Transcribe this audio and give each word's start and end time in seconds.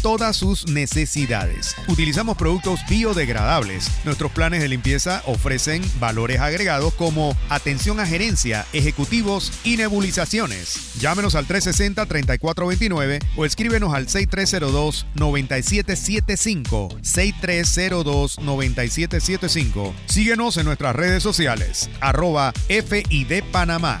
todas 0.00 0.36
sus 0.36 0.68
necesidades. 0.68 1.76
Utilizamos 1.86 2.38
productos 2.38 2.80
biodegradables. 2.88 3.90
Nuestros 4.06 4.32
planes 4.32 4.62
de 4.62 4.68
limpieza 4.68 5.22
ofrecen 5.26 5.82
valores 6.00 6.40
agregados 6.40 6.94
como 6.94 7.36
atención 7.50 8.00
a 8.00 8.06
gerencia, 8.06 8.64
ejecutivos 8.72 9.52
y 9.64 9.76
nebulizaciones. 9.76 10.94
Llámenos 10.98 11.34
al 11.34 11.46
360-3429 11.46 13.22
o 13.36 13.44
escríbenos 13.44 13.92
al 13.92 14.06
6302-9775. 14.06 16.98
6302-9775. 17.02 19.92
Síguenos 20.06 20.56
en 20.56 20.64
nuestras 20.64 20.96
redes 20.96 21.22
sociales. 21.22 21.90
Arroba 22.00 22.54
FID 22.68 23.44
Panamá. 23.52 24.00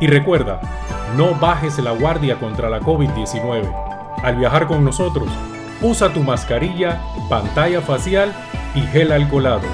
Y 0.00 0.06
recuerda, 0.06 0.60
no 1.16 1.34
bajes 1.34 1.78
la 1.78 1.92
guardia 1.92 2.36
contra 2.40 2.70
la 2.70 2.80
COVID-19. 2.80 3.70
Al 4.22 4.36
viajar 4.36 4.66
con 4.66 4.82
nosotros, 4.82 5.28
usa 5.82 6.12
tu 6.12 6.22
mascarilla, 6.22 7.00
pantalla 7.28 7.82
facial 7.82 8.34
y 8.74 8.80
gel 8.80 9.12
alcoholado. 9.12 9.68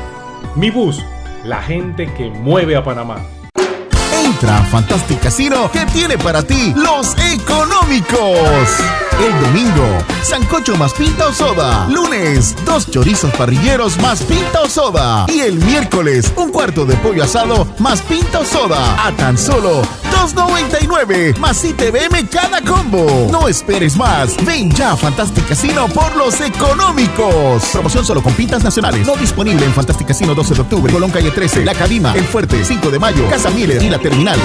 Mi 0.57 0.71
bus, 0.71 1.01
la 1.45 1.63
gente 1.63 2.13
que 2.15 2.29
mueve 2.29 2.75
a 2.75 2.83
Panamá. 2.83 3.19
Entra 4.13 4.59
a 4.59 4.65
Fantastic 4.65 5.21
Casino 5.21 5.71
que 5.71 5.87
tiene 5.87 6.19
para 6.19 6.43
ti 6.43 6.75
los 6.77 7.15
económicos. 7.33 8.81
El 9.19 9.41
domingo, 9.41 9.99
sancocho 10.23 10.77
más 10.77 10.93
pinta 10.93 11.29
o 11.29 11.33
soda. 11.33 11.87
Lunes, 11.89 12.55
dos 12.67 12.91
chorizos 12.91 13.33
parrilleros 13.35 13.97
más 13.99 14.23
pinta 14.23 14.63
o 14.63 14.69
soda. 14.69 15.27
Y 15.29 15.41
el 15.41 15.55
miércoles, 15.55 16.33
un 16.37 16.51
cuarto 16.51 16.85
de 16.85 16.97
pollo 16.97 17.25
asado 17.25 17.67
más 17.79 18.03
pinta 18.03 18.41
o 18.41 18.45
soda. 18.45 19.07
A 19.07 19.13
tan 19.13 19.39
solo 19.39 19.83
2.99 20.17 21.37
más 21.39 21.63
ITVM 21.63 22.27
cada 22.31 22.63
combo. 22.63 23.29
No 23.31 23.49
esperes 23.49 23.97
más. 23.97 24.35
Ven 24.45 24.71
ya 24.71 24.93
a 24.93 24.97
Fantastic 24.97 25.47
Casino 25.47 25.89
por 25.89 26.17
los 26.17 26.41
económicos. 26.41 27.65
Promoción 27.73 28.05
solo 28.05 28.23
con 28.23 28.33
pintas 28.33 28.65
nacionales. 28.65 29.07
No 29.07 29.15
disponible 29.17 29.67
en 29.67 29.73
Fantastic 29.73 30.09
Casino 30.09 30.35
12 30.35 30.55
de 30.55 30.61
octubre, 30.63 30.93
Colón 30.93 31.11
Calle 31.11 31.31
13, 31.31 31.65
La 31.65 31.75
Cadima, 31.75 32.15
El 32.15 32.25
Fuerte, 32.25 32.65
5 32.65 32.91
de 32.91 32.99
mayo, 32.99 33.29
Casa 33.29 33.51
Miller 33.51 33.83
y 33.83 33.91
La 33.91 33.99
Terminal. 33.99 34.39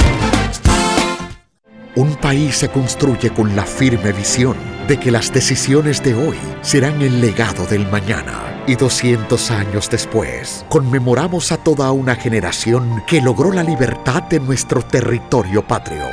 Un 1.95 2.15
país 2.15 2.55
se 2.55 2.69
construye 2.69 3.31
con 3.31 3.55
la 3.55 3.63
firme 3.63 4.11
visión 4.11 4.55
de 4.87 4.99
que 4.99 5.11
las 5.11 5.31
decisiones 5.33 6.03
de 6.03 6.15
hoy 6.15 6.37
serán 6.61 7.01
el 7.01 7.21
legado 7.21 7.65
del 7.65 7.87
mañana. 7.89 8.50
Y 8.67 8.75
200 8.75 9.51
años 9.51 9.89
después, 9.89 10.65
conmemoramos 10.69 11.51
a 11.51 11.57
toda 11.57 11.91
una 11.91 12.15
generación 12.15 13.03
que 13.07 13.21
logró 13.21 13.51
la 13.51 13.63
libertad 13.63 14.23
de 14.23 14.39
nuestro 14.39 14.83
territorio 14.83 15.65
patrio. 15.65 16.05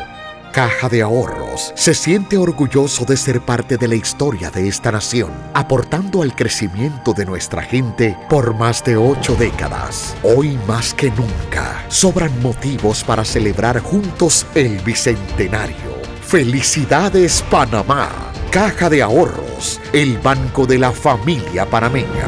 Caja 0.53 0.89
de 0.89 1.03
Ahorros 1.03 1.73
se 1.77 1.95
siente 1.95 2.39
orgulloso 2.39 3.05
de 3.05 3.19
ser 3.19 3.43
parte 3.43 3.77
de 3.77 3.87
la 3.87 3.95
historia 3.95 4.51
de 4.51 4.67
esta 4.67 4.91
nación, 4.91 5.31
aportando 5.53 6.23
al 6.23 6.35
crecimiento 6.35 7.13
de 7.13 7.27
nuestra 7.27 7.63
gente 7.63 8.17
por 8.31 8.57
más 8.57 8.83
de 8.83 8.97
ocho 8.97 9.37
décadas. 9.37 10.17
Hoy 10.23 10.59
más 10.67 10.95
que 10.95 11.11
nunca, 11.11 11.85
sobran 11.89 12.33
motivos 12.43 13.05
para 13.05 13.25
celebrar 13.25 13.79
juntos 13.81 14.47
el 14.55 14.79
Bicentenario. 14.81 15.88
Felicidades 16.29 17.43
Panamá, 17.51 18.11
Caja 18.51 18.91
de 18.91 19.03
Ahorros, 19.03 19.81
el 19.95 20.19
banco 20.19 20.67
de 20.67 20.79
la 20.79 20.93
familia 20.93 21.65
panameña. 21.65 22.27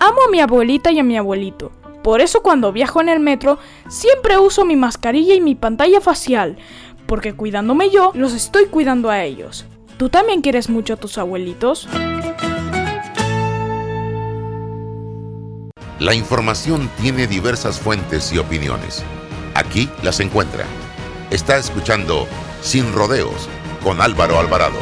Amo 0.00 0.22
a 0.26 0.30
mi 0.30 0.40
abuelita 0.40 0.90
y 0.90 0.98
a 0.98 1.02
mi 1.04 1.18
abuelito 1.18 1.72
por 2.02 2.22
eso 2.22 2.42
cuando 2.42 2.72
viajo 2.72 3.02
en 3.02 3.10
el 3.10 3.20
metro 3.20 3.58
siempre 3.88 4.38
uso 4.38 4.64
mi 4.64 4.76
mascarilla 4.76 5.34
y 5.34 5.42
mi 5.42 5.54
pantalla 5.54 6.00
facial, 6.00 6.56
porque 7.06 7.34
cuidándome 7.34 7.90
yo, 7.90 8.12
los 8.14 8.32
estoy 8.32 8.64
cuidando 8.64 9.10
a 9.10 9.22
ellos. 9.22 9.66
¿Tú 9.98 10.08
también 10.08 10.40
quieres 10.40 10.70
mucho 10.70 10.94
a 10.94 10.96
tus 10.96 11.18
abuelitos? 11.18 11.86
La 16.00 16.14
información 16.14 16.90
tiene 16.98 17.26
diversas 17.26 17.78
fuentes 17.78 18.32
y 18.32 18.38
opiniones. 18.38 19.04
Aquí 19.64 19.88
las 20.02 20.18
encuentra. 20.18 20.66
Está 21.30 21.56
escuchando 21.56 22.26
Sin 22.62 22.92
Rodeos 22.92 23.48
con 23.84 24.00
Álvaro 24.00 24.38
Alvarado. 24.38 24.78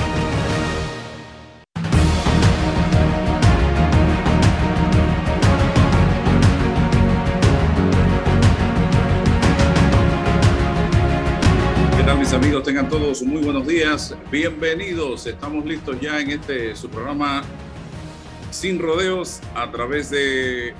amigos? 12.33 12.63
Tengan 12.63 12.89
todos 12.89 13.23
muy 13.23 13.43
buenos 13.43 13.67
días. 13.67 14.17
Bienvenidos. 14.31 15.27
Estamos 15.27 15.67
listos 15.67 16.01
ya 16.01 16.21
en 16.21 16.31
este 16.31 16.75
su 16.75 16.89
programa 16.89 17.43
Sin 18.51 18.79
Rodeos 18.79 19.41
a 19.55 19.71
través 19.71 20.11
de 20.11 20.73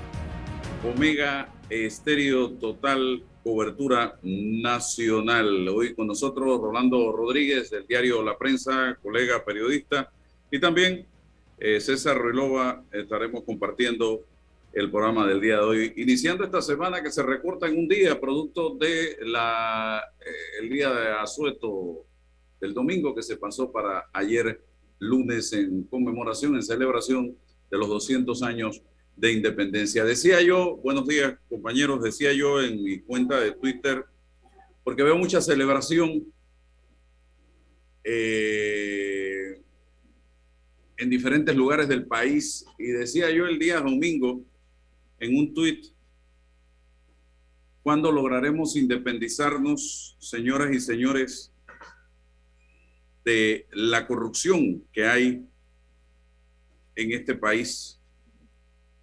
Omega 0.83 1.49
Estéreo 1.69 2.51
Total 2.51 3.21
Cobertura 3.43 4.19
Nacional. 4.21 5.67
Hoy 5.69 5.95
con 5.95 6.07
nosotros 6.07 6.61
Rolando 6.61 7.11
Rodríguez 7.11 7.69
del 7.71 7.87
diario 7.87 8.21
La 8.21 8.37
Prensa, 8.37 8.97
colega 9.01 9.43
periodista, 9.43 10.11
y 10.51 10.59
también 10.59 11.05
eh, 11.57 11.79
César 11.79 12.21
Relova. 12.21 12.83
Estaremos 12.91 13.43
compartiendo 13.43 14.21
el 14.73 14.89
programa 14.89 15.27
del 15.27 15.41
día 15.41 15.57
de 15.57 15.63
hoy, 15.63 15.93
iniciando 15.97 16.43
esta 16.43 16.61
semana 16.61 17.03
que 17.03 17.11
se 17.11 17.23
recorta 17.23 17.67
en 17.67 17.77
un 17.77 17.87
día, 17.87 18.19
producto 18.19 18.75
de 18.75 19.17
la 19.21 20.01
eh, 20.19 20.61
el 20.61 20.69
día 20.69 20.93
de 20.93 21.09
asueto 21.09 22.05
del 22.59 22.73
domingo 22.73 23.13
que 23.13 23.23
se 23.23 23.37
pasó 23.37 23.71
para 23.71 24.09
ayer 24.13 24.63
lunes 24.99 25.51
en 25.53 25.83
conmemoración, 25.83 26.55
en 26.55 26.63
celebración 26.63 27.35
de 27.69 27.77
los 27.77 27.89
200 27.89 28.43
años 28.43 28.81
de 29.21 29.33
independencia. 29.33 30.03
Decía 30.03 30.41
yo, 30.41 30.77
buenos 30.77 31.07
días 31.07 31.37
compañeros, 31.47 32.01
decía 32.01 32.33
yo 32.33 32.59
en 32.59 32.83
mi 32.83 33.01
cuenta 33.01 33.39
de 33.39 33.51
Twitter, 33.51 34.03
porque 34.83 35.03
veo 35.03 35.15
mucha 35.15 35.39
celebración 35.39 36.25
eh, 38.03 39.61
en 40.97 41.07
diferentes 41.07 41.55
lugares 41.55 41.87
del 41.87 42.07
país, 42.07 42.65
y 42.79 42.85
decía 42.87 43.29
yo 43.29 43.45
el 43.45 43.59
día 43.59 43.79
domingo, 43.79 44.43
en 45.19 45.37
un 45.37 45.53
tuit, 45.53 45.85
¿cuándo 47.83 48.11
lograremos 48.11 48.75
independizarnos, 48.75 50.17
señoras 50.19 50.75
y 50.75 50.79
señores, 50.79 51.53
de 53.23 53.67
la 53.71 54.07
corrupción 54.07 54.83
que 54.91 55.05
hay 55.05 55.45
en 56.95 57.11
este 57.11 57.35
país? 57.35 58.00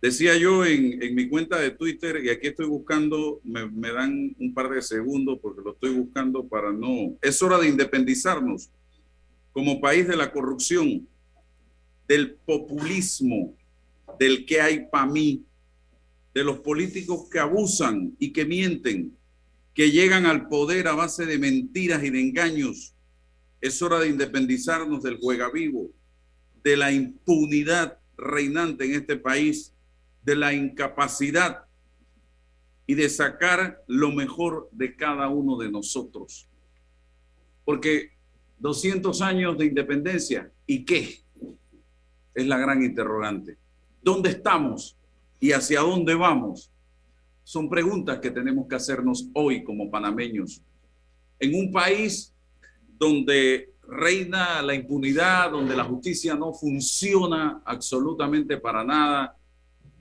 Decía 0.01 0.37
yo 0.37 0.65
en, 0.65 1.15
mi 1.15 1.29
cuenta 1.29 1.59
de 1.59 1.73
Twitter, 1.73 2.25
y 2.25 2.29
aquí 2.31 2.47
estoy 2.47 2.67
buscando, 2.67 3.41
me, 3.43 3.69
me, 3.69 3.93
dan 3.93 4.37
un 4.39 4.55
par 4.55 4.71
de 4.71 4.81
segundos 4.81 5.41
porque 5.43 5.61
lo 5.61 5.73
estoy 5.73 5.91
buscando 5.95 6.47
para 6.47 6.73
no... 6.73 7.17
Es 7.21 7.43
hora 7.43 7.59
de 7.59 7.69
independizarnos 7.69 8.71
como 9.53 9.81
país 9.81 10.07
de 10.07 10.17
la 10.17 10.31
corrupción, 10.31 11.09
del 12.07 12.35
populismo, 12.37 13.57
del 14.21 14.47
que 14.47 14.61
hay 14.61 14.87
para 14.89 15.07
mí, 15.07 15.45
de 16.33 16.45
los 16.45 16.61
políticos 16.61 17.29
que 17.29 17.41
abusan 17.41 18.15
y 18.21 18.33
que 18.33 18.45
mienten, 18.45 19.17
que 19.75 19.91
llegan 19.91 20.27
al 20.27 20.49
poder 20.49 20.87
a 20.87 20.95
base 20.95 21.27
de 21.27 21.39
mentiras 21.39 22.05
y 22.05 22.11
de 22.11 22.21
engaños. 22.21 22.95
Es 23.61 23.83
hora 23.83 23.99
de 23.99 24.09
independizarnos 24.09 25.03
del 25.03 25.19
juega 25.19 25.51
vivo, 25.51 25.91
de 26.63 26.77
la 26.77 26.93
impunidad 26.93 27.99
reinante 28.17 28.85
en 28.85 28.95
este 28.95 29.17
país 29.17 29.73
de 30.29 30.37
la 30.37 30.53
incapacidad 30.53 31.65
y 32.87 32.95
de 32.95 33.09
sacar 33.09 33.83
lo 33.87 34.13
mejor 34.13 34.69
de 34.73 34.95
cada 34.95 35.31
uno 35.31 35.57
de 35.57 35.71
nosotros. 35.71 36.47
Porque 37.65 38.11
200 38.59 39.23
años 39.23 39.57
de 39.57 39.65
independencia, 39.65 40.53
¿y 40.67 40.85
qué? 40.85 41.23
Es 42.35 42.47
la 42.47 42.59
gran 42.59 42.83
interrogante. 42.83 43.57
¿Dónde 44.03 44.29
estamos 44.29 44.99
y 45.41 45.53
hacia 45.53 45.81
dónde 45.81 46.15
vamos? 46.15 46.71
Son 47.43 47.71
preguntas 47.71 48.19
que 48.19 48.31
tenemos 48.31 48.69
que 48.69 48.77
hacernos 48.77 49.31
hoy 49.33 49.65
como 49.65 49.91
panameños. 49.91 50.63
En 51.41 51.55
un 51.55 51.73
país 51.73 52.35
donde 52.99 53.73
reina 53.83 54.61
la 54.61 54.75
impunidad, 54.75 55.53
donde 55.53 55.75
la 55.75 55.85
justicia 55.85 56.35
no 56.35 56.53
funciona 56.53 57.63
absolutamente 57.65 58.59
para 58.59 58.85
nada, 58.85 59.38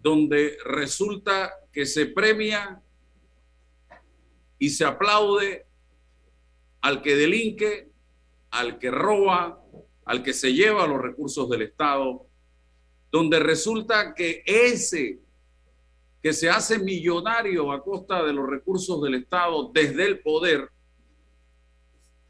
donde 0.02 0.58
resulta 0.66 1.52
que 1.72 1.86
se 1.86 2.08
premia 2.08 2.82
y 4.60 4.70
se 4.70 4.86
aplaude 4.86 5.66
al 6.82 7.02
que 7.02 7.16
delinque, 7.16 7.92
al 8.52 8.80
que 8.80 8.92
roba, 8.92 9.62
al 10.06 10.24
que 10.24 10.34
se 10.34 10.54
lleva 10.54 10.88
los 10.88 11.02
recursos 11.02 11.50
del 11.50 11.64
Estado, 11.64 12.26
donde 13.12 13.40
resulta 13.40 14.14
que 14.14 14.44
ese 14.46 15.20
que 16.22 16.34
se 16.34 16.50
hace 16.50 16.80
millonario 16.80 17.72
a 17.72 17.84
costa 17.84 18.24
de 18.24 18.34
los 18.34 18.50
recursos 18.50 19.02
del 19.02 19.16
Estado 19.16 19.72
desde 19.74 20.06
el 20.06 20.20
poder, 20.20 20.70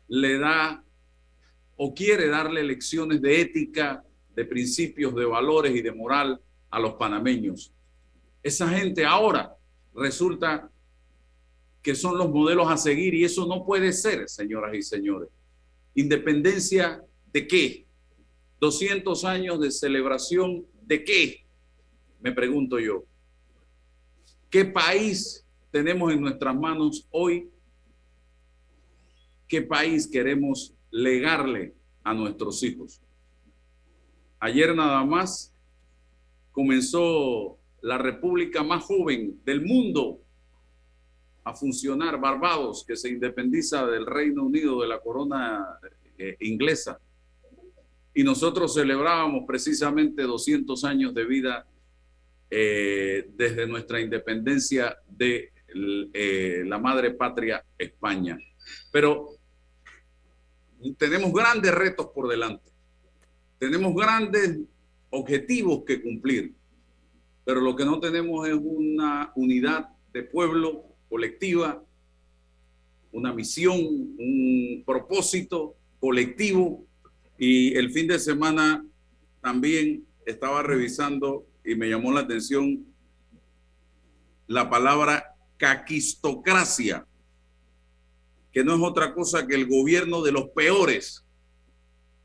le 0.08 0.38
da 0.38 0.84
o 1.78 1.94
quiere 1.94 2.28
darle 2.28 2.64
lecciones 2.64 3.22
de 3.22 3.42
ética, 3.42 4.04
de 4.36 4.46
principios, 4.46 5.16
de 5.16 5.25
valores 5.25 5.75
y 5.75 5.81
de 5.81 5.92
moral 5.92 6.42
a 6.69 6.80
los 6.80 6.94
panameños. 6.94 7.74
Esa 8.44 8.68
gente 8.69 9.06
ahora 9.06 9.56
resulta 9.94 10.69
que 11.81 11.96
son 11.96 12.18
los 12.18 12.30
modelos 12.30 12.69
a 12.69 12.78
seguir 12.78 13.14
y 13.14 13.24
eso 13.24 13.46
no 13.46 13.66
puede 13.66 13.94
ser, 13.94 14.28
señoras 14.28 14.75
y 14.75 14.81
señores. 14.81 15.30
Independencia 15.96 17.02
de 17.31 17.48
qué? 17.48 17.88
200 18.60 19.24
años 19.25 19.60
de 19.60 19.72
celebración 19.72 20.66
de 20.84 21.04
qué? 21.04 21.46
Me 22.19 22.31
pregunto 22.31 22.80
yo. 22.80 23.06
¿Qué 24.50 24.66
país 24.66 25.46
tenemos 25.72 26.12
en 26.12 26.22
nuestras 26.22 26.56
manos 26.56 27.08
hoy? 27.12 27.50
¿Qué 29.48 29.62
país 29.62 30.08
queremos 30.08 30.74
legarle 30.90 31.74
a 32.04 32.14
nuestros 32.14 32.64
hijos? 32.64 33.02
Ayer 34.40 34.75
nada 34.75 35.04
más 35.04 35.54
comenzó 36.57 37.59
la 37.81 38.00
república 38.00 38.63
más 38.63 38.83
joven 38.83 39.39
del 39.45 39.63
mundo 39.63 40.19
a 41.44 41.54
funcionar, 41.54 42.19
Barbados, 42.19 42.83
que 42.83 42.95
se 42.95 43.09
independiza 43.09 43.86
del 43.86 44.07
Reino 44.07 44.42
Unido, 44.44 44.81
de 44.81 44.88
la 44.88 45.00
corona 45.00 45.77
eh, 46.18 46.36
inglesa. 46.39 47.00
Y 48.12 48.24
nosotros 48.24 48.74
celebrábamos 48.74 49.44
precisamente 49.45 50.24
200 50.24 50.83
años 50.83 51.13
de 51.13 51.25
vida 51.25 51.68
eh, 52.50 53.30
desde 53.36 53.68
nuestra 53.68 54.01
independencia 54.01 54.98
de 55.07 55.51
eh, 56.12 56.63
la 56.65 56.80
madre 56.80 57.12
patria 57.12 57.63
España. 57.77 58.36
Pero 58.92 59.27
tenemos 60.98 61.31
grandes 61.31 61.71
retos 61.71 62.07
por 62.07 62.27
delante. 62.27 62.71
Tenemos 63.59 63.94
grandes 63.94 64.57
objetivos 65.09 65.83
que 65.86 66.01
cumplir, 66.01 66.54
pero 67.45 67.62
lo 67.62 67.75
que 67.75 67.86
no 67.86 68.00
tenemos 68.00 68.48
es 68.48 68.56
una 68.56 69.31
unidad 69.36 69.89
de 70.13 70.24
pueblo 70.24 70.83
colectiva, 71.09 71.83
una 73.12 73.33
misión, 73.33 73.80
un 73.80 74.83
propósito 74.86 75.75
colectivo. 76.00 76.86
Y 77.38 77.75
el 77.75 77.92
fin 77.92 78.07
de 78.07 78.19
semana 78.19 78.86
también 79.42 80.06
estaba 80.25 80.62
revisando 80.63 81.48
y 81.63 81.75
me 81.75 81.89
llamó 81.89 82.12
la 82.12 82.21
atención 82.21 82.86
la 84.48 84.69
palabra 84.69 85.36
caquistocracia, 85.57 87.06
que 88.51 88.63
no 88.63 88.75
es 88.75 88.81
otra 88.81 89.13
cosa 89.13 89.45
que 89.45 89.56
el 89.56 89.68
gobierno 89.68 90.21
de 90.21 90.31
los 90.31 90.50
peores 90.50 91.26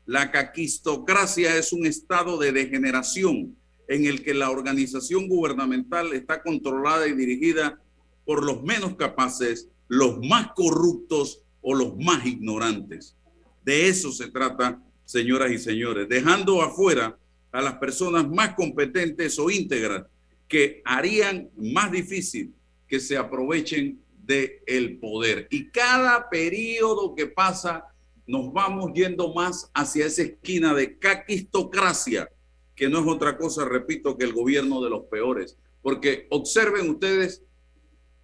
la 0.05 0.31
caquistocracia 0.31 1.57
es 1.57 1.71
un 1.73 1.85
estado 1.85 2.37
de 2.37 2.51
degeneración 2.51 3.55
en 3.87 4.05
el 4.05 4.23
que 4.23 4.33
la 4.33 4.49
organización 4.49 5.27
gubernamental 5.27 6.13
está 6.13 6.41
controlada 6.41 7.07
y 7.07 7.13
dirigida 7.13 7.81
por 8.25 8.43
los 8.43 8.63
menos 8.63 8.95
capaces, 8.95 9.69
los 9.87 10.19
más 10.19 10.47
corruptos 10.55 11.41
o 11.61 11.75
los 11.75 11.97
más 11.97 12.25
ignorantes. 12.25 13.15
De 13.63 13.87
eso 13.87 14.11
se 14.11 14.29
trata, 14.29 14.81
señoras 15.05 15.51
y 15.51 15.57
señores, 15.57 16.07
dejando 16.09 16.61
afuera 16.61 17.17
a 17.51 17.61
las 17.61 17.75
personas 17.75 18.27
más 18.29 18.55
competentes 18.55 19.37
o 19.39 19.49
íntegras 19.49 20.05
que 20.47 20.81
harían 20.85 21.49
más 21.55 21.91
difícil 21.91 22.53
que 22.87 22.99
se 22.99 23.17
aprovechen 23.17 23.99
del 24.25 24.51
el 24.65 24.99
poder. 24.99 25.47
Y 25.49 25.69
cada 25.69 26.29
periodo 26.29 27.15
que 27.15 27.27
pasa 27.27 27.85
nos 28.25 28.53
vamos 28.53 28.91
yendo 28.93 29.33
más 29.33 29.69
hacia 29.73 30.05
esa 30.05 30.23
esquina 30.23 30.73
de 30.73 30.97
caquistocracia, 30.97 32.29
que 32.75 32.89
no 32.89 32.99
es 32.99 33.07
otra 33.07 33.37
cosa, 33.37 33.65
repito, 33.65 34.17
que 34.17 34.25
el 34.25 34.33
gobierno 34.33 34.81
de 34.81 34.89
los 34.89 35.05
peores. 35.05 35.57
Porque 35.81 36.27
observen 36.29 36.89
ustedes 36.89 37.43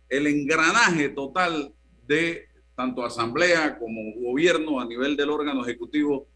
el 0.07 0.27
engranaje 0.27 1.09
total 1.09 1.73
de 2.07 2.47
tanto 2.75 3.03
asamblea 3.03 3.77
como 3.77 3.99
gobierno 4.21 4.79
a 4.79 4.85
nivel 4.85 5.17
del 5.17 5.29
órgano 5.29 5.63
ejecutivo 5.63 6.27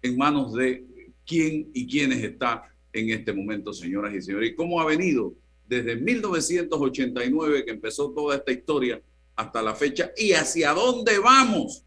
en 0.00 0.16
manos 0.16 0.54
de 0.54 0.86
quién 1.26 1.70
y 1.74 1.86
quiénes 1.86 2.22
está 2.22 2.72
en 2.92 3.10
este 3.10 3.32
momento, 3.32 3.72
señoras 3.72 4.14
y 4.14 4.22
señores. 4.22 4.50
Y 4.50 4.54
cómo 4.54 4.80
ha 4.80 4.86
venido 4.86 5.34
desde 5.66 5.96
1989 5.96 7.64
que 7.64 7.70
empezó 7.72 8.10
toda 8.10 8.36
esta 8.36 8.52
historia 8.52 9.02
hasta 9.34 9.62
la 9.62 9.74
fecha 9.74 10.12
y 10.16 10.32
hacia 10.32 10.72
dónde 10.72 11.18
vamos 11.18 11.84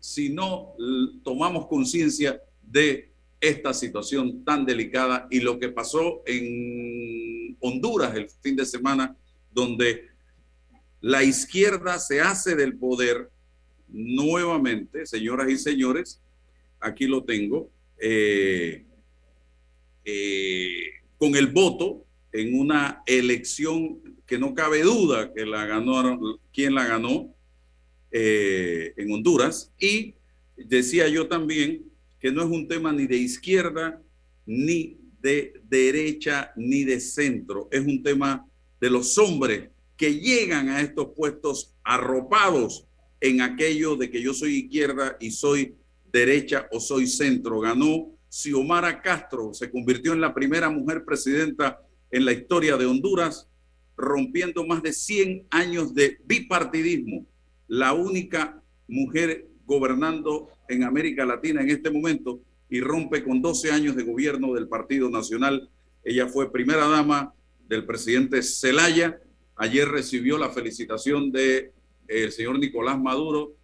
si 0.00 0.30
no 0.30 0.74
tomamos 1.22 1.66
conciencia 1.66 2.40
de 2.62 3.12
esta 3.40 3.72
situación 3.72 4.44
tan 4.44 4.66
delicada 4.66 5.26
y 5.30 5.40
lo 5.40 5.58
que 5.58 5.68
pasó 5.68 6.22
en 6.26 7.56
Honduras 7.60 8.14
el 8.16 8.28
fin 8.28 8.56
de 8.56 8.66
semana, 8.66 9.16
donde 9.52 10.08
la 11.00 11.22
izquierda 11.22 11.98
se 11.98 12.20
hace 12.20 12.54
del 12.56 12.76
poder 12.76 13.30
nuevamente, 13.88 15.06
señoras 15.06 15.50
y 15.50 15.56
señores, 15.56 16.20
aquí 16.80 17.06
lo 17.06 17.24
tengo, 17.24 17.70
eh, 17.98 18.84
eh, 20.04 20.84
con 21.18 21.34
el 21.36 21.48
voto 21.48 22.04
en 22.32 22.58
una 22.58 23.02
elección 23.06 24.00
que 24.26 24.38
no 24.38 24.54
cabe 24.54 24.82
duda 24.82 25.32
que 25.32 25.44
la 25.44 25.66
ganó, 25.66 26.38
quién 26.52 26.74
la 26.74 26.86
ganó, 26.86 27.34
eh, 28.10 28.92
en 28.96 29.12
Honduras. 29.12 29.72
Y 29.78 30.14
decía 30.56 31.08
yo 31.08 31.28
también 31.28 31.84
que 32.18 32.30
no 32.30 32.42
es 32.42 32.48
un 32.48 32.68
tema 32.68 32.92
ni 32.92 33.06
de 33.06 33.16
izquierda, 33.16 34.02
ni 34.46 34.98
de 35.20 35.60
derecha, 35.68 36.52
ni 36.56 36.84
de 36.84 37.00
centro. 37.00 37.68
Es 37.70 37.80
un 37.80 38.02
tema 38.02 38.46
de 38.80 38.90
los 38.90 39.16
hombres 39.18 39.70
que 39.96 40.14
llegan 40.14 40.68
a 40.68 40.80
estos 40.80 41.08
puestos 41.14 41.74
arropados 41.82 42.86
en 43.20 43.42
aquello 43.42 43.96
de 43.96 44.10
que 44.10 44.22
yo 44.22 44.32
soy 44.32 44.56
izquierda 44.56 45.16
y 45.20 45.30
soy 45.30 45.74
derecha 46.10 46.68
o 46.72 46.80
soy 46.80 47.06
centro. 47.06 47.60
Ganó 47.60 48.10
Xiomara 48.28 49.02
Castro, 49.02 49.52
se 49.52 49.70
convirtió 49.70 50.12
en 50.12 50.20
la 50.20 50.34
primera 50.34 50.70
mujer 50.70 51.04
presidenta 51.04 51.80
en 52.10 52.24
la 52.24 52.32
historia 52.32 52.76
de 52.76 52.86
Honduras, 52.86 53.46
rompiendo 53.96 54.66
más 54.66 54.82
de 54.82 54.92
100 54.92 55.46
años 55.50 55.94
de 55.94 56.18
bipartidismo 56.24 57.26
la 57.70 57.92
única 57.92 58.60
mujer 58.88 59.48
gobernando 59.64 60.48
en 60.68 60.82
América 60.82 61.24
Latina 61.24 61.62
en 61.62 61.70
este 61.70 61.88
momento 61.88 62.40
y 62.68 62.80
rompe 62.80 63.22
con 63.22 63.40
12 63.40 63.70
años 63.70 63.94
de 63.94 64.02
gobierno 64.02 64.54
del 64.54 64.66
Partido 64.66 65.08
Nacional 65.08 65.70
Ella 66.02 66.26
fue 66.26 66.50
primera 66.50 66.88
dama 66.88 67.32
del 67.68 67.86
presidente 67.86 68.42
Zelaya. 68.42 69.20
Ayer 69.54 69.86
recibió 69.86 70.36
la 70.36 70.50
felicitación 70.50 71.30
del 71.30 71.70
de, 72.08 72.30
señor 72.32 72.58
Nicolás 72.58 73.00
Maduro 73.00 73.54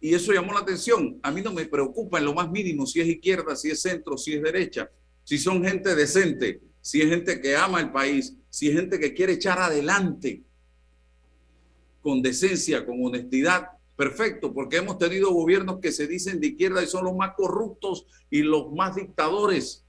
y 0.00 0.14
eso 0.14 0.32
llamó 0.32 0.54
la 0.54 0.60
atención. 0.60 1.20
A 1.22 1.30
mí 1.30 1.42
no 1.42 1.52
me 1.52 1.66
preocupa 1.66 2.18
en 2.18 2.24
lo 2.24 2.32
más 2.32 2.50
mínimo 2.50 2.86
si 2.86 3.02
es 3.02 3.06
izquierda, 3.06 3.54
si 3.54 3.70
es 3.70 3.82
centro, 3.82 4.16
si 4.16 4.32
es 4.32 4.42
derecha, 4.42 4.90
si 5.24 5.36
son 5.36 5.62
gente 5.62 5.94
decente, 5.94 6.62
si 6.80 7.02
es 7.02 7.10
gente 7.10 7.38
que 7.38 7.54
ama 7.54 7.80
el 7.80 7.92
país, 7.92 8.34
si 8.48 8.70
es 8.70 8.76
gente 8.76 8.98
que 8.98 9.12
quiere 9.12 9.34
echar 9.34 9.58
adelante 9.58 10.42
con 12.02 12.20
decencia, 12.20 12.84
con 12.84 13.04
honestidad, 13.04 13.68
perfecto, 13.96 14.52
porque 14.52 14.78
hemos 14.78 14.98
tenido 14.98 15.32
gobiernos 15.32 15.78
que 15.80 15.92
se 15.92 16.06
dicen 16.06 16.40
de 16.40 16.48
izquierda 16.48 16.82
y 16.82 16.86
son 16.86 17.04
los 17.04 17.16
más 17.16 17.34
corruptos 17.36 18.06
y 18.30 18.42
los 18.42 18.72
más 18.72 18.96
dictadores. 18.96 19.84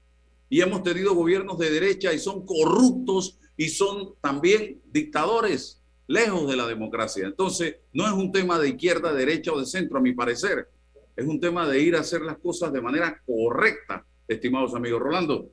Y 0.48 0.60
hemos 0.60 0.82
tenido 0.82 1.14
gobiernos 1.14 1.58
de 1.58 1.70
derecha 1.70 2.12
y 2.12 2.18
son 2.18 2.46
corruptos 2.46 3.38
y 3.56 3.68
son 3.68 4.14
también 4.20 4.80
dictadores, 4.92 5.82
lejos 6.06 6.48
de 6.48 6.56
la 6.56 6.66
democracia. 6.66 7.26
Entonces, 7.26 7.76
no 7.92 8.06
es 8.06 8.12
un 8.12 8.30
tema 8.30 8.58
de 8.58 8.68
izquierda, 8.70 9.12
derecha 9.12 9.52
o 9.52 9.58
de 9.58 9.66
centro, 9.66 9.98
a 9.98 10.02
mi 10.02 10.12
parecer. 10.12 10.68
Es 11.16 11.26
un 11.26 11.40
tema 11.40 11.68
de 11.68 11.80
ir 11.80 11.96
a 11.96 12.00
hacer 12.00 12.20
las 12.22 12.38
cosas 12.38 12.72
de 12.72 12.80
manera 12.80 13.22
correcta, 13.24 14.04
estimados 14.28 14.74
amigos. 14.74 15.00
Rolando, 15.00 15.50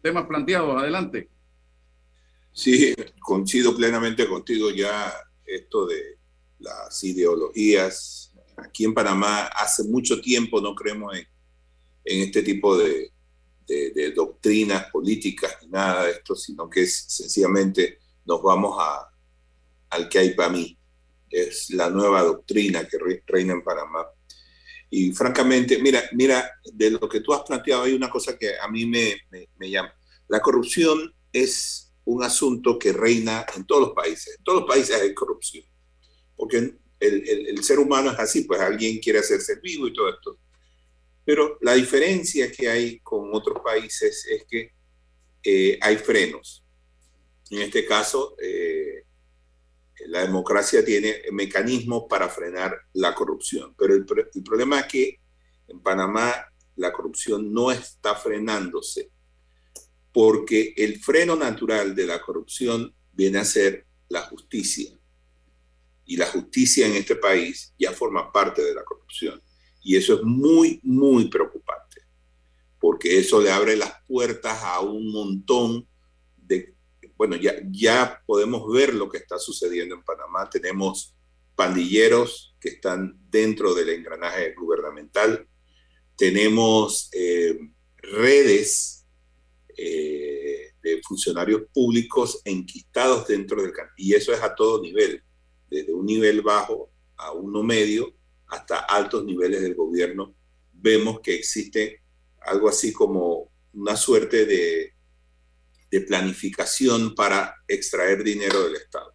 temas 0.00 0.26
planteados, 0.26 0.80
adelante. 0.80 1.28
Sí, 2.52 2.94
coincido 3.20 3.76
plenamente 3.76 4.26
contigo 4.26 4.70
ya 4.70 5.12
esto 5.48 5.86
de 5.86 6.18
las 6.58 7.02
ideologías. 7.04 8.32
Aquí 8.56 8.84
en 8.84 8.94
Panamá 8.94 9.46
hace 9.46 9.84
mucho 9.84 10.20
tiempo 10.20 10.60
no 10.60 10.74
creemos 10.74 11.16
en, 11.16 11.26
en 12.04 12.22
este 12.22 12.42
tipo 12.42 12.76
de, 12.76 13.12
de, 13.68 14.12
doctrinas 14.12 14.90
políticas 14.90 15.56
ni 15.62 15.68
nada 15.68 16.04
de 16.04 16.12
esto, 16.12 16.34
sino 16.34 16.68
que 16.68 16.82
es 16.82 17.04
sencillamente 17.08 17.98
nos 18.24 18.42
vamos 18.42 18.76
a, 18.80 19.08
al 19.90 20.08
que 20.08 20.18
hay 20.18 20.34
para 20.34 20.50
mí. 20.50 20.78
Es 21.30 21.70
la 21.70 21.90
nueva 21.90 22.22
doctrina 22.22 22.88
que 22.88 22.98
reina 23.26 23.52
en 23.52 23.62
Panamá. 23.62 24.06
Y 24.90 25.12
francamente, 25.12 25.78
mira, 25.82 26.02
mira, 26.12 26.50
de 26.72 26.90
lo 26.90 27.08
que 27.08 27.20
tú 27.20 27.34
has 27.34 27.42
planteado 27.42 27.82
hay 27.82 27.92
una 27.92 28.08
cosa 28.08 28.38
que 28.38 28.58
a 28.58 28.68
mí 28.68 28.86
me, 28.86 29.16
me, 29.58 29.70
llama. 29.70 29.92
La 30.28 30.40
corrupción 30.40 31.14
es 31.30 31.87
un 32.08 32.22
asunto 32.22 32.78
que 32.78 32.92
reina 32.92 33.44
en 33.54 33.66
todos 33.66 33.88
los 33.88 33.92
países. 33.92 34.36
En 34.38 34.44
todos 34.44 34.60
los 34.60 34.68
países 34.68 34.98
hay 34.98 35.12
corrupción. 35.12 35.64
Porque 36.34 36.56
el, 36.56 36.78
el, 37.00 37.62
ser 37.62 37.78
humano 37.78 38.10
es 38.10 38.18
así, 38.18 38.44
pues 38.44 38.60
alguien 38.60 38.98
quiere 38.98 39.18
hacerse 39.18 39.56
vivo 39.56 39.86
y 39.86 39.92
todo 39.92 40.08
esto. 40.08 40.38
Pero 41.22 41.58
la 41.60 41.74
diferencia 41.74 42.50
que 42.50 42.70
hay 42.70 43.00
con 43.00 43.28
otros 43.34 43.58
países 43.62 44.24
es 44.26 44.46
que 44.48 44.72
eh, 45.42 45.78
hay 45.82 45.98
frenos. 45.98 46.64
En 47.50 47.60
este 47.60 47.84
caso, 47.84 48.34
eh, 48.42 49.04
la 50.06 50.22
democracia 50.22 50.82
tiene 50.82 51.22
mecanismos 51.30 52.04
para 52.08 52.30
frenar 52.30 52.74
la 52.94 53.14
corrupción. 53.14 53.74
Pero 53.76 53.94
el, 53.94 54.06
el, 54.34 54.42
problema 54.42 54.80
es 54.80 54.86
que 54.86 55.20
en 55.66 55.82
Panamá 55.82 56.34
la 56.76 56.90
corrupción 56.90 57.52
no 57.52 57.70
está 57.70 58.14
frenándose 58.14 59.10
porque 60.18 60.74
el 60.76 60.98
freno 60.98 61.36
natural 61.36 61.94
de 61.94 62.04
la 62.04 62.20
corrupción 62.20 62.92
viene 63.12 63.38
a 63.38 63.44
ser 63.44 63.86
la 64.08 64.22
justicia. 64.22 64.98
Y 66.04 66.16
la 66.16 66.26
justicia 66.26 66.88
en 66.88 66.94
este 66.94 67.14
país 67.14 67.72
ya 67.78 67.92
forma 67.92 68.32
parte 68.32 68.64
de 68.64 68.74
la 68.74 68.82
corrupción. 68.82 69.40
Y 69.80 69.94
eso 69.94 70.16
es 70.16 70.22
muy, 70.24 70.80
muy 70.82 71.28
preocupante, 71.28 72.00
porque 72.80 73.16
eso 73.16 73.40
le 73.40 73.52
abre 73.52 73.76
las 73.76 73.92
puertas 74.08 74.58
a 74.64 74.80
un 74.80 75.12
montón 75.12 75.88
de, 76.36 76.74
bueno, 77.16 77.36
ya, 77.36 77.54
ya 77.70 78.20
podemos 78.26 78.68
ver 78.72 78.94
lo 78.94 79.08
que 79.08 79.18
está 79.18 79.38
sucediendo 79.38 79.94
en 79.94 80.02
Panamá. 80.02 80.50
Tenemos 80.50 81.14
pandilleros 81.54 82.56
que 82.58 82.70
están 82.70 83.16
dentro 83.30 83.72
del 83.72 83.90
engranaje 83.90 84.52
gubernamental. 84.56 85.46
Tenemos 86.16 87.08
eh, 87.12 87.56
redes 87.98 88.97
eh, 89.80 90.72
de 90.82 91.00
funcionarios 91.06 91.62
públicos 91.72 92.42
enquistados 92.44 93.28
dentro 93.28 93.62
del 93.62 93.72
y 93.96 94.12
eso 94.12 94.32
es 94.32 94.42
a 94.42 94.52
todo 94.52 94.82
nivel, 94.82 95.22
desde 95.70 95.94
un 95.94 96.04
nivel 96.04 96.42
bajo 96.42 96.90
a 97.16 97.30
uno 97.30 97.62
medio 97.62 98.12
hasta 98.48 98.78
altos 98.80 99.24
niveles 99.24 99.62
del 99.62 99.76
gobierno, 99.76 100.34
vemos 100.72 101.20
que 101.20 101.34
existe 101.34 102.02
algo 102.40 102.68
así 102.68 102.92
como 102.92 103.52
una 103.72 103.96
suerte 103.96 104.46
de, 104.46 104.94
de 105.92 106.00
planificación 106.00 107.14
para 107.14 107.54
extraer 107.68 108.24
dinero 108.24 108.64
del 108.64 108.76
Estado. 108.76 109.14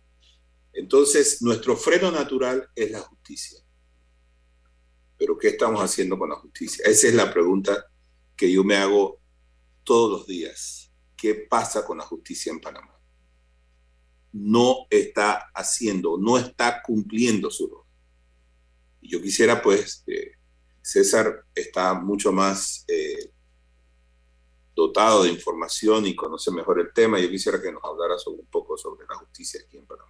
Entonces, 0.71 1.41
nuestro 1.41 1.75
freno 1.75 2.09
natural 2.09 2.69
es 2.73 2.89
la 2.89 3.01
justicia. 3.01 3.59
Pero 5.17 5.37
¿qué 5.37 5.49
estamos 5.49 5.81
haciendo 5.81 6.17
con 6.17 6.29
la 6.29 6.35
justicia? 6.35 6.85
Esa 6.85 7.07
es 7.07 7.15
la 7.15 7.33
pregunta 7.33 7.85
que 8.37 8.49
yo 8.49 8.63
me 8.63 8.77
hago 8.77 9.22
todos 9.83 10.11
los 10.11 10.27
días. 10.27 10.91
¿Qué 11.15 11.35
pasa 11.35 11.85
con 11.85 11.97
la 11.97 12.03
justicia 12.03 12.51
en 12.51 12.59
Panamá? 12.59 12.99
No 14.31 14.87
está 14.89 15.49
haciendo, 15.53 16.17
no 16.17 16.37
está 16.37 16.81
cumpliendo 16.81 17.49
su 17.51 17.67
rol. 17.67 17.85
Y 19.01 19.09
yo 19.09 19.21
quisiera, 19.21 19.61
pues, 19.61 20.03
eh, 20.07 20.31
César 20.81 21.45
está 21.53 21.93
mucho 21.93 22.31
más 22.31 22.83
eh, 22.87 23.31
dotado 24.75 25.23
de 25.23 25.29
información 25.29 26.05
y 26.05 26.15
conoce 26.15 26.51
mejor 26.51 26.79
el 26.79 26.91
tema. 26.93 27.19
Yo 27.19 27.29
quisiera 27.29 27.61
que 27.61 27.71
nos 27.71 27.83
hablara 27.83 28.15
un 28.27 28.45
poco 28.47 28.77
sobre 28.77 29.05
la 29.07 29.15
justicia 29.15 29.61
aquí 29.63 29.77
en 29.77 29.85
Panamá. 29.85 30.09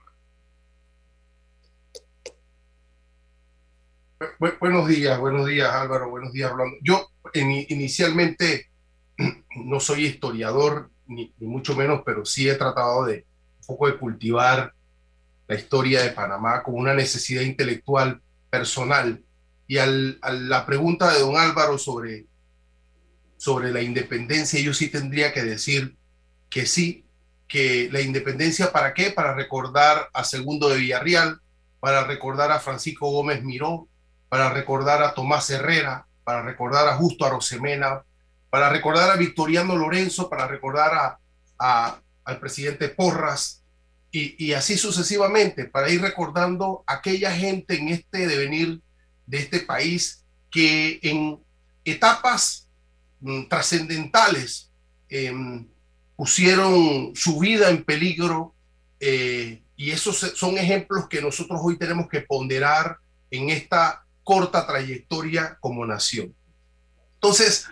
buenos 4.59 4.87
días, 4.87 5.19
buenos 5.19 5.45
días 5.45 5.69
Álvaro, 5.69 6.09
buenos 6.09 6.31
días 6.31 6.51
Orlando. 6.51 6.77
Yo 6.81 7.07
inicialmente 7.33 8.72
no 9.55 9.79
soy 9.79 10.05
historiador, 10.05 10.89
ni, 11.07 11.33
mucho 11.39 11.75
menos, 11.75 12.01
pero 12.05 12.25
sí 12.25 12.49
he 12.49 12.55
tratado 12.55 13.05
de 13.05 13.25
un 13.61 13.67
poco 13.67 13.87
de 13.87 13.97
cultivar 13.97 14.73
la 15.47 15.55
historia 15.55 16.01
de 16.01 16.11
Panamá 16.11 16.63
como 16.63 16.77
una 16.77 16.93
necesidad 16.93 17.41
intelectual 17.41 18.21
personal 18.49 19.21
y 19.67 19.77
a 19.77 19.85
la 19.85 20.65
pregunta 20.65 21.11
de 21.13 21.21
don 21.21 21.37
Álvaro 21.37 21.77
sobre, 21.77 22.27
sobre 23.37 23.71
la 23.71 23.81
independencia, 23.81 24.59
yo 24.59 24.73
sí 24.73 24.89
tendría 24.89 25.33
que 25.33 25.43
decir 25.43 25.95
que 26.49 26.65
sí, 26.65 27.05
que 27.47 27.89
la 27.91 28.01
independencia 28.01 28.71
para 28.71 28.93
qué? 28.93 29.11
Para 29.11 29.33
recordar 29.33 30.09
a 30.13 30.23
Segundo 30.23 30.69
de 30.69 30.77
Villarreal, 30.77 31.39
para 31.79 32.03
recordar 32.05 32.51
a 32.51 32.59
Francisco 32.59 33.09
Gómez 33.09 33.43
Miró, 33.43 33.87
para 34.29 34.49
recordar 34.51 35.01
a 35.01 35.13
Tomás 35.13 35.49
Herrera, 35.49 36.07
para 36.23 36.41
recordar 36.41 36.87
a 36.87 36.95
Justo 36.95 37.25
Arosemena, 37.25 38.03
para 38.53 38.69
recordar 38.69 39.09
a 39.09 39.15
Victoriano 39.15 39.75
Lorenzo, 39.75 40.29
para 40.29 40.45
recordar 40.45 41.17
a, 41.57 41.99
al 42.23 42.39
presidente 42.39 42.87
Porras, 42.87 43.63
y, 44.11 44.53
así 44.53 44.77
sucesivamente, 44.77 45.65
para 45.65 45.89
ir 45.89 45.99
recordando 45.99 46.83
aquella 46.85 47.31
gente 47.31 47.79
en 47.79 47.87
este 47.87 48.27
devenir 48.27 48.79
de 49.25 49.39
este 49.39 49.61
país 49.61 50.23
que 50.51 50.99
en 51.01 51.39
etapas 51.83 52.69
mm, 53.21 53.47
trascendentales 53.47 54.69
em, 55.09 55.67
pusieron 56.15 57.11
su 57.15 57.39
vida 57.39 57.71
en 57.71 57.83
peligro 57.83 58.53
eh, 58.99 59.63
y 59.75 59.89
esos 59.89 60.15
son 60.35 60.59
ejemplos 60.59 61.07
que 61.09 61.23
nosotros 61.23 61.59
hoy 61.63 61.79
tenemos 61.79 62.07
que 62.07 62.21
ponderar 62.21 62.99
en 63.31 63.49
esta 63.49 64.05
corta 64.23 64.67
trayectoria 64.67 65.57
como 65.59 65.87
nación. 65.87 66.35
Entonces, 67.15 67.65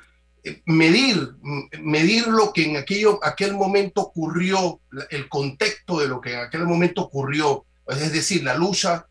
medir, 0.65 1.35
medir 1.79 2.27
lo 2.27 2.51
que 2.51 2.65
en 2.65 2.77
aquello, 2.77 3.19
aquel 3.23 3.53
momento 3.53 4.01
ocurrió, 4.01 4.81
el 5.09 5.29
contexto 5.29 5.99
de 5.99 6.07
lo 6.07 6.19
que 6.19 6.33
en 6.33 6.39
aquel 6.39 6.65
momento 6.65 7.01
ocurrió, 7.01 7.65
es 7.87 8.11
decir, 8.11 8.43
la 8.43 8.55
lucha 8.55 9.07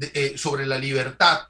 eh, 0.00 0.34
sobre 0.36 0.66
la 0.66 0.76
libertad 0.76 1.40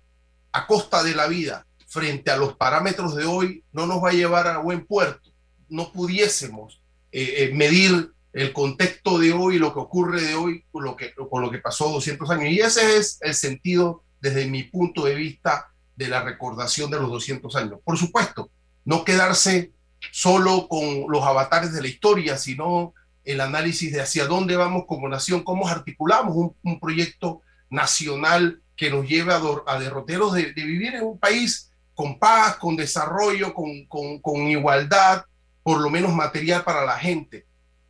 a 0.52 0.66
costa 0.66 1.02
de 1.02 1.14
la 1.14 1.26
vida 1.26 1.66
frente 1.88 2.30
a 2.30 2.36
los 2.36 2.56
parámetros 2.56 3.16
de 3.16 3.24
hoy 3.24 3.64
no 3.72 3.86
nos 3.86 4.02
va 4.02 4.10
a 4.10 4.14
llevar 4.14 4.46
a 4.46 4.58
buen 4.58 4.86
puerto. 4.86 5.30
No 5.68 5.92
pudiésemos 5.92 6.80
eh, 7.10 7.34
eh, 7.38 7.50
medir 7.54 8.12
el 8.32 8.52
contexto 8.52 9.18
de 9.18 9.32
hoy, 9.32 9.58
lo 9.58 9.72
que 9.72 9.80
ocurre 9.80 10.20
de 10.20 10.34
hoy, 10.34 10.64
con 10.70 10.84
lo 10.84 10.96
que, 10.96 11.12
con 11.14 11.42
lo 11.42 11.50
que 11.50 11.58
pasó 11.58 11.88
200 11.88 12.28
años. 12.30 12.50
Y 12.50 12.60
ese 12.60 12.96
es 12.96 13.18
el 13.20 13.34
sentido, 13.34 14.02
desde 14.20 14.46
mi 14.46 14.64
punto 14.64 15.04
de 15.04 15.14
vista, 15.14 15.72
de 15.96 16.08
la 16.08 16.22
recordación 16.22 16.90
de 16.90 16.98
los 17.00 17.10
200 17.10 17.54
años. 17.56 17.78
Por 17.84 17.96
supuesto, 17.96 18.50
no 18.84 19.04
quedarse 19.04 19.72
solo 20.12 20.68
con 20.68 21.06
los 21.08 21.22
avatares 21.24 21.72
de 21.72 21.82
la 21.82 21.88
historia, 21.88 22.36
sino 22.36 22.94
el 23.24 23.40
análisis 23.40 23.92
de 23.92 24.02
hacia 24.02 24.26
dónde 24.26 24.56
vamos 24.56 24.84
como 24.86 25.08
nación, 25.08 25.42
cómo 25.42 25.66
articulamos 25.66 26.52
un, 26.62 26.80
proyecto 26.80 27.40
nacional 27.70 28.60
que 28.76 28.90
nos 28.90 29.08
lleve 29.08 29.32
a, 29.32 29.78
derroteros 29.78 30.34
de, 30.34 30.52
vivir 30.52 30.94
en 30.94 31.04
un 31.04 31.18
país 31.18 31.70
con 31.94 32.18
paz, 32.18 32.56
con 32.56 32.76
desarrollo, 32.76 33.54
con, 33.54 34.48
igualdad, 34.48 35.24
por 35.62 35.80
lo 35.80 35.88
menos 35.88 36.12
material 36.12 36.64
para 36.64 36.84
la 36.84 36.98
gente. 36.98 37.46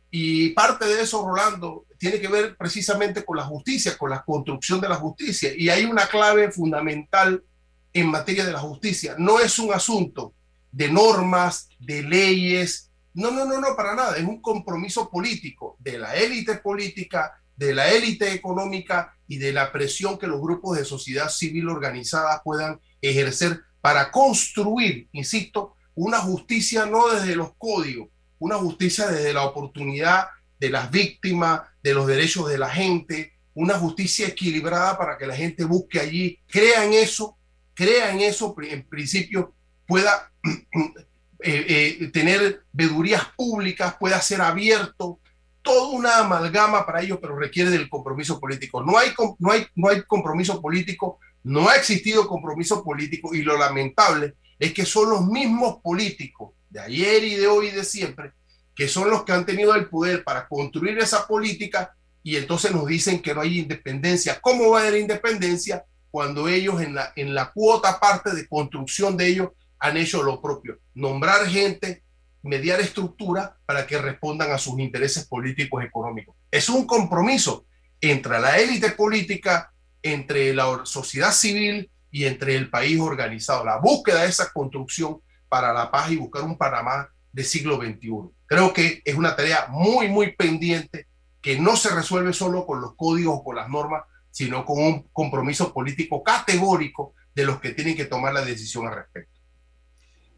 Y 0.09 0.51
parte 0.51 0.85
de 0.85 1.01
eso, 1.01 1.27
Rolando, 1.27 1.85
tiene 1.97 2.21
que 2.21 2.29
ver 2.29 2.55
precisamente 2.55 3.25
con 3.25 3.35
la 3.35 3.43
justicia, 3.43 3.97
con 3.97 4.09
la 4.09 4.23
construcción 4.23 4.79
de 4.79 4.87
la 4.87 4.95
justicia. 4.95 5.51
Y 5.57 5.67
hay 5.67 5.83
una 5.83 6.07
clave 6.07 6.51
fundamental 6.51 7.43
en 7.91 8.07
materia 8.07 8.45
de 8.45 8.53
la 8.53 8.59
justicia. 8.59 9.15
No 9.17 9.39
es 9.39 9.59
un 9.59 9.73
asunto 9.73 10.33
de 10.75 10.89
normas, 10.89 11.69
de 11.79 12.03
leyes. 12.03 12.91
No, 13.13 13.31
no, 13.31 13.45
no, 13.45 13.61
no, 13.61 13.75
para 13.77 13.95
nada. 13.95 14.17
Es 14.17 14.25
un 14.25 14.41
compromiso 14.41 15.09
político 15.09 15.77
de 15.79 15.97
la 15.97 16.15
élite 16.15 16.57
política, 16.57 17.33
de 17.55 17.73
la 17.73 17.89
élite 17.89 18.33
económica 18.33 19.15
y 19.25 19.37
de 19.37 19.53
la 19.53 19.71
presión 19.71 20.19
que 20.19 20.27
los 20.27 20.41
grupos 20.41 20.77
de 20.77 20.83
sociedad 20.83 21.29
civil 21.29 21.69
organizada 21.69 22.41
puedan 22.43 22.81
ejercer 23.01 23.61
para 23.79 24.11
construir, 24.11 25.07
insisto, 25.13 25.75
una 25.93 26.19
justicia 26.19 26.85
no 26.85 27.07
desde 27.07 27.37
los 27.37 27.55
códigos, 27.57 28.09
una 28.37 28.55
justicia 28.55 29.07
desde 29.07 29.33
la 29.33 29.45
oportunidad 29.45 30.27
de 30.59 30.69
las 30.69 30.91
víctimas, 30.91 31.61
de 31.81 31.93
los 31.93 32.05
derechos 32.05 32.49
de 32.49 32.57
la 32.57 32.69
gente, 32.69 33.31
una 33.53 33.75
justicia 33.75 34.27
equilibrada 34.27 34.97
para 34.97 35.17
que 35.17 35.25
la 35.25 35.35
gente 35.37 35.63
busque 35.63 36.01
allí, 36.01 36.37
crea 36.47 36.83
en 36.83 36.91
eso, 36.91 37.37
crea 37.73 38.11
en 38.11 38.19
eso, 38.19 38.53
en 38.61 38.85
principio 38.89 39.55
pueda 39.87 40.31
eh, 40.45 41.99
eh, 41.99 42.07
tener 42.13 42.63
vedurías 42.71 43.23
públicas, 43.35 43.95
pueda 43.99 44.21
ser 44.21 44.41
abierto, 44.41 45.19
toda 45.61 45.89
una 45.89 46.17
amalgama 46.19 46.85
para 46.85 47.01
ello, 47.01 47.19
pero 47.19 47.35
requiere 47.37 47.71
del 47.71 47.89
compromiso 47.89 48.39
político. 48.39 48.83
No 48.83 48.97
hay, 48.97 49.09
no 49.39 49.51
hay, 49.51 49.65
no 49.75 49.89
hay 49.89 50.03
compromiso 50.03 50.61
político, 50.61 51.19
no 51.43 51.69
ha 51.69 51.75
existido 51.75 52.27
compromiso 52.27 52.83
político 52.83 53.33
y 53.33 53.41
lo 53.41 53.57
lamentable 53.57 54.35
es 54.59 54.73
que 54.73 54.85
son 54.85 55.09
los 55.09 55.25
mismos 55.25 55.77
políticos 55.83 56.53
de 56.69 56.79
ayer 56.79 57.23
y 57.23 57.35
de 57.35 57.47
hoy 57.47 57.67
y 57.67 57.71
de 57.71 57.83
siempre 57.83 58.33
que 58.75 58.87
son 58.89 59.09
los 59.09 59.23
que 59.23 59.31
han 59.31 59.45
tenido 59.45 59.73
el 59.73 59.87
poder 59.87 60.23
para 60.23 60.47
construir 60.47 60.99
esa 60.99 61.25
política 61.25 61.95
y 62.21 62.35
entonces 62.35 62.71
nos 62.71 62.85
dicen 62.85 63.21
que 63.21 63.33
no 63.33 63.41
hay 63.41 63.59
independencia. 63.59 64.39
¿Cómo 64.41 64.71
va 64.71 64.79
a 64.79 64.81
haber 64.81 64.99
independencia 64.99 65.85
cuando 66.11 66.47
ellos 66.47 66.81
en 66.81 66.95
la, 66.95 67.13
en 67.15 67.33
la 67.33 67.51
cuota 67.51 67.99
parte 67.99 68.35
de 68.35 68.47
construcción 68.47 69.15
de 69.15 69.27
ellos 69.27 69.49
han 69.85 69.97
hecho 69.97 70.23
lo 70.23 70.41
propio? 70.41 70.79
Nombrar 70.93 71.45
gente, 71.47 72.03
mediar 72.43 72.79
estructura 72.79 73.57
para 73.65 73.85
que 73.85 73.97
respondan 73.97 74.51
a 74.51 74.57
sus 74.57 74.79
intereses 74.79 75.27
políticos 75.27 75.83
y 75.83 75.87
económicos. 75.87 76.35
Es 76.51 76.69
un 76.69 76.85
compromiso 76.85 77.65
entre 78.01 78.39
la 78.39 78.57
élite 78.57 78.91
política, 78.91 79.71
entre 80.01 80.53
la 80.53 80.81
sociedad 80.85 81.31
civil 81.31 81.89
y 82.11 82.25
entre 82.25 82.55
el 82.55 82.69
país 82.69 82.99
organizado. 82.99 83.65
La 83.65 83.77
búsqueda 83.77 84.23
de 84.23 84.29
esa 84.29 84.51
construcción 84.51 85.21
para 85.49 85.73
la 85.73 85.91
paz 85.91 86.11
y 86.11 86.17
buscar 86.17 86.43
un 86.43 86.57
Panamá 86.57 87.09
del 87.31 87.45
siglo 87.45 87.77
XXI. 87.77 88.11
Creo 88.45 88.73
que 88.73 89.01
es 89.03 89.15
una 89.15 89.35
tarea 89.35 89.67
muy, 89.69 90.07
muy 90.07 90.35
pendiente 90.35 91.07
que 91.41 91.59
no 91.59 91.75
se 91.75 91.93
resuelve 91.93 92.33
solo 92.33 92.65
con 92.65 92.81
los 92.81 92.95
códigos 92.95 93.39
o 93.39 93.43
con 93.43 93.55
las 93.55 93.69
normas, 93.69 94.03
sino 94.31 94.65
con 94.65 94.81
un 94.81 95.09
compromiso 95.11 95.73
político 95.73 96.23
categórico 96.23 97.13
de 97.33 97.45
los 97.45 97.59
que 97.59 97.71
tienen 97.71 97.95
que 97.95 98.05
tomar 98.05 98.33
la 98.33 98.43
decisión 98.43 98.87
al 98.87 98.95
respecto. 98.95 99.34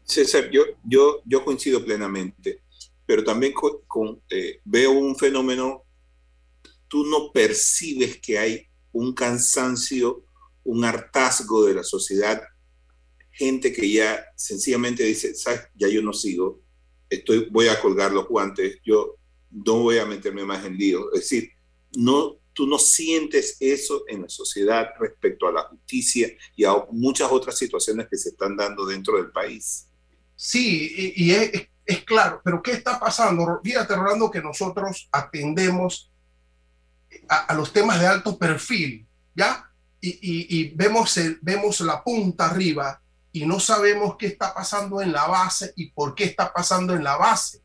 César, 0.08 0.50
yo, 0.50 0.64
yo, 0.84 1.20
yo 1.26 1.44
coincido 1.44 1.84
plenamente, 1.84 2.62
pero 3.04 3.22
también 3.22 3.52
con, 3.52 4.22
eh, 4.30 4.60
veo 4.64 4.92
un 4.92 5.16
fenómeno, 5.16 5.84
tú 6.88 7.04
no 7.04 7.30
percibes 7.30 8.18
que 8.18 8.38
hay 8.38 8.66
un 8.92 9.12
cansancio, 9.12 10.24
un 10.64 10.82
hartazgo 10.84 11.66
de 11.66 11.74
la 11.74 11.82
sociedad, 11.82 12.42
gente 13.30 13.70
que 13.70 13.90
ya 13.90 14.24
sencillamente 14.34 15.04
dice, 15.04 15.34
¿sabes? 15.34 15.60
Ya 15.74 15.88
yo 15.88 16.02
no 16.02 16.14
sigo, 16.14 16.62
estoy, 17.10 17.48
voy 17.50 17.68
a 17.68 17.80
colgar 17.80 18.10
los 18.10 18.26
guantes, 18.26 18.78
yo 18.84 19.16
no 19.50 19.82
voy 19.82 19.98
a 19.98 20.06
meterme 20.06 20.44
más 20.44 20.64
en 20.64 20.76
lío. 20.76 21.12
Es 21.12 21.20
decir, 21.20 21.50
no, 21.96 22.38
tú 22.54 22.66
no 22.66 22.78
sientes 22.78 23.56
eso 23.60 24.04
en 24.08 24.22
la 24.22 24.28
sociedad 24.28 24.88
respecto 24.98 25.46
a 25.46 25.52
la 25.52 25.62
justicia 25.64 26.30
y 26.56 26.64
a 26.64 26.72
muchas 26.92 27.30
otras 27.30 27.58
situaciones 27.58 28.08
que 28.08 28.16
se 28.16 28.30
están 28.30 28.56
dando 28.56 28.86
dentro 28.86 29.16
del 29.16 29.30
país. 29.30 29.87
Sí, 30.40 31.12
y, 31.16 31.32
es, 31.32 32.04
claro, 32.04 32.40
pero 32.44 32.62
¿qué 32.62 32.70
está 32.70 33.00
pasando? 33.00 33.60
Fíjate, 33.64 33.96
Rolando, 33.96 34.30
que 34.30 34.40
nosotros 34.40 35.08
atendemos 35.10 36.12
a, 37.28 37.52
los 37.54 37.72
temas 37.72 37.98
de 37.98 38.06
alto 38.06 38.38
perfil, 38.38 39.04
¿ya? 39.34 39.68
Y, 40.00 40.72
vemos, 40.76 41.18
vemos 41.42 41.80
la 41.80 42.04
punta 42.04 42.46
arriba 42.46 43.02
y 43.32 43.46
no 43.46 43.58
sabemos 43.58 44.14
qué 44.16 44.28
está 44.28 44.54
pasando 44.54 45.02
en 45.02 45.10
la 45.10 45.26
base 45.26 45.72
y 45.74 45.90
por 45.90 46.14
qué 46.14 46.22
está 46.22 46.52
pasando 46.52 46.94
en 46.94 47.02
la 47.02 47.16
base. 47.16 47.60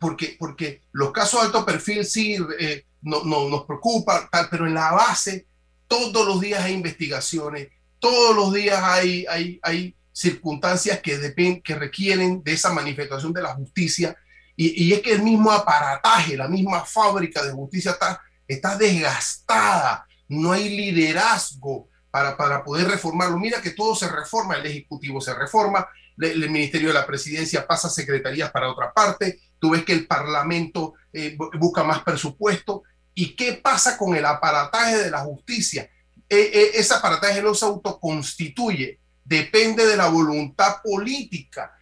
Porque, 0.00 0.34
porque 0.38 0.80
los 0.92 1.12
casos 1.12 1.40
de 1.40 1.46
alto 1.48 1.66
perfil 1.66 2.06
sí 2.06 2.38
eh, 2.58 2.86
no, 3.02 3.22
nos 3.22 3.66
preocupan, 3.66 4.30
pero 4.50 4.66
en 4.66 4.72
la 4.72 4.92
base 4.92 5.46
todos 5.86 6.26
los 6.26 6.40
días 6.40 6.64
hay 6.64 6.72
investigaciones, 6.72 7.68
todos 7.98 8.34
los 8.34 8.54
días 8.54 8.82
hay, 8.82 9.26
hay 9.62 9.94
circunstancias 10.12 11.00
que, 11.00 11.18
dependen, 11.18 11.62
que 11.62 11.74
requieren 11.74 12.42
de 12.42 12.52
esa 12.52 12.72
manifestación 12.72 13.32
de 13.32 13.42
la 13.42 13.54
justicia. 13.54 14.16
Y, 14.54 14.84
y, 14.84 14.92
es 14.92 15.00
que 15.00 15.12
el 15.12 15.22
mismo 15.22 15.50
aparataje, 15.50 16.36
la 16.36 16.48
misma 16.48 16.84
fábrica 16.84 17.42
de 17.42 17.52
justicia 17.52 17.92
está, 17.92 18.20
está 18.46 18.76
desgastada, 18.76 20.06
no 20.28 20.52
hay 20.52 20.68
liderazgo 20.68 21.88
para, 22.10 22.36
para 22.36 22.62
poder 22.62 22.86
reformarlo. 22.88 23.38
Mira 23.38 23.62
que 23.62 23.70
todo 23.70 23.94
se 23.94 24.08
reforma, 24.08 24.54
el 24.54 24.66
Ejecutivo 24.66 25.20
se 25.20 25.34
reforma, 25.34 25.88
el, 26.18 26.50
Ministerio 26.50 26.88
de 26.88 26.94
la 26.94 27.06
Presidencia 27.06 27.66
pasa 27.66 27.88
secretarías 27.88 28.50
para 28.50 28.70
otra 28.70 28.92
parte, 28.92 29.40
tú 29.58 29.70
ves 29.70 29.84
que 29.84 29.92
el 29.92 30.06
Parlamento 30.06 30.94
eh, 31.12 31.36
busca 31.58 31.82
más 31.82 32.02
presupuesto. 32.02 32.82
¿Y 33.14 33.34
qué 33.34 33.54
pasa 33.54 33.98
con 33.98 34.14
el 34.14 34.24
aparataje 34.24 34.98
de 34.98 35.10
la 35.10 35.20
justicia? 35.20 35.88
E, 36.28 36.36
e, 36.36 36.70
ese 36.74 36.94
aparataje 36.94 37.42
no 37.42 37.54
se 37.54 37.66
autoconstituye, 37.66 39.00
depende 39.24 39.86
de 39.86 39.96
la 39.96 40.08
voluntad 40.08 40.82
política, 40.82 41.76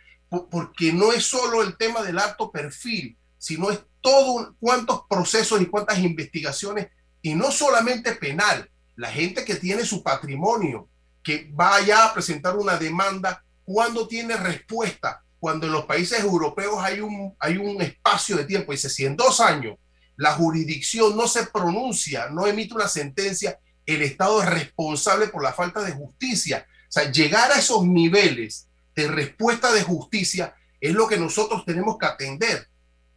porque 0.51 0.93
no 0.93 1.13
es 1.13 1.25
solo 1.25 1.63
el 1.63 1.77
tema 1.77 2.03
del 2.03 2.19
alto 2.19 2.51
perfil, 2.51 3.17
sino 3.39 3.71
es 3.71 3.81
todo 4.01 4.55
cuántos 4.61 5.03
procesos 5.09 5.61
y 5.61 5.67
cuántas 5.67 5.99
investigaciones, 5.99 6.89
y 7.23 7.35
no 7.35 7.51
solamente 7.51 8.13
penal, 8.13 8.71
la 8.97 9.11
gente 9.11 9.45
que 9.45 9.57
tiene 9.57 9.85
su 9.85 10.03
patrimonio, 10.03 10.89
que 11.23 11.51
vaya 11.53 12.05
a 12.05 12.15
presentar 12.15 12.57
una 12.57 12.77
demanda, 12.77 13.45
cuando 13.65 14.09
tiene 14.09 14.37
respuesta? 14.37 15.23
Cuando 15.39 15.67
en 15.67 15.73
los 15.73 15.87
países 15.87 16.21
europeos 16.21 16.83
hay 16.83 17.01
un, 17.01 17.35
hay 17.39 17.57
un 17.57 17.81
espacio 17.81 18.37
de 18.37 18.45
tiempo, 18.45 18.73
dice, 18.73 18.91
si 18.91 19.07
en 19.07 19.17
dos 19.17 19.41
años 19.41 19.79
la 20.17 20.33
jurisdicción 20.33 21.17
no 21.17 21.27
se 21.27 21.47
pronuncia, 21.47 22.29
no 22.29 22.47
emite 22.47 22.75
una 22.75 22.89
sentencia, 22.89 23.59
el 23.87 24.03
Estado 24.03 24.43
es 24.43 24.49
responsable 24.51 25.29
por 25.29 25.43
la 25.43 25.53
falta 25.53 25.83
de 25.83 25.93
justicia. 25.93 26.67
O 26.91 26.93
sea, 26.93 27.11
llegar 27.11 27.53
a 27.53 27.59
esos 27.59 27.87
niveles 27.87 28.69
de 28.97 29.07
respuesta 29.07 29.73
de 29.73 29.83
justicia 29.83 30.55
es 30.81 30.93
lo 30.93 31.07
que 31.07 31.17
nosotros 31.17 31.65
tenemos 31.65 31.97
que 31.97 32.07
atender. 32.07 32.69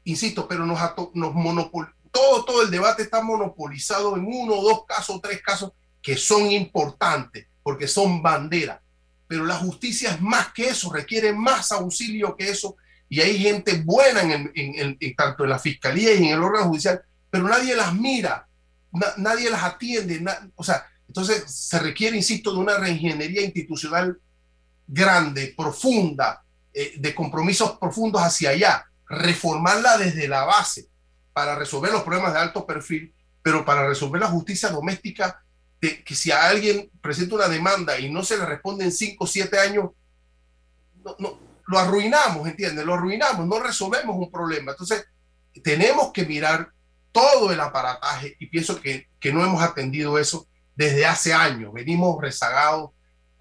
Insisto, 0.03 0.47
pero 0.47 0.65
nos, 0.65 0.79
nos 1.15 1.33
monopol 1.33 1.91
todo, 2.13 2.45
todo 2.45 2.61
el 2.61 2.69
debate 2.69 3.01
está 3.01 3.23
monopolizado 3.23 4.15
en 4.15 4.25
uno, 4.25 4.61
dos 4.61 4.85
casos, 4.85 5.19
tres 5.19 5.41
casos 5.41 5.71
que 5.99 6.15
son 6.15 6.51
importantes 6.51 7.47
porque 7.63 7.87
son 7.87 8.21
bandera. 8.21 8.81
Pero 9.27 9.45
la 9.45 9.55
justicia 9.55 10.11
es 10.11 10.21
más 10.21 10.53
que 10.53 10.69
eso, 10.69 10.93
requiere 10.93 11.33
más 11.33 11.71
auxilio 11.71 12.37
que 12.37 12.51
eso. 12.51 12.77
Y 13.09 13.19
hay 13.19 13.39
gente 13.39 13.81
buena 13.83 14.21
en, 14.21 14.51
en, 14.53 15.15
tanto 15.15 15.43
en 15.43 15.49
la 15.49 15.57
fiscalía 15.57 16.13
y 16.13 16.25
en 16.25 16.33
el 16.33 16.43
órgano 16.43 16.67
judicial, 16.67 17.01
pero 17.31 17.47
nadie 17.47 17.75
las 17.75 17.95
mira, 17.95 18.47
nadie 19.17 19.49
las 19.49 19.63
atiende. 19.63 20.23
o 20.55 20.63
sea, 20.63 20.85
entonces 21.13 21.43
se 21.45 21.77
requiere, 21.77 22.17
insisto, 22.17 22.51
de 22.51 22.57
una 22.57 22.75
reingeniería 22.75 23.43
institucional 23.43 24.19
grande, 24.87 25.53
profunda, 25.55 26.43
eh, 26.73 26.93
de 26.97 27.13
compromisos 27.13 27.77
profundos 27.77 28.19
hacia 28.23 28.49
allá, 28.49 28.83
reformarla 29.07 29.99
desde 29.99 30.27
la 30.27 30.43
base 30.43 30.87
para 31.31 31.53
resolver 31.53 31.91
los 31.91 32.01
problemas 32.01 32.33
de 32.33 32.39
alto 32.39 32.65
perfil, 32.65 33.13
pero 33.43 33.63
para 33.63 33.87
resolver 33.87 34.21
la 34.21 34.27
justicia 34.29 34.69
doméstica, 34.69 35.39
de, 35.79 36.03
que 36.03 36.15
si 36.15 36.31
a 36.31 36.47
alguien 36.47 36.89
presenta 36.99 37.35
una 37.35 37.47
demanda 37.47 37.99
y 37.99 38.09
no 38.09 38.23
se 38.23 38.35
le 38.35 38.47
responde 38.47 38.85
en 38.85 38.91
5 38.91 39.23
o 39.23 39.27
7 39.27 39.59
años, 39.59 39.91
no, 41.19 41.39
lo 41.67 41.77
arruinamos, 41.77 42.47
¿entiendes? 42.47 42.83
Lo 42.83 42.95
arruinamos, 42.95 43.45
no 43.45 43.59
resolvemos 43.59 44.15
un 44.17 44.31
problema. 44.31 44.71
Entonces, 44.71 45.05
tenemos 45.63 46.11
que 46.11 46.25
mirar 46.25 46.71
todo 47.11 47.51
el 47.51 47.59
aparataje 47.59 48.35
y 48.39 48.47
pienso 48.47 48.81
que, 48.81 49.09
que 49.19 49.31
no 49.31 49.43
hemos 49.43 49.61
atendido 49.61 50.17
eso 50.17 50.47
desde 50.75 51.05
hace 51.05 51.33
años. 51.33 51.73
Venimos 51.73 52.21
rezagados 52.21 52.91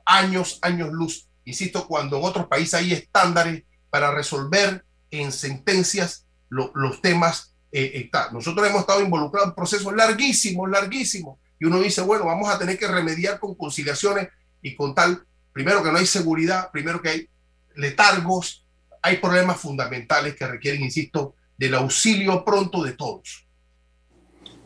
años, 0.04 0.58
años 0.62 0.90
luz. 0.92 1.28
Insisto, 1.44 1.86
cuando 1.86 2.18
en 2.18 2.24
otros 2.24 2.46
países 2.46 2.74
hay 2.74 2.92
estándares 2.92 3.64
para 3.90 4.10
resolver 4.10 4.84
en 5.10 5.32
sentencias 5.32 6.26
los 6.48 7.00
temas, 7.00 7.54
eh, 7.70 7.92
eh 7.94 8.10
nosotros 8.32 8.66
hemos 8.66 8.82
estado 8.82 9.00
involucrados 9.00 9.48
en 9.48 9.54
procesos 9.54 9.94
larguísimos, 9.94 10.68
larguísimos. 10.68 11.38
Y 11.58 11.64
uno 11.64 11.80
dice, 11.80 12.02
bueno, 12.02 12.26
vamos 12.26 12.48
a 12.48 12.58
tener 12.58 12.78
que 12.78 12.86
remediar 12.86 13.38
con 13.38 13.54
conciliaciones 13.54 14.28
y 14.60 14.74
con 14.74 14.94
tal, 14.94 15.24
primero 15.52 15.82
que 15.82 15.90
no 15.90 15.98
hay 15.98 16.06
seguridad, 16.06 16.70
primero 16.70 17.00
que 17.00 17.08
hay 17.08 17.28
letargos, 17.76 18.66
hay 19.00 19.16
problemas 19.16 19.60
fundamentales 19.60 20.34
que 20.34 20.46
requieren, 20.46 20.82
insisto, 20.82 21.34
del 21.56 21.74
auxilio 21.74 22.44
pronto 22.44 22.82
de 22.82 22.92
todos. 22.92 23.46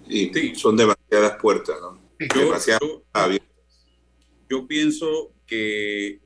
Sí, 0.08 0.54
son 0.56 0.76
demasiadas 0.76 1.36
puertas, 1.40 1.76
¿no? 1.80 2.05
yo 4.48 4.66
pienso 4.66 5.32
que 5.46 6.20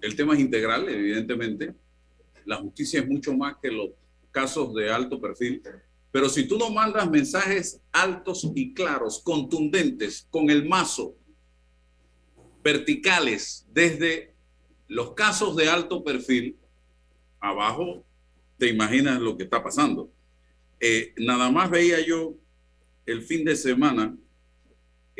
el 0.00 0.16
tema 0.16 0.34
es 0.34 0.40
integral, 0.40 0.88
evidentemente. 0.88 1.74
La 2.44 2.56
justicia 2.56 3.00
es 3.00 3.08
mucho 3.08 3.34
más 3.34 3.56
que 3.60 3.70
los 3.70 3.90
casos 4.30 4.74
de 4.74 4.90
alto 4.90 5.20
perfil. 5.20 5.62
Pero 6.10 6.28
si 6.28 6.46
tú 6.46 6.58
no 6.58 6.70
mandas 6.70 7.10
mensajes 7.10 7.80
altos 7.92 8.46
y 8.54 8.72
claros, 8.72 9.20
contundentes, 9.22 10.26
con 10.30 10.48
el 10.50 10.66
mazo, 10.66 11.14
verticales, 12.62 13.66
desde 13.72 14.34
los 14.86 15.12
casos 15.12 15.56
de 15.56 15.68
alto 15.68 16.02
perfil, 16.02 16.56
abajo, 17.40 18.04
te 18.56 18.68
imaginas 18.68 19.20
lo 19.20 19.36
que 19.36 19.44
está 19.44 19.62
pasando. 19.62 20.10
Eh, 20.80 21.14
nada 21.18 21.50
más 21.50 21.70
veía 21.70 22.04
yo 22.04 22.34
el 23.04 23.22
fin 23.22 23.44
de 23.44 23.56
semana 23.56 24.16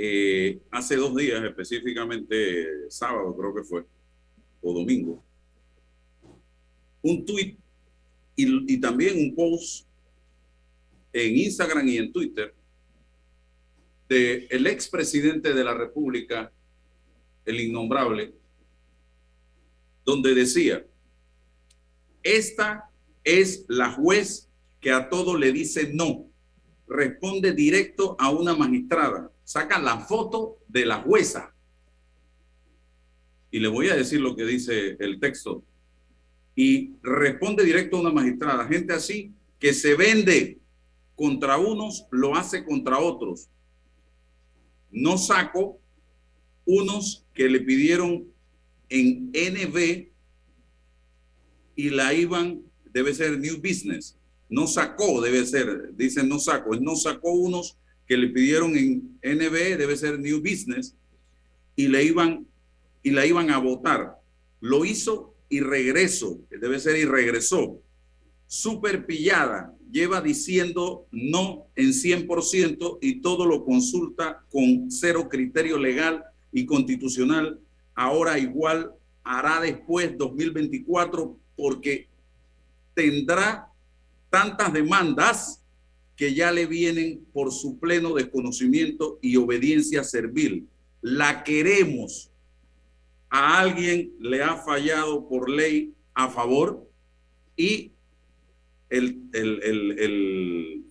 eh, 0.00 0.60
hace 0.70 0.94
dos 0.94 1.16
días, 1.16 1.42
específicamente 1.42 2.88
sábado 2.88 3.36
creo 3.36 3.52
que 3.52 3.64
fue, 3.64 3.84
o 4.62 4.72
domingo, 4.72 5.24
un 7.02 7.24
tweet 7.26 7.56
y, 8.36 8.80
también 8.80 9.18
un 9.18 9.34
post 9.34 9.88
en 11.12 11.36
Instagram 11.38 11.88
y 11.88 11.96
en 11.96 12.12
Twitter 12.12 12.54
de 14.08 14.46
el 14.50 14.68
expresidente 14.68 15.52
de 15.52 15.64
la 15.64 15.74
República, 15.74 16.52
el 17.44 17.60
innombrable, 17.60 18.32
donde 20.04 20.32
decía, 20.32 20.86
esta 22.22 22.88
es 23.24 23.64
la 23.66 23.90
juez 23.90 24.48
que 24.80 24.92
a 24.92 25.08
todo 25.08 25.36
le 25.36 25.50
dice 25.50 25.92
no, 25.92 26.27
responde 26.88 27.52
directo 27.52 28.16
a 28.18 28.30
una 28.30 28.54
magistrada 28.54 29.30
sacan 29.48 29.82
la 29.82 30.00
foto 30.00 30.58
de 30.68 30.84
la 30.84 31.00
jueza. 31.00 31.54
Y 33.50 33.60
le 33.60 33.68
voy 33.68 33.88
a 33.88 33.96
decir 33.96 34.20
lo 34.20 34.36
que 34.36 34.44
dice 34.44 34.98
el 35.00 35.18
texto. 35.20 35.64
Y 36.54 36.96
responde 37.02 37.64
directo 37.64 37.96
a 37.96 38.00
una 38.00 38.12
magistrada. 38.12 38.68
Gente 38.68 38.92
así 38.92 39.32
que 39.58 39.72
se 39.72 39.94
vende 39.94 40.58
contra 41.16 41.56
unos, 41.56 42.06
lo 42.10 42.36
hace 42.36 42.62
contra 42.62 42.98
otros. 42.98 43.48
No 44.90 45.16
saco 45.16 45.80
unos 46.66 47.24
que 47.32 47.48
le 47.48 47.60
pidieron 47.60 48.30
en 48.90 49.30
NB 49.30 50.08
y 51.74 51.88
la 51.88 52.12
iban, 52.12 52.60
debe 52.84 53.14
ser 53.14 53.38
New 53.38 53.62
Business. 53.62 54.17
No 54.48 54.66
sacó, 54.66 55.20
debe 55.20 55.44
ser, 55.44 55.94
dicen 55.94 56.28
no 56.28 56.38
saco, 56.38 56.74
no 56.76 56.96
sacó 56.96 57.32
unos 57.32 57.76
que 58.06 58.16
le 58.16 58.28
pidieron 58.28 58.76
en 58.76 59.18
NB, 59.22 59.76
debe 59.76 59.96
ser 59.96 60.18
New 60.18 60.40
Business, 60.40 60.94
y 61.76 61.88
le 61.88 62.04
iban 62.04 62.46
y 63.02 63.10
la 63.10 63.26
iban 63.26 63.50
a 63.50 63.58
votar. 63.58 64.18
Lo 64.60 64.84
hizo 64.84 65.34
y 65.48 65.60
regreso, 65.60 66.40
debe 66.50 66.80
ser 66.80 66.96
y 66.96 67.04
regresó. 67.04 67.80
Super 68.46 69.06
pillada, 69.06 69.74
lleva 69.90 70.20
diciendo 70.20 71.06
no 71.10 71.66
en 71.76 71.88
100% 71.90 72.98
y 73.00 73.20
todo 73.20 73.46
lo 73.46 73.64
consulta 73.64 74.44
con 74.50 74.90
cero 74.90 75.28
criterio 75.28 75.78
legal 75.78 76.24
y 76.52 76.66
constitucional. 76.66 77.60
Ahora 77.94 78.38
igual 78.38 78.92
hará 79.22 79.60
después 79.60 80.16
2024 80.16 81.36
porque 81.56 82.08
tendrá 82.94 83.67
tantas 84.30 84.72
demandas 84.72 85.64
que 86.16 86.34
ya 86.34 86.50
le 86.50 86.66
vienen 86.66 87.24
por 87.32 87.52
su 87.52 87.78
pleno 87.78 88.14
desconocimiento 88.14 89.18
y 89.22 89.36
obediencia 89.36 90.02
servil. 90.02 90.68
La 91.00 91.44
queremos. 91.44 92.32
A 93.30 93.60
alguien 93.60 94.12
le 94.18 94.42
ha 94.42 94.56
fallado 94.56 95.28
por 95.28 95.48
ley 95.48 95.94
a 96.14 96.28
favor 96.28 96.90
y 97.56 97.92
el, 98.88 100.84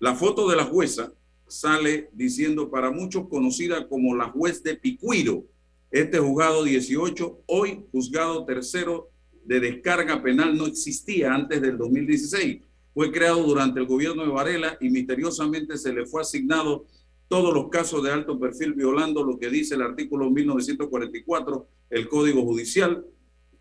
la 0.00 0.14
foto 0.16 0.48
de 0.48 0.56
la 0.56 0.64
jueza 0.64 1.12
sale 1.46 2.08
diciendo 2.12 2.70
para 2.70 2.90
muchos 2.90 3.28
conocida 3.28 3.86
como 3.86 4.16
la 4.16 4.30
juez 4.30 4.62
de 4.62 4.74
Picuiro. 4.74 5.44
Este 5.90 6.18
juzgado 6.18 6.64
18, 6.64 7.42
hoy 7.46 7.84
juzgado 7.92 8.44
tercero 8.44 9.11
de 9.44 9.60
descarga 9.60 10.22
penal, 10.22 10.56
no 10.56 10.66
existía 10.66 11.34
antes 11.34 11.60
del 11.60 11.76
2016 11.78 12.62
fue 12.94 13.10
creado 13.10 13.42
durante 13.42 13.80
el 13.80 13.86
gobierno 13.86 14.22
de 14.22 14.30
Varela 14.30 14.76
y 14.80 14.90
misteriosamente 14.90 15.76
se 15.76 15.92
le 15.92 16.06
fue 16.06 16.20
asignado 16.20 16.86
todos 17.28 17.54
los 17.54 17.70
casos 17.70 18.02
de 18.02 18.10
alto 18.10 18.38
perfil 18.38 18.74
violando 18.74 19.24
lo 19.24 19.38
que 19.38 19.48
dice 19.48 19.74
el 19.74 19.82
artículo 19.82 20.30
1944 20.30 21.66
el 21.90 22.08
Código 22.08 22.42
Judicial 22.42 23.04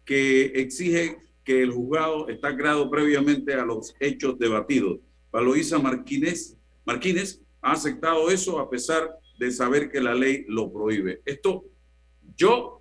que 0.03 0.45
exige 0.55 1.17
que 1.43 1.61
el 1.61 1.71
juzgado 1.71 2.27
está 2.27 2.55
creado 2.55 2.89
previamente 2.89 3.53
a 3.53 3.65
los 3.65 3.95
hechos 3.99 4.37
debatidos. 4.37 4.99
Valoisa 5.31 5.79
Martínez, 5.79 7.41
ha 7.61 7.71
aceptado 7.71 8.29
eso 8.29 8.59
a 8.59 8.69
pesar 8.69 9.09
de 9.39 9.51
saber 9.51 9.89
que 9.89 10.01
la 10.01 10.13
ley 10.13 10.45
lo 10.47 10.71
prohíbe. 10.71 11.21
Esto 11.25 11.63
yo 12.35 12.80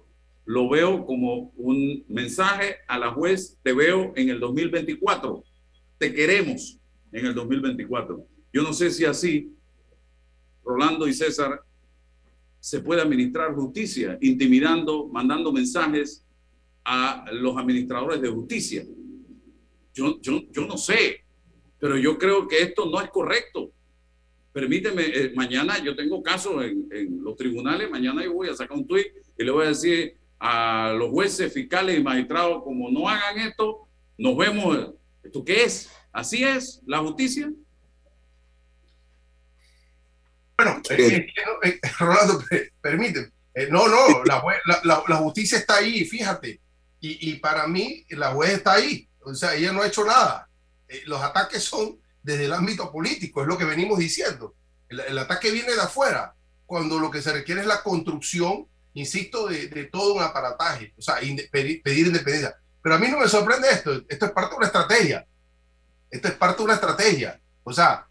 lo 0.50 0.68
veo 0.68 1.06
como 1.06 1.52
un 1.56 2.04
mensaje 2.08 2.76
a 2.88 2.98
la 2.98 3.12
juez, 3.12 3.58
te 3.62 3.72
veo 3.72 4.12
en 4.16 4.30
el 4.30 4.40
2024 4.40 5.44
te 6.00 6.14
queremos 6.14 6.80
en 7.12 7.26
el 7.26 7.34
2024. 7.34 8.26
Yo 8.54 8.62
no 8.62 8.72
sé 8.72 8.90
si 8.90 9.04
así, 9.04 9.54
Rolando 10.64 11.06
y 11.06 11.12
César, 11.12 11.60
se 12.58 12.80
puede 12.80 13.02
administrar 13.02 13.54
justicia, 13.54 14.16
intimidando, 14.22 15.08
mandando 15.08 15.52
mensajes 15.52 16.24
a 16.84 17.26
los 17.32 17.54
administradores 17.58 18.22
de 18.22 18.30
justicia. 18.30 18.86
Yo, 19.92 20.18
yo, 20.22 20.40
yo 20.50 20.66
no 20.66 20.78
sé, 20.78 21.22
pero 21.78 21.98
yo 21.98 22.16
creo 22.16 22.48
que 22.48 22.62
esto 22.62 22.86
no 22.86 22.98
es 23.02 23.10
correcto. 23.10 23.70
Permíteme, 24.54 25.02
eh, 25.04 25.32
mañana 25.36 25.84
yo 25.84 25.94
tengo 25.94 26.22
casos 26.22 26.64
en, 26.64 26.88
en, 26.90 27.22
los 27.22 27.36
tribunales, 27.36 27.90
mañana 27.90 28.24
yo 28.24 28.32
voy 28.32 28.48
a 28.48 28.54
sacar 28.54 28.74
un 28.74 28.86
tuit 28.86 29.06
y 29.38 29.44
le 29.44 29.50
voy 29.50 29.66
a 29.66 29.68
decir 29.68 30.14
a 30.40 30.94
los 30.96 31.10
jueces, 31.10 31.52
fiscales 31.52 31.98
y 31.98 32.02
magistrados, 32.02 32.64
como 32.64 32.90
no 32.90 33.08
hagan 33.08 33.38
esto, 33.38 33.86
nos 34.16 34.36
vemos 34.36 34.94
¿Esto 35.22 35.44
qué 35.44 35.64
es? 35.64 35.90
¿Así 36.12 36.42
es 36.42 36.80
la 36.86 36.98
justicia? 36.98 37.50
Bueno, 40.56 40.82
eh, 40.90 41.26
eh, 41.62 41.80
Rolando, 41.98 42.42
permíteme. 42.80 43.30
Eh, 43.54 43.68
no, 43.70 43.86
no, 43.88 44.24
la, 44.24 44.42
la, 44.84 45.02
la, 45.06 45.16
justicia 45.16 45.58
está 45.58 45.76
ahí, 45.76 46.04
fíjate. 46.04 46.60
Y, 47.00 47.30
y, 47.30 47.36
para 47.36 47.66
mí, 47.66 48.06
la 48.10 48.32
juez 48.32 48.54
está 48.54 48.74
ahí. 48.74 49.08
O 49.24 49.34
sea, 49.34 49.54
ella 49.54 49.72
no 49.72 49.82
ha 49.82 49.88
hecho 49.88 50.04
nada. 50.04 50.48
los 51.06 51.20
ataques 51.20 51.62
son 51.62 51.98
desde 52.22 52.46
el 52.46 52.52
ámbito 52.52 52.90
político, 52.90 53.42
es 53.42 53.48
lo 53.48 53.58
que 53.58 53.64
venimos 53.64 53.98
diciendo. 53.98 54.54
El, 54.88 55.00
el, 55.00 55.18
ataque 55.18 55.50
viene 55.50 55.72
de 55.72 55.80
afuera, 55.80 56.34
cuando 56.66 56.98
lo 56.98 57.10
que 57.10 57.22
se 57.22 57.32
requiere 57.32 57.62
es 57.62 57.66
la 57.66 57.82
construcción, 57.82 58.66
insisto, 59.00 59.48
de, 59.48 59.68
de 59.68 59.84
todo 59.84 60.14
un 60.14 60.22
aparataje, 60.22 60.94
o 60.96 61.02
sea, 61.02 61.16
pedir, 61.50 61.82
pedir 61.82 62.06
independencia. 62.06 62.56
Pero 62.82 62.94
a 62.94 62.98
mí 62.98 63.08
no 63.08 63.18
me 63.18 63.28
sorprende 63.28 63.68
esto. 63.70 64.02
Esto 64.08 64.26
es 64.26 64.32
parte 64.32 64.50
de 64.50 64.56
una 64.56 64.66
estrategia. 64.66 65.26
Esto 66.10 66.28
es 66.28 66.34
parte 66.34 66.58
de 66.58 66.64
una 66.64 66.74
estrategia. 66.74 67.40
O 67.62 67.72
sea, 67.72 68.06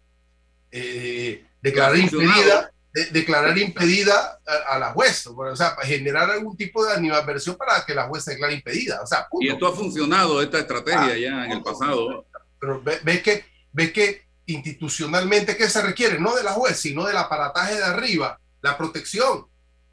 eh, 0.70 1.44
declarar 1.60 1.96
impedida, 1.96 2.72
declarar 3.10 3.58
impedida 3.58 4.38
a, 4.68 4.78
la 4.78 4.92
juez. 4.92 5.26
O 5.26 5.56
sea, 5.56 5.74
para 5.74 5.86
generar 5.86 6.30
algún 6.30 6.56
tipo 6.56 6.84
de 6.84 6.92
animadversión 6.92 7.56
para 7.56 7.84
que 7.84 7.94
la 7.94 8.06
juez 8.06 8.24
se 8.24 8.32
declare 8.32 8.54
impedida. 8.54 9.00
O 9.02 9.06
sea, 9.06 9.26
Y 9.40 9.48
esto 9.48 9.66
ha 9.66 9.74
funcionado, 9.74 10.40
esta 10.40 10.58
estrategia 10.58 11.12
ah, 11.14 11.16
ya 11.16 11.44
en 11.46 11.52
el 11.52 11.62
pasado. 11.62 12.26
Pero 12.60 12.82
ves 12.82 13.22
que, 13.22 13.44
ves 13.72 13.92
que 13.92 14.24
institucionalmente, 14.46 15.56
¿qué 15.56 15.68
se 15.68 15.82
requiere? 15.82 16.18
No 16.18 16.34
de 16.34 16.42
la 16.42 16.52
juez, 16.52 16.78
sino 16.78 17.06
del 17.06 17.16
aparataje 17.16 17.76
de 17.76 17.84
arriba, 17.84 18.38
la 18.62 18.76
protección. 18.76 19.46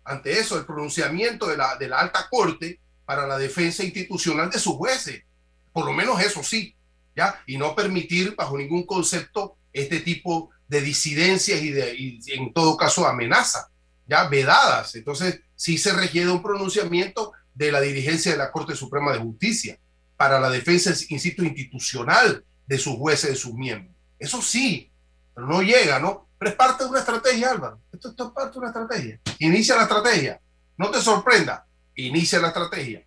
Ante 0.07 0.39
eso, 0.39 0.57
el 0.57 0.65
pronunciamiento 0.65 1.47
de 1.47 1.57
la, 1.57 1.75
de 1.75 1.87
la 1.87 1.99
alta 1.99 2.27
corte 2.29 2.79
para 3.05 3.27
la 3.27 3.37
defensa 3.37 3.83
institucional 3.83 4.49
de 4.49 4.59
sus 4.59 4.75
jueces. 4.75 5.23
Por 5.71 5.85
lo 5.85 5.93
menos 5.93 6.21
eso 6.21 6.41
sí, 6.43 6.75
¿ya? 7.15 7.41
Y 7.45 7.57
no 7.57 7.75
permitir 7.75 8.35
bajo 8.35 8.57
ningún 8.57 8.85
concepto 8.85 9.57
este 9.73 9.99
tipo 9.99 10.49
de 10.67 10.81
disidencias 10.81 11.61
y, 11.61 11.71
de, 11.71 12.19
en 12.27 12.53
todo 12.53 12.77
caso 12.77 13.07
amenaza, 13.07 13.69
ya 14.05 14.27
vedadas. 14.27 14.95
Entonces, 14.95 15.41
sí 15.55 15.77
se 15.77 15.93
requiere 15.93 16.29
un 16.29 16.41
pronunciamiento 16.41 17.31
de 17.53 17.71
la 17.71 17.81
dirigencia 17.81 18.31
de 18.31 18.37
la 18.37 18.51
Corte 18.51 18.75
Suprema 18.75 19.13
de 19.13 19.19
Justicia 19.19 19.79
para 20.15 20.39
la 20.39 20.49
defensa, 20.49 20.93
insisto, 21.09 21.43
institucional 21.43 22.43
de 22.65 22.77
sus 22.77 22.95
jueces, 22.95 23.31
de 23.31 23.35
sus 23.35 23.53
miembros. 23.53 23.95
Eso 24.19 24.41
sí, 24.41 24.91
pero 25.33 25.47
no 25.47 25.61
llega, 25.61 25.99
¿no? 25.99 26.26
Pero 26.37 26.51
es 26.51 26.57
parte 26.57 26.83
de 26.83 26.89
una 26.89 26.99
estrategia, 26.99 27.51
Álvaro. 27.51 27.81
Esto, 27.91 28.09
esto 28.09 28.27
es 28.27 28.31
parte 28.31 28.53
de 28.53 28.59
una 28.59 28.67
estrategia. 28.67 29.21
Inicia 29.39 29.75
la 29.75 29.83
estrategia. 29.83 30.41
No 30.77 30.91
te 30.91 31.01
sorprenda, 31.01 31.67
inicia 31.95 32.39
la 32.39 32.49
estrategia. 32.49 33.05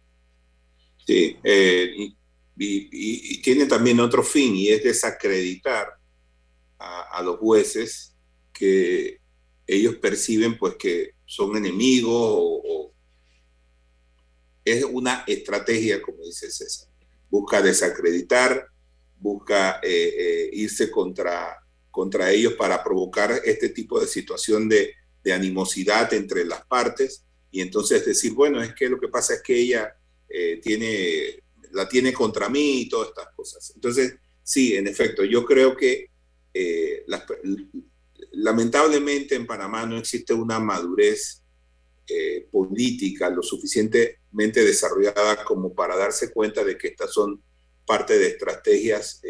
Sí, 1.07 1.39
eh, 1.43 2.13
y, 2.57 3.41
tiene 3.43 3.67
también 3.67 4.01
otro 4.01 4.23
fin 4.23 4.55
y 4.55 4.69
es 4.69 4.85
desacreditar 4.85 5.89
a, 6.79 7.23
los 7.23 7.39
jueces 7.39 8.15
que 8.53 9.21
ellos 9.67 9.97
perciben 9.97 10.59
pues 10.59 10.77
que 10.77 11.15
son 11.25 11.57
enemigos 11.57 12.13
o, 12.15 12.93
es 14.65 14.85
una 14.85 15.25
estrategia, 15.27 16.03
como 16.03 16.23
dice 16.25 16.51
César. 16.51 16.89
Busca 17.31 17.63
desacreditar, 17.63 18.67
busca 19.17 19.81
eh, 19.83 20.15
eh, 20.19 20.51
irse 20.53 20.91
contra, 20.91 21.57
contra 21.91 22.31
ellos 22.31 22.55
para 22.55 22.83
provocar 22.83 23.41
este 23.45 23.71
tipo 23.71 24.01
de 24.01 24.07
situación 24.07 24.69
de, 24.69 24.95
animosidad 25.33 26.13
entre 26.15 26.47
las 26.47 26.65
partes 26.65 27.27
y 27.51 27.61
entonces 27.61 28.07
decir, 28.07 28.33
bueno, 28.33 28.63
es 28.63 28.75
que 28.75 28.89
lo 28.89 28.99
que 28.99 29.09
pasa 29.09 29.35
es 29.35 29.43
que 29.43 29.55
ella 29.55 29.95
eh, 30.27 30.59
tiene, 30.63 31.43
la 31.73 31.87
tiene 31.87 32.13
contra 32.13 32.49
mí 32.49 32.81
y 32.81 32.89
todas 32.89 33.11
estas 33.11 33.29
cosas. 33.37 33.71
Entonces, 33.75 34.15
sí, 34.43 34.75
en 34.75 34.87
efecto, 34.87 35.23
yo 35.23 35.45
creo 35.45 35.77
que 35.77 36.09
eh, 36.55 37.05
lamentablemente 38.33 39.35
en 39.35 39.47
Panamá 39.47 39.85
no 39.85 39.99
existe 39.99 40.33
una 40.33 40.59
madurez 40.59 41.43
eh, 42.09 42.49
política 42.51 43.29
lo 43.29 43.43
suficientemente 43.43 44.65
desarrollada 44.65 45.45
como 45.45 45.75
para 45.75 45.97
darse 45.99 46.33
cuenta 46.33 46.65
de 46.65 46.79
que 46.79 46.89
estas 46.89 47.13
son 47.13 47.43
parte 47.85 48.19
de 48.19 48.29
estrategias 48.29 49.21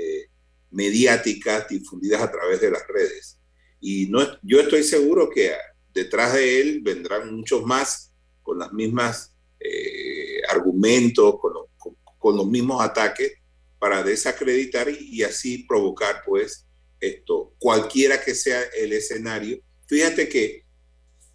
mediáticas 0.70 1.68
difundidas 1.68 2.22
a 2.22 2.30
través 2.30 2.60
de 2.60 2.70
las 2.70 2.86
redes. 2.86 3.38
Y 3.80 4.06
no, 4.06 4.20
yo 4.42 4.60
estoy 4.60 4.82
seguro 4.82 5.30
que 5.30 5.52
detrás 5.92 6.34
de 6.34 6.60
él 6.60 6.80
vendrán 6.82 7.34
muchos 7.34 7.64
más 7.64 8.12
con 8.42 8.58
las 8.58 8.72
mismas 8.72 9.34
eh, 9.58 10.40
argumentos, 10.48 11.36
con, 11.40 11.52
con, 12.18 12.36
los 12.36 12.46
mismos 12.46 12.82
ataques 12.82 13.32
para 13.78 14.02
desacreditar 14.02 14.88
y, 14.88 15.22
así 15.22 15.64
provocar 15.64 16.22
pues 16.26 16.66
esto, 17.00 17.54
cualquiera 17.58 18.22
que 18.22 18.34
sea 18.34 18.62
el 18.76 18.92
escenario. 18.92 19.58
Fíjate 19.86 20.28
que 20.28 20.64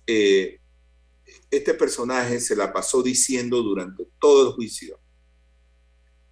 eh, 0.05 0.59
este 1.49 1.73
personaje 1.73 2.39
se 2.39 2.55
la 2.55 2.71
pasó 2.71 3.01
diciendo 3.01 3.61
durante 3.61 4.05
todo 4.19 4.49
el 4.49 4.53
juicio 4.53 4.99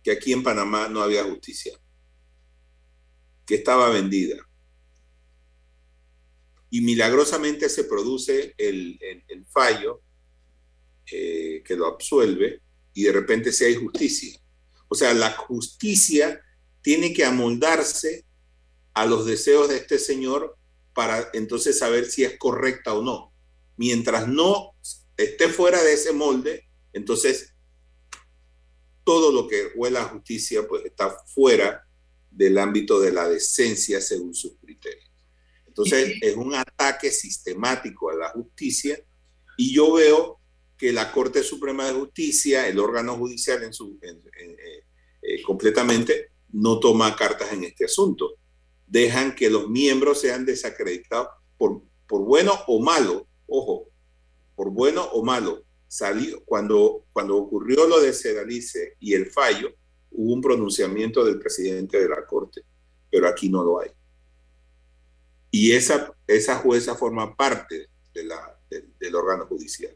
que 0.04 0.12
aquí 0.12 0.34
en 0.34 0.44
Panamá 0.44 0.88
no 0.90 1.02
había 1.02 1.24
justicia, 1.24 1.80
que 3.46 3.56
estaba 3.56 3.90
vendida, 3.90 4.38
y 6.74 6.82
milagrosamente 6.82 7.70
se 7.70 7.84
produce 7.84 8.56
el, 8.58 9.00
fallo 9.52 10.02
eh, 11.12 11.62
que 11.64 11.76
lo 11.76 11.86
absuelve 11.86 12.64
y 12.96 13.04
de 13.04 13.12
repente 13.12 13.52
se 13.52 13.68
hay 13.68 13.76
justicia. 13.76 14.40
O 14.88 14.96
sea, 14.96 15.14
la 15.14 15.34
justicia 15.34 16.42
tiene 16.82 17.14
que 17.14 17.26
amoldarse 17.26 18.26
a 18.96 19.06
los 19.06 19.28
deseos 19.28 19.70
de 19.70 19.78
este 19.78 20.00
señor 20.00 20.58
para 20.96 21.30
entonces 21.34 21.78
saber 21.78 22.06
si 22.06 22.24
es 22.24 22.40
correcta 22.40 22.96
o 22.96 23.04
no. 23.04 23.32
Mientras 23.78 24.28
no 24.28 24.72
esté 25.16 25.50
fuera 25.50 25.84
de 25.84 25.94
ese 25.94 26.12
molde, 26.12 26.68
entonces 26.92 27.54
todo 29.04 29.32
lo 29.32 29.48
que 29.48 29.74
huela 29.76 30.02
a 30.02 30.10
justicia 30.10 30.68
pues 30.68 30.86
está 30.86 31.16
fuera 31.28 31.88
del 32.36 32.58
ámbito 32.58 33.00
de 33.00 33.12
la 33.12 33.28
decencia 33.30 34.02
según 34.02 34.34
sus 34.34 34.58
criterios. 34.58 35.10
Entonces, 35.68 36.16
es 36.22 36.36
un 36.36 36.54
ataque 36.54 37.12
sistemático 37.12 38.10
a 38.10 38.16
la 38.16 38.30
justicia 38.30 39.00
y 39.58 39.74
yo 39.74 39.94
veo 39.94 40.40
que 40.78 40.92
la 40.92 41.12
Corte 41.12 41.44
Suprema 41.44 41.86
de 41.86 41.94
Justicia, 41.94 42.68
el 42.68 42.80
órgano 42.80 43.16
judicial 43.16 43.64
en 43.64 43.74
su, 43.74 43.98
eh, 44.02 44.84
eh, 45.22 45.42
completamente, 45.44 46.32
no 46.52 46.80
toma 46.80 47.16
cartas 47.16 47.54
en 47.54 47.64
este 47.64 47.86
asunto. 47.86 48.36
Dejan 48.86 49.36
que 49.36 49.50
los 49.50 49.70
miembros 49.70 50.22
sean 50.22 50.46
desacreditados 50.46 51.28
por, 51.58 51.82
por 52.08 52.22
bueno 52.22 52.54
o 52.68 52.80
malo, 52.80 53.28
ojo, 53.48 53.90
por 54.56 54.70
bueno 54.70 55.04
o 55.04 55.24
malo. 55.24 55.64
Salió, 55.88 56.44
cuando, 56.46 57.06
cuando 57.14 57.38
ocurrió 57.38 57.88
lo 57.88 58.02
de 58.02 58.14
Sedalice 58.14 58.96
y 59.00 59.14
el 59.14 59.32
fallo, 59.32 59.74
hubo 60.14 60.34
un 60.34 60.42
pronunciamiento 60.42 61.24
del 61.24 61.40
presidente 61.40 62.00
de 62.00 62.10
la 62.10 62.26
Corte, 62.26 62.64
pero 63.10 63.28
aquí 63.28 63.50
no 63.50 63.64
lo 63.64 63.80
hay. 63.80 63.90
Y 65.52 65.72
esa, 65.74 66.14
esa 66.26 66.56
jueza 66.58 66.96
forma 66.96 67.36
parte 67.36 67.90
del 68.14 69.16
órgano 69.16 69.46
judicial. 69.46 69.96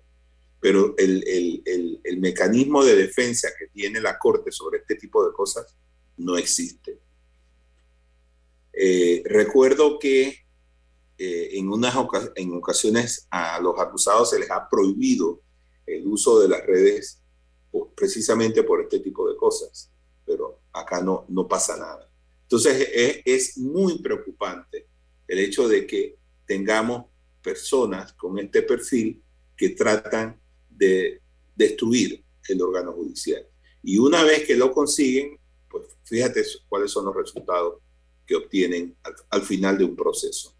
Pero 0.60 0.96
el, 0.98 1.24
el, 1.28 2.02
el, 2.04 2.20
mecanismo 2.20 2.84
de 2.84 2.96
defensa 2.96 3.50
que 3.58 3.68
tiene 3.68 4.02
la 4.02 4.18
Corte 4.18 4.52
sobre 4.52 4.80
este 4.80 4.96
tipo 4.96 5.26
de 5.26 5.34
cosas 5.34 5.76
no 6.18 6.38
existe. 6.38 7.00
Eh, 8.74 9.24
recuerdo 9.26 9.98
que 9.98 10.46
eh, 11.18 11.50
en, 11.54 11.70
unas 11.70 11.96
en 12.36 12.54
ocasiones 12.54 13.28
a 13.32 13.60
los 13.60 13.80
acusados 13.80 14.30
se 14.30 14.40
les 14.40 14.52
ha 14.52 14.70
prohibido 14.70 15.42
el 15.88 16.06
uso 16.06 16.40
de 16.40 16.50
las 16.50 16.64
redes 16.66 17.24
precisamente 17.96 18.64
por 18.64 18.82
este 18.82 19.00
tipo 19.00 19.28
de 19.28 19.36
cosas, 19.36 19.92
pero 20.28 20.60
acá 20.74 21.02
no, 21.02 21.26
no 21.30 21.48
pasa 21.48 21.78
nada. 21.78 22.08
Entonces 22.44 22.90
es, 22.94 23.22
es 23.26 23.58
muy 23.58 24.00
preocupante 24.00 24.88
el 25.28 25.40
hecho 25.40 25.68
de 25.68 25.88
que 25.88 26.18
tengamos 26.46 27.06
personas 27.42 28.13
con 28.13 28.38
este 28.38 28.62
perfil 28.62 29.24
que 29.56 29.70
tratan 29.70 30.40
de 30.70 31.22
destruir 31.56 32.24
el 32.48 32.62
órgano 32.62 32.94
judicial. 32.94 33.46
Y 33.84 33.98
una 33.98 34.24
vez 34.24 34.46
que 34.46 34.56
lo 34.56 34.72
consiguen, 34.72 35.40
pues 35.70 35.86
fíjate 36.04 36.44
cuáles 36.68 36.92
son 36.92 37.06
los 37.06 37.16
resultados 37.16 37.82
que 38.26 38.36
obtienen 38.36 38.96
al, 39.30 39.42
final 39.42 39.78
de 39.78 39.86
un 39.86 39.96
proceso. 39.96 40.54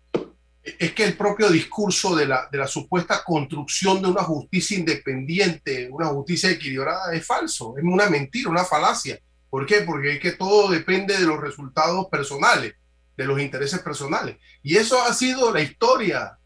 Es 0.64 0.94
que 0.94 1.04
el 1.04 1.16
propio 1.16 1.50
discurso 1.50 2.16
de 2.16 2.26
la, 2.26 2.48
de 2.52 2.58
la 2.58 2.68
supuesta 2.68 3.24
construcción 3.26 4.02
de 4.02 4.10
una 4.10 4.24
justicia 4.24 4.78
independiente, 4.78 5.90
una 5.90 6.08
justicia 6.08 6.50
equilibrada, 6.52 7.14
es 7.14 7.26
falso, 7.26 7.76
es 7.78 7.84
una 7.84 8.10
mentira, 8.10 8.50
una 8.50 8.66
falacia. 8.66 9.20
¿Por 9.50 9.66
qué? 9.66 9.82
Porque 9.82 10.14
es 10.14 10.20
que 10.20 10.32
todo 10.32 10.70
depende 10.70 11.18
de 11.18 11.26
los 11.26 11.40
resultados 11.40 12.08
personales 12.08 12.76
de 13.18 13.26
los 13.26 13.42
intereses 13.42 13.80
personales. 13.80 14.38
Y 14.62 14.78
eso 14.78 15.02
ha 15.02 15.14
sido 15.14 15.52
la 15.52 15.62
historia, 15.62 16.38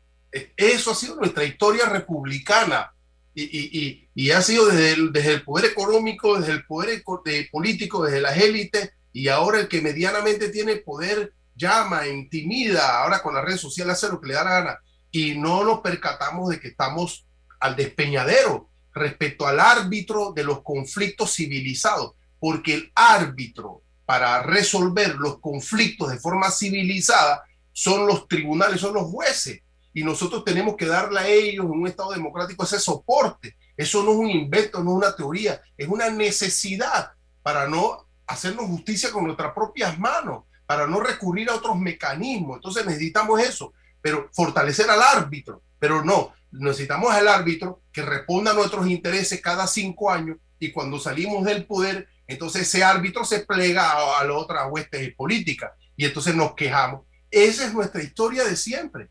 eso 0.56 0.92
ha 0.92 0.96
sido 0.96 1.18
nuestra 1.18 1.44
historia 1.44 1.86
republicana. 1.86 2.94
Y, 3.34 3.44
y, 3.44 4.10
y, 4.14 4.32
ha 4.32 4.42
sido 4.42 4.66
desde 4.66 4.94
el, 4.94 5.14
desde 5.14 5.34
el, 5.34 5.44
poder 5.44 5.72
económico, 5.72 6.38
desde 6.38 6.54
el 6.54 6.66
poder 6.66 7.02
político, 7.50 8.04
desde 8.04 8.20
las 8.20 8.38
élites, 8.38 8.92
y 9.14 9.30
ahora 9.30 9.60
el 9.60 9.70
que 9.70 9.82
medianamente 9.82 10.50
tiene 10.50 10.78
poder 10.78 11.34
llama, 11.56 12.08
intimida, 12.08 13.02
ahora 13.02 13.22
con 13.22 13.34
las 13.34 13.46
redes 13.46 13.62
sociales 13.62 13.94
hace 13.94 14.10
lo 14.12 14.20
que 14.20 14.28
le 14.28 14.34
da 14.34 14.44
la 14.44 14.50
gana, 14.52 14.80
y 15.12 15.38
no 15.38 15.64
nos 15.64 15.80
percatamos 15.80 16.50
de 16.50 16.60
que 16.60 16.70
estamos 16.70 17.26
al 17.62 17.78
despeñadero 17.78 18.70
respecto 18.94 19.48
al 19.48 19.62
árbitro 19.62 20.34
de 20.34 20.44
los 20.44 20.62
conflictos 20.62 21.34
civilizados, 21.34 22.16
porque 22.42 22.74
el 22.74 22.92
árbitro 22.96 23.84
para 24.04 24.42
resolver 24.42 25.16
los 25.16 25.40
conflictos 25.40 26.10
de 26.10 26.20
forma 26.20 26.50
civilizada 26.50 27.44
son 27.72 28.08
los 28.08 28.28
tribunales, 28.28 28.82
son 28.82 28.96
los 28.96 29.04
jueces. 29.04 29.62
Y 29.94 30.04
nosotros 30.04 30.44
tenemos 30.44 30.76
que 30.76 30.88
darle 30.88 31.20
a 31.20 31.28
ellos 31.28 31.66
en 31.66 31.72
un 31.72 31.88
Estado 31.88 32.12
democrático 32.12 32.64
ese 32.64 32.80
soporte. 32.80 33.56
Eso 33.78 34.04
no 34.04 34.14
es 34.14 34.18
un 34.18 34.30
invento, 34.32 34.84
no 34.84 34.92
es 34.92 34.98
una 34.98 35.16
teoría, 35.16 35.62
es 35.78 35.88
una 35.88 36.10
necesidad 36.10 37.12
para 37.44 37.68
no 37.68 38.08
hacernos 38.26 38.66
justicia 38.66 39.12
con 39.12 39.26
nuestras 39.26 39.54
propias 39.54 40.00
manos, 40.00 40.46
para 40.66 40.88
no 40.88 41.00
recurrir 41.00 41.48
a 41.52 41.56
otros 41.56 41.78
mecanismos. 41.78 42.56
Entonces 42.56 42.88
necesitamos 42.88 43.40
eso, 43.40 43.72
pero 44.02 44.30
fortalecer 44.34 44.90
al 44.90 45.04
árbitro, 45.04 45.62
pero 45.78 46.04
no, 46.04 46.34
necesitamos 46.52 47.12
al 47.14 47.28
árbitro 47.28 47.84
que 47.92 48.02
responda 48.02 48.50
a 48.52 48.56
nuestros 48.56 48.88
intereses 48.88 49.40
cada 49.42 49.68
cinco 49.68 50.10
años 50.10 50.38
y 50.60 50.72
cuando 50.72 51.00
salimos 51.00 51.44
del 51.46 51.66
poder 51.66 52.08
entonces 52.28 52.62
ese 52.64 52.84
árbitro 52.84 53.26
se 53.26 53.46
plega 53.46 54.20
a, 54.20 54.24
la 54.24 54.34
otra 54.34 54.68
huestes 54.68 55.14
política 55.16 55.76
y 55.96 56.06
entonces 56.06 56.36
nos 56.36 56.54
quejamos. 56.56 57.06
Esa 57.30 57.66
es 57.66 57.74
nuestra 57.74 58.02
historia 58.02 58.44
de 58.44 58.56
siempre. 58.56 59.10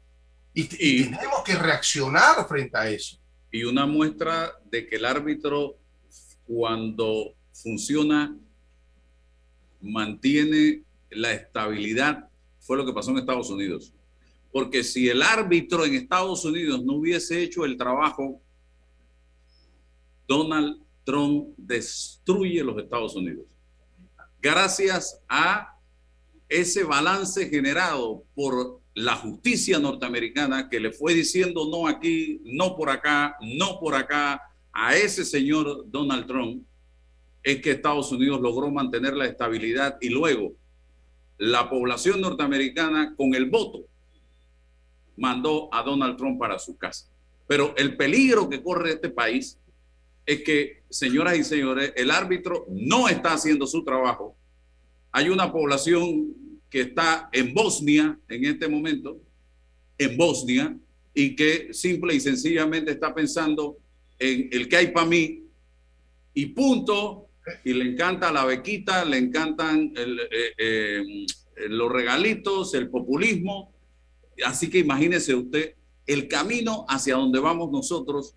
Y, 0.53 0.65
tenemos 0.65 1.43
que 1.45 1.55
reaccionar 1.55 2.47
frente 2.49 2.77
a 2.77 2.89
eso. 2.89 3.19
Y 3.53 3.65
una 3.65 3.87
muestra 3.87 4.53
de 4.71 4.87
que 4.87 4.97
el 4.97 5.05
árbitro, 5.05 5.77
cuando 6.47 7.35
funciona, 7.53 8.37
mantiene 9.81 10.83
la 11.11 11.33
estabilidad, 11.33 12.29
fue 12.59 12.77
lo 12.77 12.85
que 12.85 12.93
pasó 12.93 13.11
en 13.11 13.19
Estados 13.19 13.51
Unidos. 13.51 13.95
Porque 14.53 14.83
si 14.83 15.09
el 15.09 15.23
árbitro 15.23 15.85
en 15.85 15.95
Estados 15.95 16.45
Unidos 16.45 16.85
no 16.85 16.95
hubiese 16.95 17.43
hecho 17.43 17.65
el 17.65 17.77
trabajo, 17.77 18.41
Donald 20.27 20.81
Destruye 21.57 22.63
los 22.65 22.79
Estados 22.79 23.17
Unidos. 23.17 23.47
Gracias 24.41 25.21
a 25.29 25.77
ese 26.49 26.85
balance 26.85 27.49
generado 27.49 28.25
por 28.35 28.81
la 28.95 29.17
justicia 29.17 29.79
norteamericana 29.79 30.69
que 30.69 30.81
le 30.81 30.93
fue 30.93 31.15
diciendo 31.15 31.69
no 31.71 31.87
aquí, 31.87 32.41
no 32.45 32.77
por 32.77 32.91
acá, 32.91 33.37
no 33.41 33.79
por 33.79 33.95
acá 33.95 34.43
a 34.73 34.97
ese 34.97 35.25
señor 35.25 35.85
Donald 35.91 36.27
Trump, 36.27 36.65
es 37.43 37.61
que 37.63 37.73
Estados 37.73 38.13
Unidos 38.13 38.41
logró 38.41 38.71
mantener 38.71 39.15
la 39.15 39.27
estabilidad 39.27 39.97
y 40.01 40.09
luego 40.09 40.55
la 41.39 41.71
población 41.71 42.21
norteamericana 42.21 43.15
con 43.17 43.35
el 43.35 43.49
voto 43.49 43.87
mandó 45.17 45.73
a 45.73 45.83
Donald 45.83 46.17
Trump 46.17 46.39
para 46.39 46.59
su 46.59 46.77
casa. 46.77 47.09
Pero 47.47 47.75
el 47.77 47.97
peligro 47.97 48.49
que 48.49 48.63
corre 48.63 48.93
este 48.93 49.11
país 49.11 49.59
es 50.27 50.43
que, 50.43 50.80
señoras 50.91 51.39
y 51.39 51.45
señores, 51.45 51.93
el 51.97 52.11
árbitro 52.11 52.67
no 52.69 53.09
está 53.09 53.35
haciendo 53.35 53.67
su 53.67 53.85
trabajo. 53.85 54.37
Hay 55.13 55.29
una 55.29 55.51
población 55.53 56.35
que 56.69 56.83
está 56.83 57.29
en 57.33 57.55
Bosnia 57.55 58.19
en 58.29 58.45
este 58.45 58.69
momento, 58.69 59.21
en 59.99 60.17
Bosnia, 60.17 60.77
y 61.15 61.35
que 61.35 61.73
simple 61.73 62.15
y 62.15 62.21
sencillamente 62.21 62.93
está 62.93 63.15
pensando 63.15 63.79
en 64.19 64.49
el 64.53 64.69
que 64.69 64.77
hay 64.77 64.89
para 64.89 65.07
mí 65.07 65.45
y 66.35 66.47
punto, 66.47 67.27
y 67.65 67.73
le 67.73 67.91
encanta 67.91 68.31
la 68.31 68.45
bequita, 68.45 69.05
le 69.05 69.19
encantan 69.19 69.93
eh, 69.97 70.53
eh, 70.59 71.27
los 71.69 71.91
regalitos, 71.91 72.75
el 72.75 72.89
populismo. 72.89 73.73
Así 74.45 74.71
que 74.71 74.79
imagínese 74.79 75.35
usted 75.35 75.75
el 76.07 76.29
camino 76.29 76.85
hacia 76.89 77.17
donde 77.17 77.41
vamos 77.41 77.71
nosotros 77.71 78.37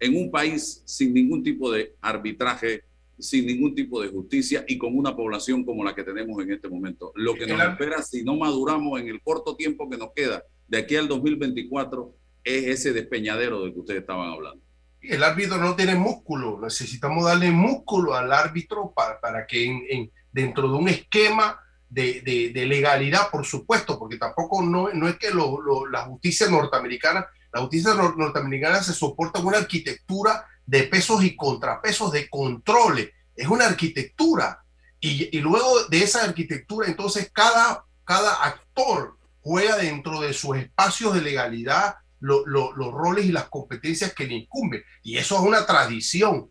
en 0.00 0.16
un 0.16 0.30
país 0.30 0.82
sin 0.84 1.12
ningún 1.12 1.42
tipo 1.42 1.70
de 1.70 1.94
arbitraje, 2.00 2.84
sin 3.18 3.46
ningún 3.46 3.74
tipo 3.74 4.00
de 4.00 4.08
justicia 4.08 4.64
y 4.68 4.78
con 4.78 4.96
una 4.96 5.16
población 5.16 5.64
como 5.64 5.84
la 5.84 5.94
que 5.94 6.04
tenemos 6.04 6.42
en 6.42 6.52
este 6.52 6.68
momento. 6.68 7.12
Lo 7.16 7.34
que 7.34 7.46
nos 7.46 7.60
espera 7.60 8.02
si 8.02 8.22
no 8.22 8.36
maduramos 8.36 9.00
en 9.00 9.08
el 9.08 9.20
corto 9.20 9.56
tiempo 9.56 9.88
que 9.90 9.96
nos 9.96 10.12
queda 10.14 10.44
de 10.68 10.78
aquí 10.78 10.96
al 10.96 11.08
2024 11.08 12.14
es 12.44 12.66
ese 12.66 12.92
despeñadero 12.92 13.62
del 13.62 13.72
que 13.72 13.80
ustedes 13.80 14.00
estaban 14.00 14.30
hablando. 14.30 14.62
El 15.00 15.22
árbitro 15.22 15.58
no 15.58 15.74
tiene 15.74 15.94
músculo, 15.94 16.60
necesitamos 16.60 17.24
darle 17.24 17.50
músculo 17.50 18.14
al 18.14 18.32
árbitro 18.32 18.92
para, 18.94 19.20
para 19.20 19.46
que 19.46 19.64
en, 19.64 20.10
dentro 20.32 20.70
de 20.70 20.74
un 20.76 20.88
esquema 20.88 21.60
de, 21.88 22.50
de, 22.52 22.66
legalidad, 22.66 23.30
por 23.30 23.46
supuesto, 23.46 23.98
porque 23.98 24.18
tampoco 24.18 24.62
no, 24.62 24.92
no 24.92 25.08
es 25.08 25.16
que 25.16 25.28
la 25.30 26.02
justicia 26.02 26.50
norteamericana, 26.50 27.26
la 27.52 27.60
justicia 27.60 27.94
norteamericana 27.94 28.82
se 28.82 28.92
soporta 28.92 29.40
una 29.40 29.58
arquitectura 29.58 30.46
de 30.66 30.84
pesos 30.84 31.24
y 31.24 31.34
contrapesos, 31.34 32.12
de 32.12 32.28
controles, 32.28 33.10
es 33.34 33.48
una 33.48 33.66
arquitectura. 33.66 34.62
Y, 35.00 35.36
y 35.36 35.40
luego 35.40 35.84
de 35.84 36.02
esa 36.02 36.24
arquitectura, 36.24 36.88
entonces 36.88 37.30
cada, 37.32 37.84
cada 38.04 38.44
actor 38.44 39.16
juega 39.40 39.76
dentro 39.76 40.20
de 40.20 40.32
sus 40.32 40.56
espacios 40.56 41.14
de 41.14 41.22
legalidad 41.22 41.96
los 42.20 42.92
roles 42.92 43.26
y 43.26 43.32
las 43.32 43.48
competencias 43.48 44.12
que 44.12 44.26
le 44.26 44.34
incumben. 44.34 44.82
Y 45.02 45.16
eso 45.18 45.36
es 45.36 45.42
una 45.42 45.64
tradición. 45.64 46.50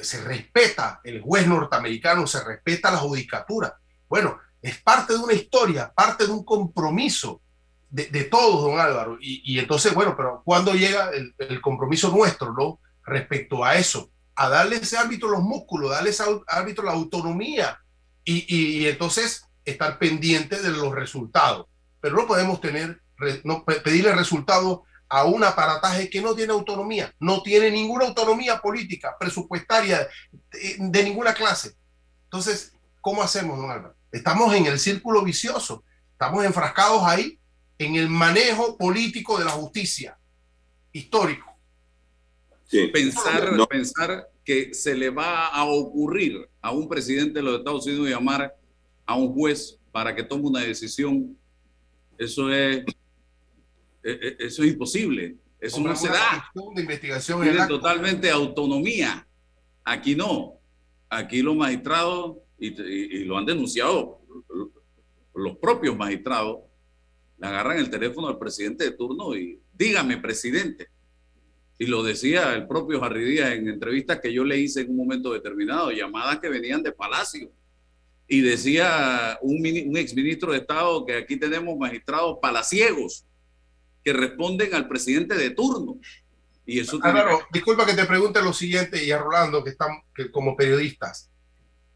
Se 0.00 0.22
respeta 0.22 1.00
el 1.04 1.20
juez 1.20 1.46
norteamericano, 1.46 2.26
se 2.26 2.42
respeta 2.42 2.90
la 2.90 2.98
judicatura. 2.98 3.76
Bueno, 4.08 4.38
es 4.60 4.80
parte 4.80 5.12
de 5.12 5.18
una 5.18 5.34
historia, 5.34 5.92
parte 5.94 6.24
de 6.24 6.32
un 6.32 6.44
compromiso 6.44 7.41
de, 7.92 8.06
de 8.06 8.24
todos, 8.24 8.62
don 8.62 8.80
Álvaro. 8.80 9.16
Y, 9.20 9.40
y, 9.44 9.60
entonces, 9.60 9.94
bueno, 9.94 10.16
pero 10.16 10.42
¿cuándo 10.44 10.74
llega 10.74 11.10
el, 11.10 11.60
compromiso 11.60 12.10
nuestro, 12.10 12.52
no? 12.52 12.80
Respecto 13.04 13.64
a 13.64 13.76
eso, 13.76 14.10
a 14.34 14.48
darle 14.48 14.76
ese 14.76 14.96
árbitro 14.96 15.28
los 15.28 15.42
músculos, 15.42 15.92
darle 15.92 16.10
ese 16.10 16.24
árbitro 16.48 16.84
la 16.84 16.92
autonomía 16.92 17.78
y, 18.24 18.44
y, 18.48 18.88
entonces 18.88 19.44
estar 19.64 19.98
pendiente 19.98 20.60
de 20.60 20.70
los 20.70 20.92
resultados 20.92 21.66
pero 22.02 22.16
no 22.16 22.26
podemos 22.26 22.60
tener, 22.60 23.00
no, 23.44 23.64
pedirle 23.64 24.12
resultados 24.12 24.80
a 25.08 25.24
un 25.24 25.44
aparataje 25.44 26.10
que 26.10 26.20
no 26.20 26.34
tiene 26.34 26.52
autonomía, 26.52 27.14
no 27.20 27.42
tiene 27.42 27.70
ninguna 27.70 28.06
autonomía 28.06 28.58
política, 28.58 29.16
presupuestaria, 29.18 30.08
de, 30.50 31.04
ninguna 31.04 31.32
clase. 31.32 31.76
Entonces, 32.24 32.72
¿cómo 33.00 33.22
hacemos, 33.22 33.56
don 33.56 33.70
Álvaro? 33.70 33.94
Estamos 34.10 34.52
en 34.54 34.66
el 34.66 34.80
círculo 34.80 35.22
vicioso, 35.22 35.84
estamos 36.10 36.44
enfrascados 36.44 37.04
ahí 37.04 37.38
en 37.84 37.96
el 37.96 38.08
manejo 38.08 38.76
político 38.76 39.38
de 39.38 39.44
la 39.44 39.52
justicia 39.52 40.16
histórico. 40.92 41.50
Pensar, 42.92 43.68
pensar 43.68 44.28
que 44.44 44.72
se 44.72 44.94
le 44.94 45.10
va 45.10 45.48
a 45.48 45.64
ocurrir 45.64 46.48
a 46.60 46.70
un 46.70 46.88
presidente 46.88 47.34
de 47.34 47.42
los 47.42 47.58
Estados 47.58 47.86
Unidos 47.86 48.08
llamar 48.08 48.54
a 49.04 49.14
un 49.14 49.32
juez 49.34 49.78
para 49.90 50.14
que 50.14 50.22
tome 50.22 50.48
una 50.48 50.60
decisión 50.60 51.36
eso 52.22 52.52
es, 52.52 52.84
e, 54.04 54.10
e, 54.10 54.36
eso 54.38 54.62
es 54.62 54.72
imposible. 54.72 55.36
Eso 55.60 55.80
no 55.80 55.94
se 55.94 56.08
da. 56.08 56.50
De 56.74 56.82
investigación 56.82 57.68
totalmente 57.68 58.30
autonomía. 58.30 59.26
Aquí 59.84 60.14
no. 60.14 60.54
Aquí 61.08 61.42
los 61.42 61.56
magistrados, 61.56 62.38
y, 62.58 63.24
lo 63.24 63.38
han 63.38 63.46
denunciado 63.46 64.20
los 65.34 65.56
propios 65.58 65.96
magistrados, 65.96 66.60
le 67.42 67.48
agarran 67.48 67.78
el 67.78 67.90
teléfono 67.90 68.28
al 68.28 68.38
presidente 68.38 68.84
de 68.84 68.92
turno 68.92 69.34
y 69.34 69.60
dígame, 69.74 70.16
presidente. 70.18 70.90
Y 71.76 71.86
lo 71.86 72.04
decía 72.04 72.54
el 72.54 72.68
propio 72.68 73.02
Harry 73.02 73.24
Díaz 73.24 73.50
en 73.54 73.68
entrevistas 73.68 74.20
que 74.20 74.32
yo 74.32 74.44
le 74.44 74.58
hice 74.58 74.82
en 74.82 74.90
un 74.90 74.96
momento 74.96 75.32
determinado, 75.32 75.90
llamadas 75.90 76.38
que 76.38 76.48
venían 76.48 76.84
de 76.84 76.92
Palacio 76.92 77.50
y 78.28 78.42
decía 78.42 79.40
un, 79.42 79.56
un 79.56 79.96
exministro 79.96 80.52
de 80.52 80.58
Estado 80.58 81.04
que 81.04 81.16
aquí 81.16 81.36
tenemos 81.36 81.76
magistrados 81.76 82.38
palaciegos 82.40 83.26
que 84.04 84.12
responden 84.12 84.72
al 84.76 84.86
presidente 84.86 85.34
de 85.34 85.50
turno. 85.50 85.98
Y 86.64 86.78
eso 86.78 87.00
Álvaro, 87.02 87.40
disculpa 87.52 87.84
que 87.84 87.94
te 87.94 88.04
pregunte 88.04 88.40
lo 88.40 88.52
siguiente 88.52 89.04
y 89.04 89.10
a 89.10 89.18
Rolando, 89.18 89.64
que 89.64 89.70
están 89.70 89.90
que 90.14 90.30
como 90.30 90.56
periodistas. 90.56 91.28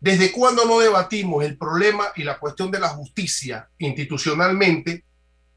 ¿Desde 0.00 0.32
cuándo 0.32 0.64
no 0.64 0.80
debatimos 0.80 1.44
el 1.44 1.56
problema 1.56 2.06
y 2.16 2.24
la 2.24 2.40
cuestión 2.40 2.72
de 2.72 2.80
la 2.80 2.88
justicia 2.88 3.70
institucionalmente 3.78 5.06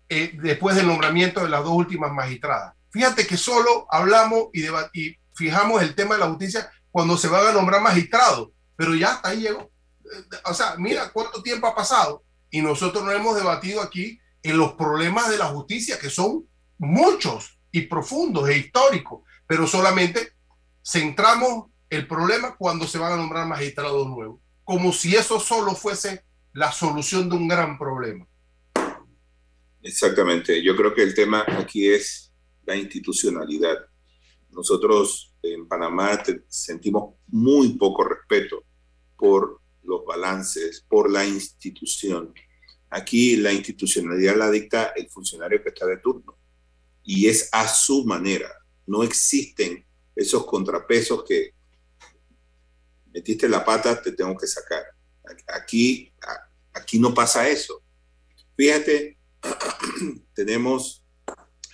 eh, 0.10 0.32
después 0.42 0.76
del 0.76 0.88
nombramiento 0.88 1.44
de 1.44 1.50
las 1.50 1.64
dos 1.64 1.74
últimas 1.74 2.12
magistradas? 2.12 2.74
Fíjate 2.92 3.28
que 3.28 3.38
solo 3.38 3.88
hablamos 3.90 4.50
y, 4.54 4.66
y 4.94 5.16
fijamos 5.36 5.82
el 5.82 5.96
tema 5.96 6.16
de 6.16 6.22
la 6.22 6.30
justicia 6.30 6.70
cuando 6.92 7.18
se 7.18 7.28
van 7.28 7.48
a 7.48 7.52
nombrar 7.52 7.82
magistrados, 7.82 8.50
pero 8.76 8.96
ya 8.96 9.14
hasta 9.14 9.30
ahí 9.30 9.42
llegó 9.42 9.70
o 10.46 10.54
sea, 10.54 10.76
mira 10.78 11.12
cuánto 11.12 11.42
tiempo 11.42 11.68
ha 11.68 11.76
pasado 11.76 12.24
y 12.50 12.62
nosotros 12.62 13.04
no 13.04 13.12
hemos 13.12 13.36
debatido 13.36 13.82
aquí 13.82 14.20
en 14.42 14.58
los 14.58 14.74
problemas 14.74 15.30
de 15.30 15.38
la 15.38 15.46
justicia, 15.46 16.00
que 16.00 16.10
son 16.10 16.46
muchos 16.78 17.60
y 17.72 17.82
profundos 17.82 18.50
e 18.50 18.58
históricos, 18.58 19.22
pero 19.46 19.68
solamente 19.68 20.34
centramos 20.84 21.66
el 21.90 22.08
problema 22.08 22.56
cuando 22.56 22.88
se 22.88 22.98
van 22.98 23.14
a 23.14 23.18
nombrar 23.18 23.48
magistrados 23.48 24.08
nuevos, 24.08 24.40
como 24.64 24.92
si 24.94 25.16
eso 25.16 25.40
solo 25.40 25.76
fuese 25.76 26.24
la 26.54 26.72
solución 26.72 27.30
de 27.30 27.36
un 27.36 27.48
gran 27.48 27.78
problema. 27.78 28.26
Exactamente, 29.82 30.62
yo 30.62 30.76
creo 30.76 30.94
que 30.94 31.04
el 31.04 31.14
tema 31.14 31.46
aquí 31.48 31.88
es 31.88 32.34
la 32.66 32.76
institucionalidad. 32.76 33.78
Nosotros 34.50 35.34
en 35.42 35.68
Panamá 35.68 36.22
sentimos 36.48 37.16
muy 37.28 37.78
poco 37.78 38.04
respeto 38.04 38.64
por 39.16 39.62
los 39.84 40.06
balances 40.06 40.86
por 40.88 41.12
la 41.12 41.26
institución. 41.26 42.34
Aquí 42.90 43.36
la 43.38 43.54
institucionalidad 43.54 44.36
la 44.36 44.52
dicta 44.52 44.94
el 44.96 45.10
funcionario 45.10 45.62
que 45.64 45.70
está 45.70 45.86
de 45.86 45.98
turno 45.98 46.38
y 47.04 47.28
es 47.28 47.50
a 47.52 47.68
su 47.68 48.06
manera. 48.06 48.50
No 48.86 49.04
existen 49.04 49.86
esos 50.16 50.46
contrapesos 50.46 51.24
que 51.24 51.54
metiste 53.14 53.48
la 53.48 53.64
pata, 53.64 54.02
te 54.02 54.12
tengo 54.12 54.36
que 54.38 54.48
sacar. 54.48 54.84
Aquí, 55.48 56.12
aquí 56.74 57.00
no 57.00 57.14
pasa 57.14 57.48
eso. 57.48 57.84
Fíjate, 58.56 59.19
tenemos 60.34 61.04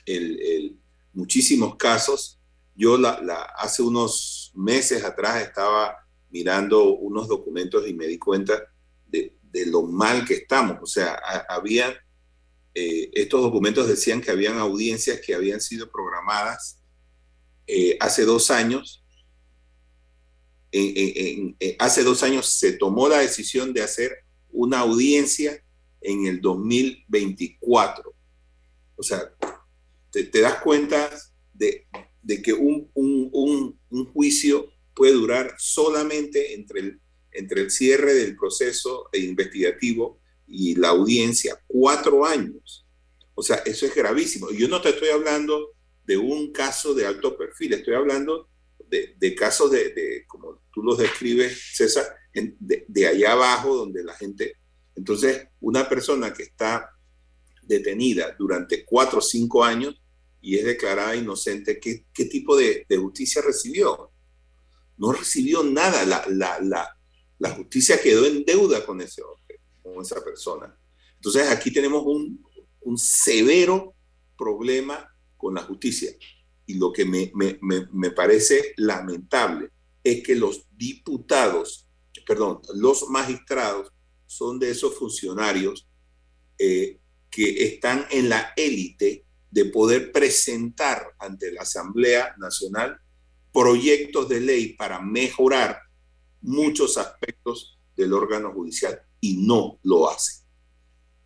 el, 0.05 0.77
muchísimos 1.13 1.75
casos. 1.75 2.39
Yo 2.75 2.97
hace 3.57 3.81
unos 3.81 4.51
meses 4.53 5.03
atrás 5.03 5.41
estaba 5.41 5.97
mirando 6.29 6.93
unos 6.95 7.27
documentos 7.27 7.87
y 7.87 7.93
me 7.93 8.07
di 8.07 8.17
cuenta 8.17 8.61
de, 9.07 9.33
lo 9.67 9.83
mal 9.83 10.25
que 10.25 10.33
estamos. 10.33 10.77
O 10.81 10.85
sea, 10.85 11.13
había, 11.47 11.95
eh, 12.73 13.09
estos 13.13 13.41
documentos 13.41 13.87
decían 13.87 14.19
que 14.19 14.31
habían 14.31 14.57
audiencias 14.57 15.21
que 15.21 15.33
habían 15.33 15.61
sido 15.61 15.89
programadas 15.89 16.79
eh, 17.65 17.97
hace 18.01 18.25
dos 18.25 18.51
años. 18.51 19.01
hace 21.79 22.03
dos 22.03 22.21
años 22.23 22.47
se 22.47 22.73
tomó 22.73 23.07
la 23.07 23.19
decisión 23.19 23.73
de 23.73 23.81
hacer 23.81 24.11
una 24.51 24.79
audiencia 24.79 25.64
en 26.05 26.27
el 26.27 26.41
2024. 26.41 28.13
O 28.95 29.03
sea, 29.03 29.33
te, 30.11 30.41
das 30.41 30.61
cuenta 30.61 31.09
de, 31.53 31.87
que 32.41 32.53
un, 32.53 32.89
un, 32.93 33.79
un 33.89 34.05
juicio 34.13 34.69
puede 34.93 35.13
durar 35.13 35.55
solamente 35.57 36.53
entre 36.53 36.79
el, 36.79 37.01
entre 37.31 37.61
el 37.61 37.71
cierre 37.71 38.13
del 38.13 38.35
proceso 38.35 39.09
investigativo 39.13 40.19
y 40.47 40.75
la 40.75 40.89
audiencia 40.89 41.61
cuatro 41.67 42.25
años. 42.25 42.87
O 43.33 43.43
sea, 43.43 43.57
eso 43.57 43.85
es 43.85 43.93
gravísimo. 43.93 44.49
Yo 44.51 44.67
no 44.67 44.81
te 44.81 44.89
estoy 44.89 45.09
hablando 45.09 45.73
de 46.05 46.17
un 46.17 46.51
caso 46.51 46.93
de 46.93 47.05
alto 47.05 47.37
perfil, 47.37 47.73
estoy 47.73 47.95
hablando 47.95 48.49
de, 48.87 49.35
casos 49.35 49.71
de, 49.71 50.23
como 50.27 50.61
tú 50.71 50.83
los 50.83 50.97
describes, 50.97 51.71
César, 51.73 52.05
de, 52.33 52.85
de 52.87 53.07
allá 53.07 53.33
abajo 53.33 53.75
donde 53.75 54.03
la 54.03 54.13
gente... 54.13 54.55
Entonces, 54.95 55.47
una 55.59 55.87
persona 55.87 56.33
que 56.33 56.43
está 56.43 56.89
detenida 57.61 58.35
durante 58.37 58.85
cuatro 58.85 59.19
o 59.19 59.21
cinco 59.21 59.63
años 59.63 60.01
y 60.41 60.57
es 60.57 60.65
declarada 60.65 61.15
inocente, 61.15 61.79
¿qué, 61.79 62.05
qué 62.13 62.25
tipo 62.25 62.55
de, 62.55 62.85
justicia 62.89 63.41
recibió? 63.41 64.11
No 64.97 65.11
recibió 65.11 65.63
nada. 65.63 66.05
La, 66.05 66.23
la, 66.29 66.59
la, 66.61 66.97
la, 67.39 67.49
justicia 67.51 67.99
quedó 67.99 68.25
en 68.25 68.45
deuda 68.45 68.85
con 68.85 69.01
ese 69.01 69.23
hombre, 69.23 69.59
con 69.81 70.01
esa 70.01 70.23
persona. 70.23 70.77
Entonces 71.15 71.49
aquí 71.49 71.71
tenemos 71.71 72.03
un, 72.05 72.45
un 72.81 72.97
severo 72.97 73.95
problema 74.37 75.11
con 75.35 75.55
la 75.55 75.63
justicia. 75.63 76.11
Y 76.67 76.75
lo 76.75 76.91
que 76.93 77.05
me, 77.05 77.31
me, 77.33 77.59
me, 77.91 78.11
parece 78.11 78.73
lamentable 78.77 79.69
es 80.03 80.23
que 80.23 80.35
los 80.35 80.67
diputados, 80.71 81.87
perdón, 82.25 82.61
los 82.75 83.09
magistrados 83.09 83.91
son 84.25 84.59
de 84.59 84.71
esos 84.71 84.95
funcionarios 84.95 85.87
eh, 86.57 86.99
que 87.29 87.65
están 87.65 88.05
en 88.11 88.29
la 88.29 88.53
élite 88.55 89.25
de 89.51 89.65
poder 89.65 90.11
presentar 90.11 91.15
ante 91.19 91.51
la 91.51 91.61
Asamblea 91.61 92.35
Nacional 92.37 92.99
proyectos 93.53 94.27
de 94.27 94.41
ley 94.41 94.73
para 94.73 95.01
mejorar 95.01 95.79
muchos 96.41 96.97
aspectos 96.97 97.79
del 97.95 98.13
órgano 98.13 98.51
judicial 98.51 99.01
y 99.21 99.37
no 99.37 99.79
lo 99.83 100.09
hacen. 100.09 100.45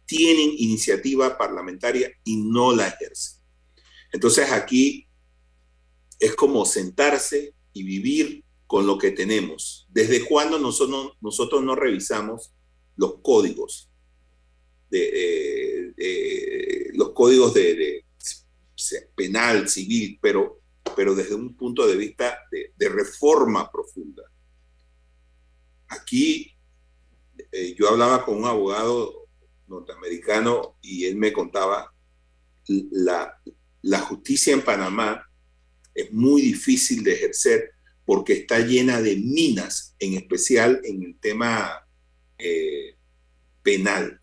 Tienen 0.06 0.52
iniciativa 0.58 1.38
parlamentaria 1.38 2.12
y 2.24 2.38
no 2.38 2.76
la 2.76 2.88
ejercen. 2.88 3.39
Entonces 4.12 4.52
aquí 4.52 5.08
es 6.20 6.36
como 6.36 6.66
sentarse 6.66 7.56
y 7.74 7.84
vivir 7.84 8.43
con 8.68 8.86
lo 8.86 8.97
que 8.97 9.12
tenemos. 9.12 9.88
¿Desde 9.89 10.26
cuándo 10.26 10.60
nosotros, 10.60 11.14
nosotros 11.22 11.64
no 11.64 11.76
revisamos 11.76 12.54
los 13.00 13.22
códigos 13.22 13.89
de, 14.89 15.93
los 16.93 17.12
códigos 17.12 17.54
de, 17.54 18.06
penal, 19.16 19.70
civil, 19.70 20.20
pero, 20.22 20.62
pero 20.95 21.16
desde 21.16 21.36
un 21.36 21.56
punto 21.56 21.88
de 21.88 21.95
vista 21.95 22.38
de, 22.52 22.89
reforma 22.89 23.72
profunda. 23.72 24.24
Aquí 25.88 26.54
eh, 27.52 27.74
yo 27.78 27.89
hablaba 27.89 28.26
con 28.26 28.38
un 28.38 28.45
abogado 28.45 29.28
norteamericano 29.68 30.78
y 30.82 31.06
él 31.06 31.16
me 31.16 31.32
contaba 31.32 31.93
la, 32.68 33.41
la 33.82 34.00
justicia 34.02 34.54
en 34.54 34.62
Panamá 34.62 35.26
es 35.95 36.12
muy 36.12 36.41
difícil 36.41 37.04
de 37.04 37.14
ejercer 37.14 37.72
porque 38.06 38.34
está 38.34 38.60
llena 38.60 39.02
de 39.02 39.16
minas, 39.16 39.95
en 40.00 40.16
especial 40.16 40.82
en 40.84 41.04
el 41.04 41.20
tema 41.20 41.88
eh, 42.40 42.96
penal 43.62 44.20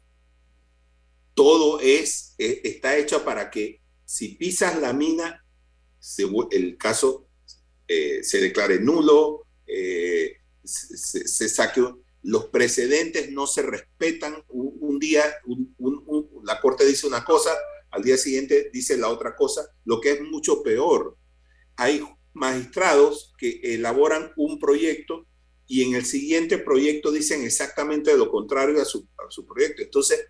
todo 1.35 1.81
es, 1.81 2.35
eh, 2.39 2.63
está 2.65 2.97
hecho 2.97 3.23
para 3.23 3.51
que 3.51 3.83
si 4.07 4.37
pisas 4.37 4.81
la 4.81 4.95
mina, 4.95 5.45
el 6.51 6.79
caso 6.79 7.29
eh, 7.87 8.25
se 8.25 8.41
declare 8.41 8.81
nulo, 8.81 9.47
se, 10.65 11.49
saque, 11.51 11.83
los 12.23 12.47
precedentes 12.47 13.31
no 13.33 13.47
se 13.47 13.63
respetan. 13.63 14.43
Un, 14.49 14.99
día 14.99 15.23
la 16.43 16.59
corte 16.61 16.87
dice 16.87 17.07
una 17.07 17.23
cosa, 17.23 17.55
al 17.91 18.03
día 18.03 18.17
siguiente 18.17 18.71
dice 18.73 18.97
la 18.97 19.09
otra 19.09 19.37
cosa, 19.37 19.69
lo 19.85 20.01
que 20.01 20.13
es 20.13 20.23
mucho 20.23 20.63
peor. 20.63 21.19
Hay 21.77 22.03
magistrados 22.33 23.35
que 23.37 23.61
elaboran 23.63 24.33
un 24.37 24.59
proyecto 24.59 25.27
y 25.67 25.83
en 25.83 25.95
el 25.95 26.05
siguiente 26.05 26.59
proyecto 26.59 27.11
dicen 27.11 27.43
exactamente 27.43 28.17
lo 28.17 28.31
contrario 28.31 28.81
a 28.81 28.85
su, 28.85 29.09
a 29.19 29.31
su 29.31 29.45
proyecto. 29.45 29.83
Entonces, 29.83 30.27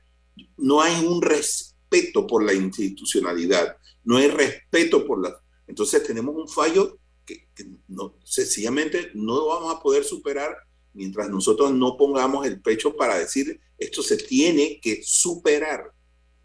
no 0.57 0.81
hay 0.81 1.05
un 1.05 1.21
respeto 1.21 2.27
por 2.27 2.43
la 2.43 2.55
institucionalidad, 2.55 3.77
no 4.05 4.17
hay 4.17 4.29
respeto 4.29 5.07
por 5.07 5.23
la... 5.23 5.41
Entonces 5.67 6.03
tenemos 6.05 6.35
un 6.37 6.49
fallo 6.49 6.99
que, 7.25 7.49
no, 7.89 8.17
sencillamente 8.25 9.11
no 9.15 9.47
vamos 9.47 9.75
a 9.75 9.83
poder 9.83 10.05
superar 10.05 10.57
mientras 10.95 11.29
nosotros 11.29 11.73
no 11.73 11.97
pongamos 11.97 12.47
el 12.47 12.61
pecho 12.63 12.97
para 12.97 13.19
decir 13.19 13.61
esto 13.77 14.03
se 14.03 14.17
tiene 14.17 14.81
que 14.81 15.03
superar. 15.05 15.93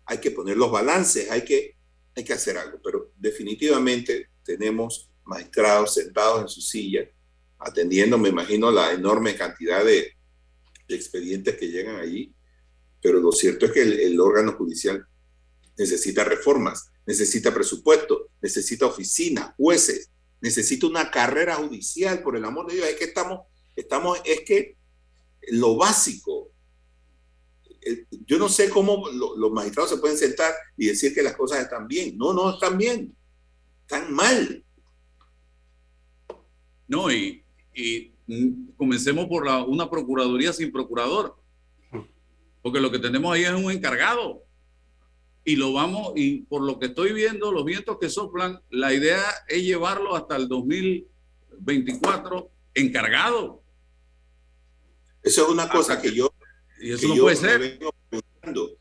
Hay 0.06 0.18
que 0.18 0.32
poner 0.32 0.58
los 0.58 0.72
balances, 0.72 1.30
hay 1.32 1.46
que, 1.46 1.78
hay 2.16 2.24
que 2.24 2.34
hacer 2.34 2.58
algo, 2.58 2.80
pero 2.84 3.12
definitivamente 3.16 4.30
tenemos 4.44 5.10
magistrados 5.24 5.94
sentados 5.94 6.42
en 6.42 6.50
su 6.50 6.62
silla, 6.62 7.08
atendiendo, 7.62 8.18
me 8.18 8.30
imagino, 8.30 8.72
la 8.72 8.92
enorme 8.92 9.36
cantidad 9.36 9.84
de, 9.84 10.14
expedientes 10.88 11.56
que 11.56 11.70
llegan 11.70 11.96
allí 11.96 12.36
pero 13.02 13.20
lo 13.20 13.32
cierto 13.32 13.66
es 13.66 13.72
que 13.72 13.82
el, 13.82 14.20
órgano 14.20 14.54
judicial 14.54 15.06
necesita 15.78 16.24
reformas, 16.24 16.92
necesita 17.06 17.54
presupuesto, 17.54 18.30
necesita 18.42 18.86
oficinas, 18.86 19.56
jueces, 19.58 20.12
necesita 20.40 20.86
una 20.86 21.10
carrera 21.10 21.56
judicial, 21.56 22.22
por 22.22 22.38
el 22.38 22.46
amor 22.46 22.68
de 22.68 22.76
Dios, 22.76 22.88
es 22.88 22.96
que 22.96 23.06
estamos, 23.06 23.42
estamos, 23.76 24.22
es 24.24 24.42
que 24.42 24.78
lo 25.50 25.76
básico, 25.76 26.52
yo 28.28 28.38
no 28.38 28.48
sé 28.48 28.70
cómo 28.70 29.10
los 29.10 29.52
magistrados 29.52 29.90
se 29.90 29.98
pueden 29.98 30.18
sentar 30.18 30.54
y 30.78 30.88
decir 30.88 31.16
que 31.16 31.24
las 31.24 31.36
cosas 31.36 31.62
están 31.62 31.88
bien. 31.88 32.16
No, 32.16 32.32
no 32.32 32.54
están 32.54 32.78
bien, 32.78 33.18
están 33.82 34.14
mal. 34.14 34.64
No, 36.88 37.12
y, 37.12 37.41
y 37.74 38.12
comencemos 38.78 39.28
por 39.28 39.46
la, 39.46 39.64
una 39.64 39.90
procuraduría 39.90 40.54
sin 40.54 40.72
procurador 40.72 41.42
porque 42.62 42.80
lo 42.80 42.92
que 42.92 43.00
tenemos 43.00 43.34
ahí 43.34 43.44
es 43.44 43.52
un 43.52 43.72
encargado. 43.72 44.44
Y 45.44 45.56
lo 45.56 45.74
vamos, 45.74 46.14
y 46.16 46.44
por 46.44 46.62
lo 46.62 46.78
que 46.78 46.86
estoy 46.88 47.14
viendo, 47.14 47.52
los 47.52 47.66
vientos 47.66 47.98
que 48.00 48.10
soplan, 48.10 48.62
la 48.70 48.94
idea 48.94 49.24
es 49.48 49.64
llevarlo 49.64 50.16
hasta 50.16 50.36
el 50.36 50.48
2024 50.48 52.52
encargado. 52.76 53.64
Eso 55.24 55.46
es 55.46 55.50
una 55.50 55.68
cosa 55.68 56.00
que 56.00 56.14
yo... 56.14 56.32
Y 56.80 56.92
eso 56.92 57.08
no 57.08 57.16
puede 57.16 57.36
ser. 57.36 57.80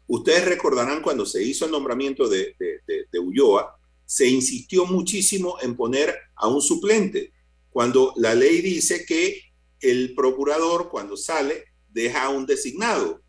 Ustedes 0.07 0.45
recordarán 0.47 1.03
cuando 1.03 1.24
se 1.24 1.43
hizo 1.43 1.64
el 1.64 1.70
nombramiento 1.70 2.28
de, 2.28 2.55
de, 2.59 3.07
de 3.11 3.18
Ulloa, 3.18 3.78
se 4.05 4.28
insistió 4.28 4.84
muchísimo 4.84 5.57
en 5.62 5.74
poner 5.76 6.14
a 6.34 6.49
un 6.49 6.61
suplente, 6.61 7.32
cuando 7.71 8.12
la 8.16 8.35
ley 8.35 8.61
dice 8.61 9.05
que 9.05 9.41
el 9.81 10.14
procurador 10.14 10.89
cuando 10.91 11.16
sale 11.16 11.64
deja 11.89 12.25
a 12.25 12.29
un 12.29 12.47
designado 12.47 13.23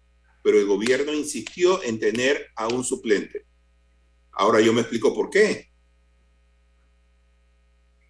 pero 0.44 0.60
el 0.60 0.66
gobierno 0.66 1.14
insistió 1.14 1.84
en 1.84 2.00
tener 2.00 2.48
a 2.56 2.68
un 2.68 2.84
suplente. 2.84 3.46
Ahora 4.32 4.62
yo 4.62 4.74
me 4.74 4.82
explico 4.82 5.14
por 5.14 5.30
qué. 5.30 5.70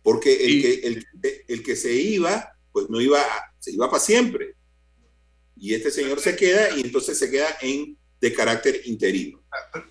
Porque 0.03 0.45
el, 0.45 0.61
que, 0.61 1.45
el, 1.47 1.63
que 1.63 1.75
se 1.75 1.93
iba, 1.93 2.57
pues 2.71 2.89
no 2.89 3.01
iba, 3.01 3.23
se 3.59 3.71
iba 3.71 3.89
para 3.89 4.01
siempre. 4.01 4.55
Y 5.55 5.73
este 5.73 5.91
señor 5.91 6.19
se 6.19 6.35
queda 6.35 6.75
y 6.75 6.81
entonces 6.81 7.17
se 7.19 7.29
queda 7.29 7.57
en 7.61 7.97
de 8.19 8.33
carácter 8.33 8.81
interino. 8.85 9.40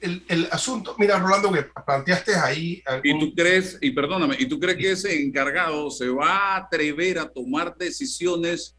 El, 0.00 0.48
asunto, 0.50 0.94
mira, 0.98 1.18
Rolando, 1.18 1.52
que 1.52 1.66
planteaste 1.84 2.34
ahí. 2.34 2.82
Y 3.02 3.18
tú 3.18 3.34
crees, 3.34 3.78
y 3.80 3.90
perdóname, 3.90 4.36
y 4.38 4.46
tú 4.46 4.58
crees 4.58 4.78
que 4.78 4.92
ese 4.92 5.22
encargado 5.22 5.90
se 5.90 6.08
va 6.08 6.54
a 6.54 6.56
atrever 6.56 7.18
a 7.18 7.28
tomar 7.28 7.76
decisiones 7.76 8.76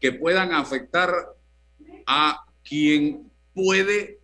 que 0.00 0.12
puedan 0.12 0.52
afectar 0.52 1.12
a 2.06 2.44
quien 2.62 3.30
puede 3.54 4.20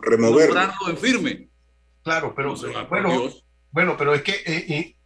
removerlo 0.00 0.60
en 0.88 0.98
firme. 0.98 1.48
Claro, 2.02 2.34
pero 2.34 2.54
bueno, 2.88 3.30
bueno, 3.70 3.96
pero 3.98 4.14
es 4.14 4.22
que 4.22 4.32
eh, 4.32 4.66
eh, 4.68 4.96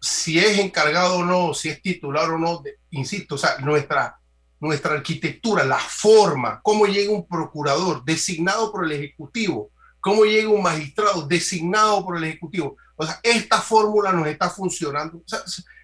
si 0.00 0.38
es 0.38 0.58
encargado 0.58 1.18
o 1.18 1.24
no, 1.24 1.54
si 1.54 1.70
es 1.70 1.80
titular 1.80 2.30
o 2.30 2.38
no, 2.38 2.62
insisto, 2.90 3.36
o 3.36 3.38
sea, 3.38 3.58
nuestra, 3.58 4.19
nuestra 4.60 4.94
arquitectura, 4.94 5.64
la 5.64 5.78
forma, 5.78 6.60
cómo 6.62 6.86
llega 6.86 7.12
un 7.12 7.26
procurador 7.26 8.04
designado 8.04 8.70
por 8.70 8.84
el 8.84 8.92
Ejecutivo, 8.92 9.70
cómo 10.00 10.24
llega 10.24 10.48
un 10.48 10.62
magistrado 10.62 11.26
designado 11.26 12.04
por 12.04 12.16
el 12.16 12.24
Ejecutivo. 12.24 12.76
O 12.96 13.04
sea, 13.04 13.18
esta 13.22 13.60
fórmula 13.60 14.12
nos 14.12 14.26
está 14.26 14.50
funcionando. 14.50 15.22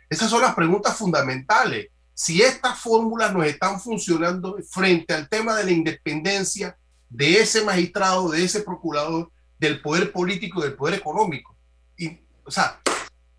esas 0.08 0.30
son 0.30 0.42
las 0.42 0.54
preguntas 0.54 0.96
fundamentales 0.96 1.88
si 2.16 2.40
estas 2.40 2.78
fórmulas 2.78 3.30
nos 3.34 3.44
están 3.44 3.78
funcionando 3.78 4.56
frente 4.70 5.12
al 5.12 5.28
tema 5.28 5.54
de 5.54 5.64
la 5.64 5.70
independencia 5.70 6.78
de 7.10 7.40
ese 7.40 7.62
magistrado, 7.62 8.30
de 8.30 8.42
ese 8.42 8.62
procurador, 8.62 9.30
del 9.58 9.82
poder 9.82 10.12
político, 10.12 10.62
del 10.62 10.72
poder 10.72 10.94
económico. 10.94 11.54
O 12.42 12.50
sea, 12.50 12.80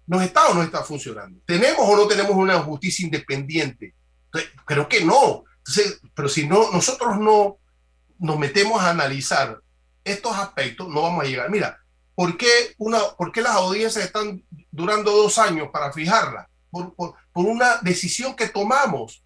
¿nos 0.05 0.21
está 0.21 0.49
o 0.49 0.53
no 0.53 0.61
está 0.61 0.83
funcionando? 0.83 1.41
¿Tenemos 1.43 1.79
o 1.81 1.95
no 1.95 2.07
tenemos 2.07 2.35
una 2.35 2.59
justicia 2.59 3.03
independiente? 3.03 3.95
Creo 4.65 4.87
que 4.87 5.03
no. 5.03 5.43
pero 6.13 6.29
si 6.29 6.47
no, 6.47 6.71
nosotros 6.71 7.17
no 7.17 7.57
nos 8.19 8.39
metemos 8.39 8.81
a 8.81 8.91
analizar 8.91 9.59
estos 10.03 10.35
aspectos, 10.37 10.87
no 10.89 11.01
vamos 11.01 11.23
a 11.23 11.27
llegar. 11.27 11.49
Mira, 11.49 11.79
¿por 12.15 12.37
qué, 12.37 12.73
una, 12.77 12.99
¿por 13.17 13.35
las 13.37 13.55
audiencias 13.55 14.05
están 14.05 14.43
durando 14.71 15.11
dos 15.11 15.37
años 15.37 15.69
para 15.71 15.91
fijarlas? 15.91 16.47
por, 16.69 16.93
por, 16.95 17.15
por 17.31 17.45
una 17.45 17.77
decisión 17.81 18.35
que 18.35 18.49
tomamos, 18.49 19.23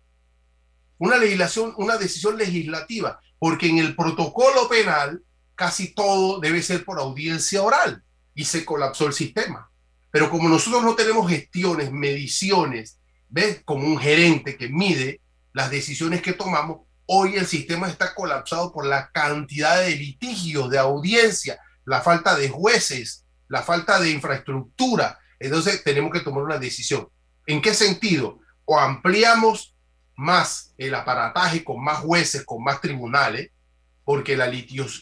una 0.98 1.18
legislación, 1.18 1.74
una 1.78 1.98
decisión 1.98 2.38
legislativa, 2.38 3.20
porque 3.40 3.68
en 3.68 3.80
el 3.80 3.96
protocolo 3.96 4.70
penal 4.70 5.24
casi 5.56 5.94
todo 5.94 6.40
debe 6.40 6.62
ser 6.62 6.86
por 6.86 7.00
audiencia 7.00 7.62
oral 7.62 8.04
y 8.34 8.46
se 8.46 8.66
colapsó 8.66 9.08
el 9.08 9.14
sistema. 9.14 9.70
Pero 10.12 10.30
como 10.30 10.50
nosotros 10.50 10.84
no 10.84 10.96
tenemos 10.96 11.30
gestiones, 11.30 11.92
mediciones, 11.92 13.00
¿ves? 13.32 13.62
Como 13.66 13.88
un 13.88 13.98
gerente 13.98 14.58
que 14.58 14.70
mide 14.70 15.22
las 15.54 15.72
decisiones 15.72 16.22
que 16.22 16.34
tomamos, 16.34 16.82
hoy 17.08 17.36
el 17.36 17.48
sistema 17.48 17.90
está 17.90 18.14
colapsado 18.14 18.72
por 18.72 18.86
la 18.86 19.10
cantidad 19.12 19.82
de 19.82 19.96
litigios, 19.96 20.70
de 20.70 20.78
audiencia, 20.78 21.60
la 21.86 22.02
falta 22.02 22.36
de 22.36 22.50
jueces, 22.50 23.26
la 23.48 23.64
falta 23.64 24.00
de 24.00 24.12
infraestructura. 24.12 25.18
Entonces 25.40 25.84
tenemos 25.84 26.12
que 26.12 26.20
tomar 26.20 26.44
una 26.44 26.60
decisión. 26.60 27.08
¿En 27.48 27.62
qué 27.62 27.74
sentido? 27.74 28.40
O 28.66 28.78
ampliamos 28.78 29.76
más 30.16 30.74
el 30.78 30.94
aparataje 30.94 31.64
con 31.64 31.84
más 31.84 32.00
jueces, 32.00 32.46
con 32.46 32.64
más 32.64 32.80
tribunales, 32.82 33.50
porque 34.04 34.36
la, 34.36 34.52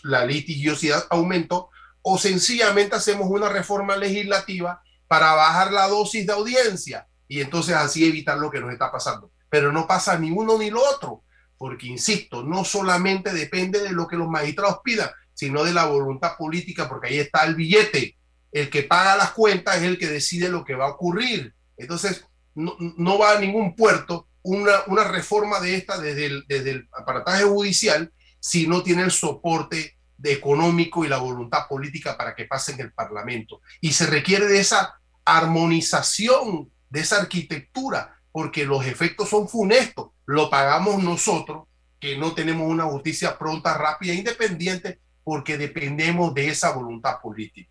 la 0.03 0.25
litigiosidad 0.25 1.05
aumentó, 1.09 1.69
o 2.01 2.17
sencillamente 2.17 2.95
hacemos 2.95 3.27
una 3.30 3.49
reforma 3.49 3.97
legislativa 3.97 4.82
para 5.07 5.34
bajar 5.34 5.73
la 5.73 5.88
dosis 5.88 6.25
de 6.25 6.34
audiencia 6.34 7.09
y 7.30 7.39
entonces 7.39 7.75
así 7.75 8.05
evitar 8.05 8.38
lo 8.38 8.51
que 8.51 8.59
nos 8.59 8.73
está 8.73 8.91
pasando. 8.91 9.32
Pero 9.49 9.71
no 9.71 9.88
pasa 9.88 10.19
ni 10.19 10.32
uno 10.32 10.57
ni 10.57 10.69
lo 10.69 10.82
otro, 10.84 11.23
porque 11.57 11.88
insisto, 11.88 12.43
no 12.43 12.65
solamente 12.65 13.32
depende 13.32 13.82
de 13.82 13.91
lo 13.91 14.07
que 14.07 14.17
los 14.17 14.27
magistrados 14.27 14.80
pidan, 14.84 15.09
sino 15.34 15.63
de 15.63 15.71
la 15.71 15.86
voluntad 15.86 16.36
política, 16.38 16.89
porque 16.89 17.07
ahí 17.07 17.19
está 17.19 17.45
el 17.45 17.55
billete. 17.55 18.17
El 18.51 18.69
que 18.69 18.84
paga 18.84 19.15
las 19.15 19.32
cuentas 19.32 19.77
es 19.77 19.84
el 19.84 19.97
que 19.97 20.07
decide 20.07 20.49
lo 20.49 20.65
que 20.65 20.75
va 20.75 20.88
a 20.88 20.91
ocurrir. 20.91 21.53
Entonces, 21.77 22.25
no, 22.55 22.75
no 22.97 23.17
va 23.17 23.38
a 23.38 23.39
ningún 23.39 23.75
puerto 23.75 24.27
una, 24.41 24.84
una 24.88 25.03
reforma 25.03 25.59
de 25.59 25.75
esta 25.75 25.99
desde 25.99 26.25
el, 26.25 26.45
desde 26.47 26.71
el 26.71 26.89
aparataje 26.91 27.43
judicial 27.43 28.11
si 28.39 28.67
no 28.67 28.82
tiene 28.82 29.03
el 29.03 29.11
soporte 29.11 29.97
de 30.17 30.34
económico 30.34 31.05
y 31.05 31.07
la 31.07 31.17
voluntad 31.17 31.67
política 31.67 32.17
para 32.17 32.36
que 32.36 32.45
pase 32.45 32.73
en 32.73 32.82
el 32.82 32.91
Parlamento. 32.91 33.61
Y 33.82 33.93
se 33.93 34.07
requiere 34.07 34.47
de 34.47 34.59
esa 34.59 34.99
armonización, 35.23 36.71
de 36.89 36.99
esa 37.01 37.21
arquitectura, 37.21 38.15
porque 38.31 38.65
los 38.65 38.85
efectos 38.85 39.29
son 39.29 39.47
funestos. 39.47 40.09
Lo 40.25 40.49
pagamos 40.49 41.03
nosotros, 41.03 41.67
que 41.99 42.17
no 42.17 42.33
tenemos 42.33 42.67
una 42.69 42.85
justicia 42.85 43.37
pronta, 43.37 43.77
rápida 43.77 44.13
e 44.13 44.17
independiente, 44.17 44.99
porque 45.23 45.57
dependemos 45.57 46.33
de 46.33 46.47
esa 46.49 46.71
voluntad 46.73 47.15
política. 47.21 47.69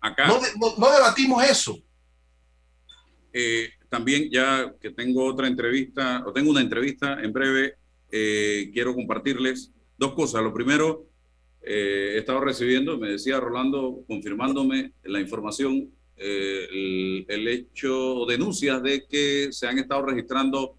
Acá, 0.00 0.26
No, 0.26 0.38
no- 0.60 0.74
no 0.76 0.90
debatimos 0.92 1.42
eso. 1.44 1.78
eh, 3.32 3.70
también 3.88 4.30
ya 4.30 4.72
que 4.80 4.90
tengo 4.90 5.24
otra 5.24 5.46
entrevista, 5.48 6.22
o 6.26 6.32
tengo 6.32 6.50
una 6.50 6.60
entrevista 6.60 7.20
en 7.22 7.32
breve, 7.32 7.74
eh, 8.10 8.70
quiero 8.72 8.94
compartirles 8.94 9.72
dos 9.96 10.14
cosas. 10.14 10.42
Lo 10.42 10.52
primero, 10.52 11.06
eh, 11.62 12.12
he 12.14 12.18
estado 12.18 12.40
recibiendo, 12.40 12.98
me 12.98 13.08
decía 13.10 13.40
Rolando, 13.40 14.02
confirmándome 14.06 14.92
la 15.04 15.20
información, 15.20 15.90
eh, 16.16 16.68
el, 16.70 17.26
el 17.28 17.48
hecho 17.48 18.24
denuncias 18.26 18.82
de 18.82 19.06
que 19.06 19.48
se 19.50 19.66
han 19.66 19.78
estado 19.78 20.02
registrando 20.02 20.76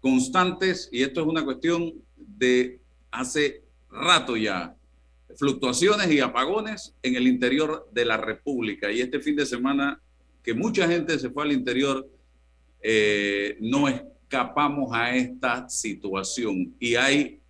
constantes, 0.00 0.88
y 0.92 1.02
esto 1.02 1.22
es 1.22 1.26
una 1.26 1.44
cuestión 1.44 1.92
de 2.16 2.80
hace 3.10 3.62
rato 3.90 4.36
ya, 4.36 4.76
fluctuaciones 5.36 6.10
y 6.10 6.20
apagones 6.20 6.94
en 7.02 7.16
el 7.16 7.26
interior 7.26 7.88
de 7.92 8.04
la 8.04 8.16
República. 8.16 8.90
Y 8.90 9.00
este 9.00 9.20
fin 9.20 9.36
de 9.36 9.46
semana, 9.46 10.00
que 10.42 10.54
mucha 10.54 10.86
gente 10.86 11.18
se 11.18 11.30
fue 11.30 11.44
al 11.44 11.52
interior, 11.52 12.08
eh, 12.80 13.56
no 13.60 13.88
escapamos 13.88 14.90
a 14.92 15.14
esta 15.16 15.68
situación. 15.68 16.74
Y 16.78 16.94
hay 16.94 17.40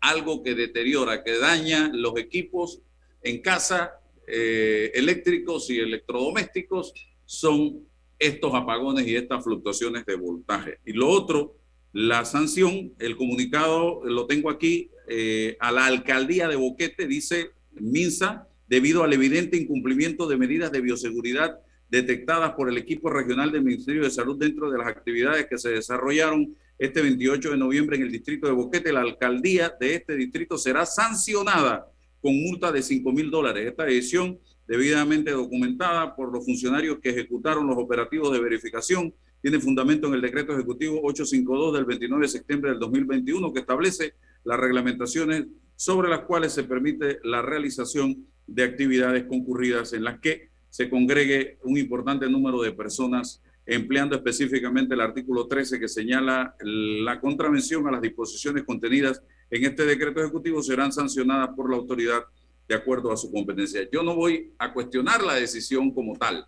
algo 0.00 0.42
que 0.42 0.54
deteriora, 0.54 1.22
que 1.22 1.38
daña 1.38 1.90
los 1.92 2.16
equipos 2.18 2.80
en 3.22 3.40
casa, 3.40 3.92
eh, 4.26 4.90
eléctricos 4.94 5.70
y 5.70 5.78
electrodomésticos, 5.78 6.92
son 7.24 7.86
estos 8.18 8.54
apagones 8.54 9.06
y 9.06 9.16
estas 9.16 9.42
fluctuaciones 9.42 10.06
de 10.06 10.16
voltaje. 10.16 10.78
Y 10.84 10.92
lo 10.92 11.08
otro, 11.08 11.56
la 11.92 12.24
sanción, 12.24 12.92
el 12.98 13.16
comunicado 13.16 14.02
lo 14.04 14.26
tengo 14.26 14.50
aquí, 14.50 14.90
eh, 15.08 15.56
a 15.60 15.70
la 15.70 15.86
alcaldía 15.86 16.48
de 16.48 16.56
Boquete, 16.56 17.06
dice 17.06 17.50
Minsa, 17.72 18.48
debido 18.66 19.04
al 19.04 19.12
evidente 19.12 19.56
incumplimiento 19.56 20.26
de 20.26 20.36
medidas 20.36 20.72
de 20.72 20.80
bioseguridad 20.80 21.60
detectadas 21.90 22.52
por 22.52 22.68
el 22.68 22.78
equipo 22.78 23.10
regional 23.10 23.52
del 23.52 23.62
Ministerio 23.62 24.02
de 24.02 24.10
Salud 24.10 24.38
dentro 24.38 24.70
de 24.70 24.78
las 24.78 24.88
actividades 24.88 25.46
que 25.46 25.58
se 25.58 25.70
desarrollaron 25.70 26.56
este 26.78 27.02
28 27.02 27.52
de 27.52 27.56
noviembre 27.56 27.96
en 27.96 28.02
el 28.02 28.10
distrito 28.10 28.46
de 28.46 28.52
Boquete, 28.52 28.92
la 28.92 29.02
alcaldía 29.02 29.72
de 29.78 29.94
este 29.94 30.16
distrito 30.16 30.58
será 30.58 30.86
sancionada 30.86 31.86
con 32.24 32.42
multa 32.42 32.72
de 32.72 32.80
5 32.82 33.12
mil 33.12 33.30
dólares. 33.30 33.66
Esta 33.66 33.84
decisión 33.84 34.38
debidamente 34.66 35.30
documentada 35.30 36.16
por 36.16 36.32
los 36.32 36.42
funcionarios 36.42 36.96
que 37.02 37.10
ejecutaron 37.10 37.66
los 37.66 37.76
operativos 37.76 38.32
de 38.32 38.40
verificación 38.40 39.12
tiene 39.42 39.60
fundamento 39.60 40.06
en 40.06 40.14
el 40.14 40.22
decreto 40.22 40.54
ejecutivo 40.54 41.02
852 41.02 41.74
del 41.74 41.84
29 41.84 42.22
de 42.22 42.28
septiembre 42.28 42.70
del 42.70 42.80
2021 42.80 43.52
que 43.52 43.60
establece 43.60 44.14
las 44.42 44.58
reglamentaciones 44.58 45.44
sobre 45.76 46.08
las 46.08 46.20
cuales 46.20 46.52
se 46.52 46.64
permite 46.64 47.18
la 47.24 47.42
realización 47.42 48.26
de 48.46 48.62
actividades 48.62 49.24
concurridas 49.24 49.92
en 49.92 50.04
las 50.04 50.18
que 50.20 50.48
se 50.70 50.88
congregue 50.88 51.58
un 51.62 51.76
importante 51.76 52.26
número 52.30 52.62
de 52.62 52.72
personas, 52.72 53.42
empleando 53.66 54.16
específicamente 54.16 54.94
el 54.94 55.02
artículo 55.02 55.46
13 55.46 55.78
que 55.78 55.88
señala 55.88 56.56
la 56.62 57.20
contravención 57.20 57.86
a 57.86 57.90
las 57.90 58.00
disposiciones 58.00 58.64
contenidas 58.64 59.22
en 59.54 59.64
este 59.64 59.86
decreto 59.86 60.20
ejecutivo 60.20 60.60
serán 60.62 60.92
sancionadas 60.92 61.50
por 61.54 61.70
la 61.70 61.76
autoridad 61.76 62.24
de 62.66 62.74
acuerdo 62.74 63.12
a 63.12 63.16
su 63.16 63.30
competencia. 63.30 63.88
Yo 63.92 64.02
no 64.02 64.16
voy 64.16 64.52
a 64.58 64.72
cuestionar 64.72 65.22
la 65.22 65.34
decisión 65.34 65.92
como 65.92 66.16
tal, 66.16 66.44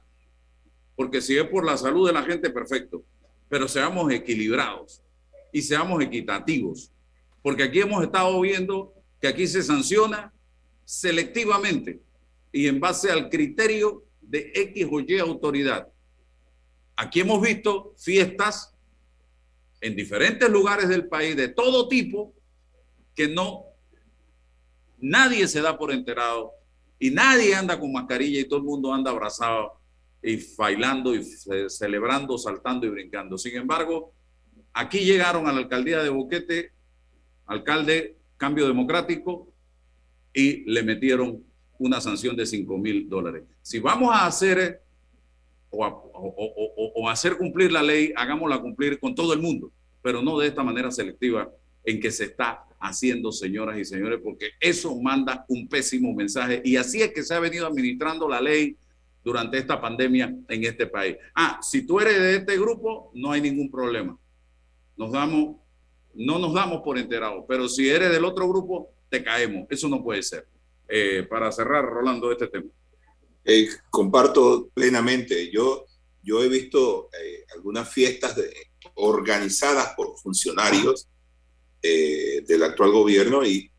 porque 0.97 1.21
si 1.21 1.37
es 1.37 1.45
por 1.45 1.65
la 1.65 1.77
salud 1.77 2.09
de 2.09 2.13
la 2.13 2.25
gente, 2.25 2.51
perfecto, 2.51 3.05
pero 3.49 3.69
seamos 3.69 4.13
equilibrados 4.13 5.03
y 5.53 5.63
seamos 5.63 6.03
equitativos, 6.03 6.91
porque 7.43 7.63
aquí 7.63 7.79
hemos 7.79 8.03
estado 8.03 8.41
viendo 8.41 8.93
que 9.21 9.29
aquí 9.29 9.47
se 9.47 9.63
sanciona 9.63 10.33
selectivamente 10.85 12.01
y 12.51 12.67
en 12.67 12.81
base 12.81 13.13
al 13.13 13.29
criterio 13.29 14.03
de 14.21 14.51
X 14.53 14.89
o 14.91 15.01
Y 15.01 15.19
autoridad. 15.19 15.87
Aquí 16.97 17.21
hemos 17.21 17.41
visto 17.41 17.95
fiestas 17.97 18.75
en 19.81 19.95
diferentes 19.95 20.49
lugares 20.51 20.89
del 20.89 21.07
país 21.07 21.37
de 21.37 21.49
todo 21.49 21.87
tipo 21.87 22.35
que 23.17 23.27
no, 23.29 23.65
nadie 24.99 25.49
se 25.49 25.61
da 25.61 25.77
por 25.77 25.91
enterado 25.93 26.53
y 26.99 27.11
nadie 27.11 27.55
anda 27.55 27.79
con 27.81 27.93
mascarilla 27.93 28.41
y 28.41 28.45
todo 28.49 28.59
el 28.61 28.65
mundo 28.65 28.93
anda 28.93 29.11
abrazado 29.11 29.81
y 30.23 30.39
bailando 30.57 31.15
y 31.15 31.25
ce- 31.25 31.69
celebrando, 31.69 32.39
saltando 32.39 32.87
y 32.87 32.91
brincando. 32.91 33.37
Sin 33.39 33.57
embargo, 33.57 34.13
aquí 34.73 35.01
llegaron 35.01 35.47
a 35.49 35.53
la 35.53 35.59
alcaldía 35.59 36.03
de 36.03 36.09
Boquete, 36.11 36.73
alcalde, 37.47 38.17
cambio 38.37 38.67
democrático, 38.67 39.53
y 40.33 40.71
le 40.71 40.83
metieron 40.83 41.43
una 41.79 42.01
sanción 42.01 42.37
de 42.37 42.45
5 42.47 42.77
mil 42.79 43.09
dólares. 43.09 43.45
Si 43.63 43.79
vamos 43.79 44.11
a 44.15 44.27
hacer 44.27 44.83
o- 45.71 46.93
o 46.95 47.09
hacer 47.09 47.37
cumplir 47.37 47.71
la 47.73 47.83
ley, 47.83 48.13
hagámosla 48.17 48.61
cumplir 48.61 48.99
con 48.99 49.15
todo 49.15 49.33
el 49.33 49.41
mundo, 49.41 49.71
pero 50.03 50.23
no 50.23 50.39
de 50.39 50.49
esta 50.49 50.63
manera 50.63 50.91
selectiva 50.91 51.51
en 51.87 52.01
que 52.01 52.11
se 52.11 52.25
está 52.25 52.65
haciendo, 52.79 53.33
señoras 53.33 53.79
y 53.79 53.85
señores, 53.85 54.21
porque 54.23 54.51
eso 54.61 54.95
manda 55.01 55.45
un 55.49 55.67
pésimo 55.69 56.13
mensaje 56.13 56.61
y 56.65 56.77
así 56.77 57.01
es 57.01 57.13
que 57.13 57.23
se 57.23 57.33
ha 57.33 57.41
venido 57.41 57.67
administrando 57.67 58.29
la 58.29 58.41
ley 58.41 58.77
durante 59.25 59.57
esta 59.59 59.81
pandemia 59.81 60.37
en 60.49 60.65
este 60.65 60.87
país. 60.87 61.17
Ah, 61.35 61.59
si 61.63 61.87
tú 61.87 61.99
eres 62.01 62.19
de 62.19 62.37
este 62.37 62.59
grupo, 62.59 63.11
no 63.15 63.33
hay 63.33 63.41
ningún 63.41 63.71
problema. 63.71 64.17
Nos 64.97 65.11
damos, 65.13 65.57
no 66.15 66.39
nos 66.39 66.53
damos 66.55 66.83
por 66.83 66.99
enterados, 66.99 67.45
pero 67.49 67.69
si 67.69 67.89
eres 67.89 68.11
del 68.11 68.25
otro 68.25 68.49
grupo, 68.49 68.91
te 69.09 69.23
caemos. 69.25 69.67
Eso 69.71 69.89
no 69.89 70.03
puede 70.03 70.23
ser. 70.23 70.47
Eh, 70.89 71.27
para 71.29 71.51
cerrar, 71.51 71.85
Rolando, 71.85 72.31
este 72.31 72.47
tema. 72.49 72.67
Eh, 73.45 73.69
comparto 73.91 74.69
plenamente. 74.75 75.51
Yo, 75.53 75.87
yo 76.23 76.43
he 76.43 76.49
visto 76.49 77.09
eh, 77.21 77.45
algunas 77.55 77.89
fiestas 77.93 78.37
de- 78.37 78.53
organizadas 78.95 79.95
por 79.97 80.17
funcionarios 80.19 81.09
eh, 81.89 82.43
del 82.47 82.63
actual 82.63 82.91
gobierno 82.93 83.45
y 83.47 83.71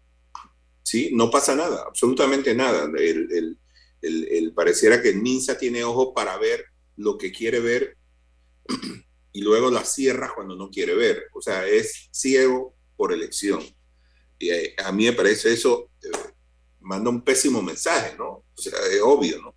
sí, 0.84 1.12
no 1.14 1.30
pasa 1.30 1.56
nada, 1.56 1.84
absolutamente 1.88 2.54
nada. 2.56 2.86
El, 2.98 3.32
el- 3.32 3.58
el- 4.02 4.54
pareciera 4.54 5.02
que 5.02 5.10
el 5.10 5.22
MINSA 5.22 5.58
tiene 5.58 5.84
ojos 5.84 6.10
para 6.16 6.38
ver 6.38 6.66
lo 6.98 7.18
que 7.18 7.32
quiere 7.32 7.60
ver 7.60 7.98
y 9.34 9.42
luego 9.42 9.70
la 9.72 9.84
cierra 9.86 10.32
cuando 10.36 10.56
no 10.56 10.70
quiere 10.70 10.96
ver. 10.96 11.26
O 11.34 11.42
sea, 11.42 11.68
es 11.68 12.10
ciego 12.12 12.76
por 12.96 13.12
elección. 13.14 13.62
Y 14.40 14.50
eh, 14.50 14.76
a 14.84 14.92
mí 14.92 15.06
me 15.06 15.14
parece 15.14 15.54
eso, 15.54 15.90
eh, 16.04 16.10
manda 16.82 17.10
un 17.10 17.24
pésimo 17.24 17.62
mensaje, 17.62 18.16
¿no? 18.18 18.46
Es 18.58 18.72
obvio, 19.04 19.42
¿no? 19.42 19.56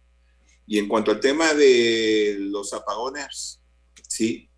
Y 0.67 0.79
en 0.79 0.89
cuanto 0.89 1.11
al 1.11 1.21
tema 1.21 1.53
de 1.55 2.37
los 2.39 2.73
apagones, 2.73 3.61
sí, 4.09 4.49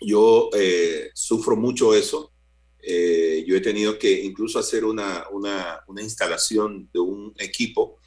yo 0.00 0.50
sufro 1.14 1.56
mucho 1.56 1.94
eso. 1.94 2.32
Eh, 2.90 3.44
yo 3.46 3.54
he 3.54 3.60
tenido 3.60 3.98
que 3.98 4.10
incluso 4.22 4.58
hacer 4.58 4.82
una, 4.82 5.26
una, 5.30 5.82
una 5.88 6.02
instalación 6.02 6.88
de 6.90 7.00
un 7.00 7.34
equipo 7.38 7.98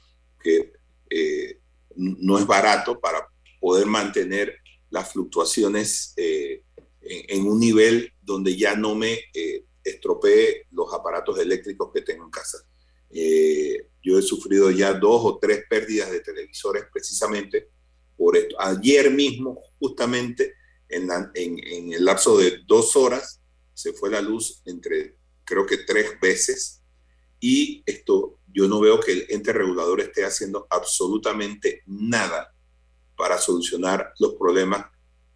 que 0.42 0.74
eh, 1.08 1.60
no 1.96 2.40
es 2.40 2.48
barato 2.48 3.00
para 3.00 3.28
poder 3.60 3.86
mantener 3.86 4.58
las 4.90 5.12
fluctuaciones 5.12 6.14
en, 6.18 6.64
en, 7.02 7.48
un 7.48 7.60
nivel 7.60 8.12
donde 8.24 8.58
ya 8.58 8.76
no 8.76 8.96
me 8.96 9.20
estropee 9.84 10.66
los 10.72 10.92
aparatos 10.94 11.38
eléctricos 11.38 11.92
que 11.94 12.02
tengo 12.02 12.26
en 12.26 12.32
casa. 12.32 12.58
yo 14.02 14.18
he 14.18 14.22
sufrido 14.24 14.72
ya 14.72 14.94
dos 14.94 15.22
o 15.24 15.38
tres 15.38 15.64
pérdidas 15.70 16.12
de 16.12 16.22
televisores 16.22 16.86
precisamente 16.92 17.70
por 18.18 18.36
esto. 18.36 18.56
Ayer 18.60 19.12
mismo, 19.12 19.62
justamente, 19.80 20.56
en, 20.92 21.94
el 21.94 22.06
lapso 22.06 22.38
de 22.38 22.60
dos 22.68 22.96
horas 22.96 23.41
se 23.82 23.94
fue 23.94 24.10
la 24.10 24.22
luz 24.22 24.62
entre, 24.66 25.18
creo 25.44 25.66
que 25.66 25.78
tres 25.78 26.20
veces, 26.22 26.82
y 27.40 27.82
esto 27.86 28.38
yo 28.48 28.68
no 28.68 28.80
veo 28.80 29.00
que 29.00 29.12
el 29.12 29.26
ente 29.30 29.52
regulador 29.52 30.02
esté 30.02 30.24
haciendo 30.24 30.68
absolutamente 30.70 31.82
nada 31.88 32.54
para 33.18 33.40
solucionar 33.40 34.14
los 34.20 34.36
problemas 34.36 34.86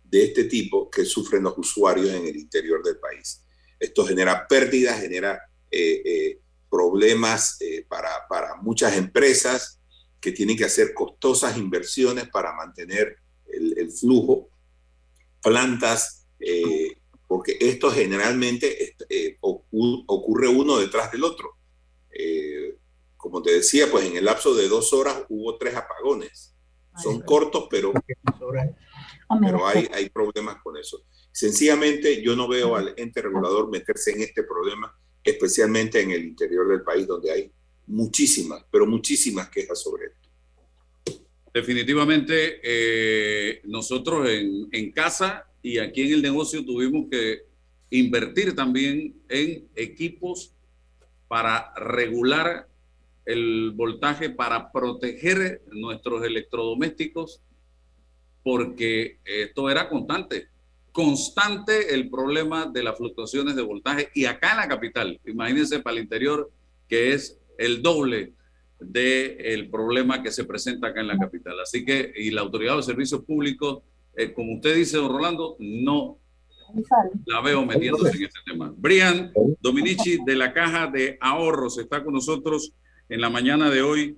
de 0.04 0.26
este 0.26 0.44
tipo 0.44 0.90
que 0.90 1.06
sufren 1.06 1.44
los 1.44 1.58
usuarios 1.58 2.10
en 2.10 2.28
el 2.28 2.36
interior 2.36 2.84
del 2.84 2.98
país. 3.00 3.42
Esto 3.80 4.06
genera 4.06 4.48
pérdidas, 4.48 5.02
genera 5.02 5.42
eh, 5.72 6.02
eh, 6.06 6.40
problemas 6.70 7.60
eh, 7.62 7.86
para, 7.88 8.28
para, 8.30 8.56
muchas 8.56 8.96
empresas 8.96 9.80
que 10.22 10.32
tienen 10.32 10.56
que 10.56 10.66
hacer 10.66 10.94
costosas 10.94 11.58
inversiones 11.58 12.30
para 12.30 12.54
mantener 12.54 13.18
el, 13.48 13.78
el 13.78 13.92
flujo 13.92 14.50
plantas, 15.42 16.26
eh, 16.40 16.98
porque 17.28 17.58
esto 17.60 17.90
generalmente 17.92 18.96
eh, 19.10 19.38
ocurre 19.42 20.48
uno 20.48 20.78
detrás 20.78 21.12
del 21.12 21.24
otro. 21.24 21.58
Eh, 22.12 22.78
como 23.18 23.42
te 23.42 23.52
decía, 23.52 23.88
pues 23.90 24.06
en 24.06 24.18
el 24.18 24.26
lapso 24.26 24.54
de 24.54 24.68
dos 24.68 24.94
horas 24.94 25.24
hubo 25.30 25.58
tres 25.58 25.76
apagones. 25.76 26.54
Son 27.02 27.20
cortos, 27.22 27.68
pero, 27.70 27.92
pero 29.42 29.68
hay, 29.68 29.90
hay 29.92 30.10
problemas 30.10 30.62
con 30.64 30.78
eso. 30.78 31.04
Sencillamente 31.32 32.22
yo 32.22 32.36
no 32.36 32.48
veo 32.48 32.76
al 32.76 32.94
ente 32.96 33.22
regulador 33.22 33.70
meterse 33.70 34.12
en 34.12 34.22
este 34.22 34.44
problema, 34.44 34.98
especialmente 35.22 36.00
en 36.00 36.12
el 36.12 36.24
interior 36.24 36.70
del 36.70 36.84
país, 36.84 37.06
donde 37.06 37.32
hay 37.32 37.52
muchísimas, 37.88 38.64
pero 38.72 38.86
muchísimas 38.86 39.50
quejas 39.50 39.82
sobre 39.82 40.06
esto. 40.06 40.30
Definitivamente, 41.54 42.60
eh, 42.64 43.62
nosotros 43.66 44.30
en, 44.30 44.68
en, 44.72 44.92
casa 44.92 45.46
y 45.66 45.80
aquí 45.80 46.04
en 46.04 46.14
el 46.14 46.22
negocio 46.22 46.64
tuvimos 46.64 47.08
que 47.10 47.42
invertir 47.90 48.56
también 48.56 49.16
en 49.28 49.68
equipos 49.76 50.54
para 51.28 51.74
regular 51.74 52.68
el 53.26 53.72
voltaje, 53.72 54.30
para 54.30 54.72
proteger 54.72 55.64
nuestros 55.72 56.24
electrodomésticos, 56.24 57.42
porque 58.44 59.18
esto 59.26 59.68
era 59.72 59.90
constante, 59.90 60.50
constante 60.92 61.96
el 61.96 62.12
problema 62.12 62.68
de 62.68 62.84
las 62.84 62.96
fluctuaciones 62.96 63.56
de 63.56 63.64
voltaje. 63.64 64.10
Y 64.14 64.26
acá 64.26 64.52
en 64.52 64.58
la 64.58 64.68
capital, 64.68 65.20
imagínense 65.26 65.80
para 65.80 65.98
el 65.98 66.04
interior, 66.04 66.52
que 66.88 67.14
es 67.14 67.40
el 67.58 67.82
doble 67.82 68.34
del 68.80 69.72
problema 69.72 70.22
que 70.22 70.30
se 70.30 70.46
presenta 70.46 70.90
acá 70.90 71.02
en 71.02 71.08
la 71.08 71.18
capital. 71.18 71.60
Así 71.60 71.84
que, 71.84 72.14
y 72.16 72.30
la 72.30 72.42
Autoridad 72.42 72.76
de 72.76 72.84
Servicios 72.84 73.24
Públicos, 73.24 73.82
eh, 74.16 74.34
como 74.34 74.56
usted 74.56 74.76
dice, 74.76 74.98
don 74.98 75.12
Rolando, 75.12 75.56
no 75.60 76.20
la 77.26 77.42
veo 77.42 77.66
metiéndose 77.66 78.18
en 78.18 78.24
este 78.24 78.40
tema. 78.46 78.74
Brian 78.76 79.32
Dominici 79.62 80.18
de 80.26 80.36
la 80.36 80.52
Caja 80.52 80.88
de 80.88 81.18
Ahorros 81.22 81.78
está 81.78 82.04
con 82.04 82.14
nosotros 82.14 82.74
en 83.08 83.22
la 83.22 83.30
mañana 83.30 83.70
de 83.70 83.82
hoy. 83.82 84.18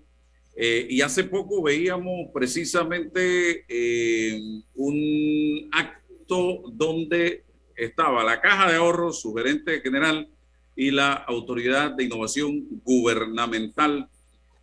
Eh, 0.55 0.87
y 0.89 1.01
hace 1.01 1.23
poco 1.23 1.61
veíamos 1.61 2.29
precisamente 2.33 3.65
eh, 3.67 4.41
un 4.73 5.69
acto 5.71 6.63
donde 6.71 7.43
estaba 7.75 8.23
la 8.23 8.41
Caja 8.41 8.71
de 8.71 8.77
Ahorros, 8.77 9.21
su 9.21 9.35
gerente 9.35 9.81
general 9.81 10.27
y 10.75 10.89
la 10.89 11.13
Autoridad 11.13 11.91
de 11.91 12.05
Innovación 12.05 12.65
Gubernamental 12.83 14.09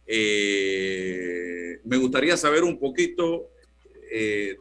eh, 0.06 1.80
me 1.84 1.96
gustaría 1.96 2.36
saber 2.36 2.62
un 2.64 2.78
poquito 2.78 3.50
eh, 4.10 4.56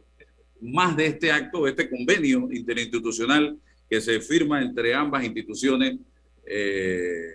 más 0.64 0.96
de 0.96 1.06
este 1.06 1.30
acto, 1.30 1.64
de 1.64 1.70
este 1.70 1.88
convenio 1.88 2.48
interinstitucional 2.50 3.58
que 3.88 4.00
se 4.00 4.20
firma 4.20 4.62
entre 4.62 4.94
ambas 4.94 5.24
instituciones 5.24 5.98
eh, 6.46 7.34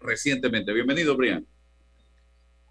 recientemente. 0.00 0.72
Bienvenido, 0.72 1.16
Brian. 1.16 1.46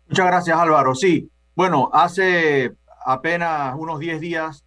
Muchas 0.08 0.26
gracias, 0.26 0.58
Álvaro. 0.58 0.94
Sí, 0.94 1.30
bueno, 1.56 1.90
hace 1.94 2.74
apenas 3.06 3.76
unos 3.78 4.00
10 4.00 4.20
días, 4.20 4.66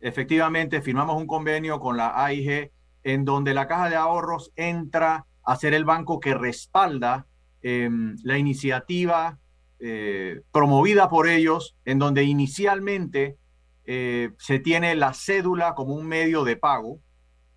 efectivamente, 0.00 0.82
firmamos 0.82 1.20
un 1.20 1.26
convenio 1.26 1.80
con 1.80 1.96
la 1.96 2.24
AIG 2.24 2.70
en 3.04 3.24
donde 3.24 3.54
la 3.54 3.66
Caja 3.66 3.90
de 3.90 3.96
Ahorros 3.96 4.52
entra 4.56 5.26
a 5.42 5.56
ser 5.56 5.74
el 5.74 5.84
banco 5.84 6.20
que 6.20 6.34
respalda 6.34 7.26
Em, 7.62 8.16
la 8.24 8.38
iniciativa 8.38 9.38
eh, 9.78 10.40
promovida 10.50 11.08
por 11.08 11.28
ellos, 11.28 11.76
en 11.84 12.00
donde 12.00 12.24
inicialmente 12.24 13.36
eh, 13.84 14.30
se 14.38 14.58
tiene 14.58 14.94
la 14.94 15.12
cédula 15.14 15.74
como 15.74 15.94
un 15.94 16.06
medio 16.06 16.44
de 16.44 16.56
pago 16.56 17.00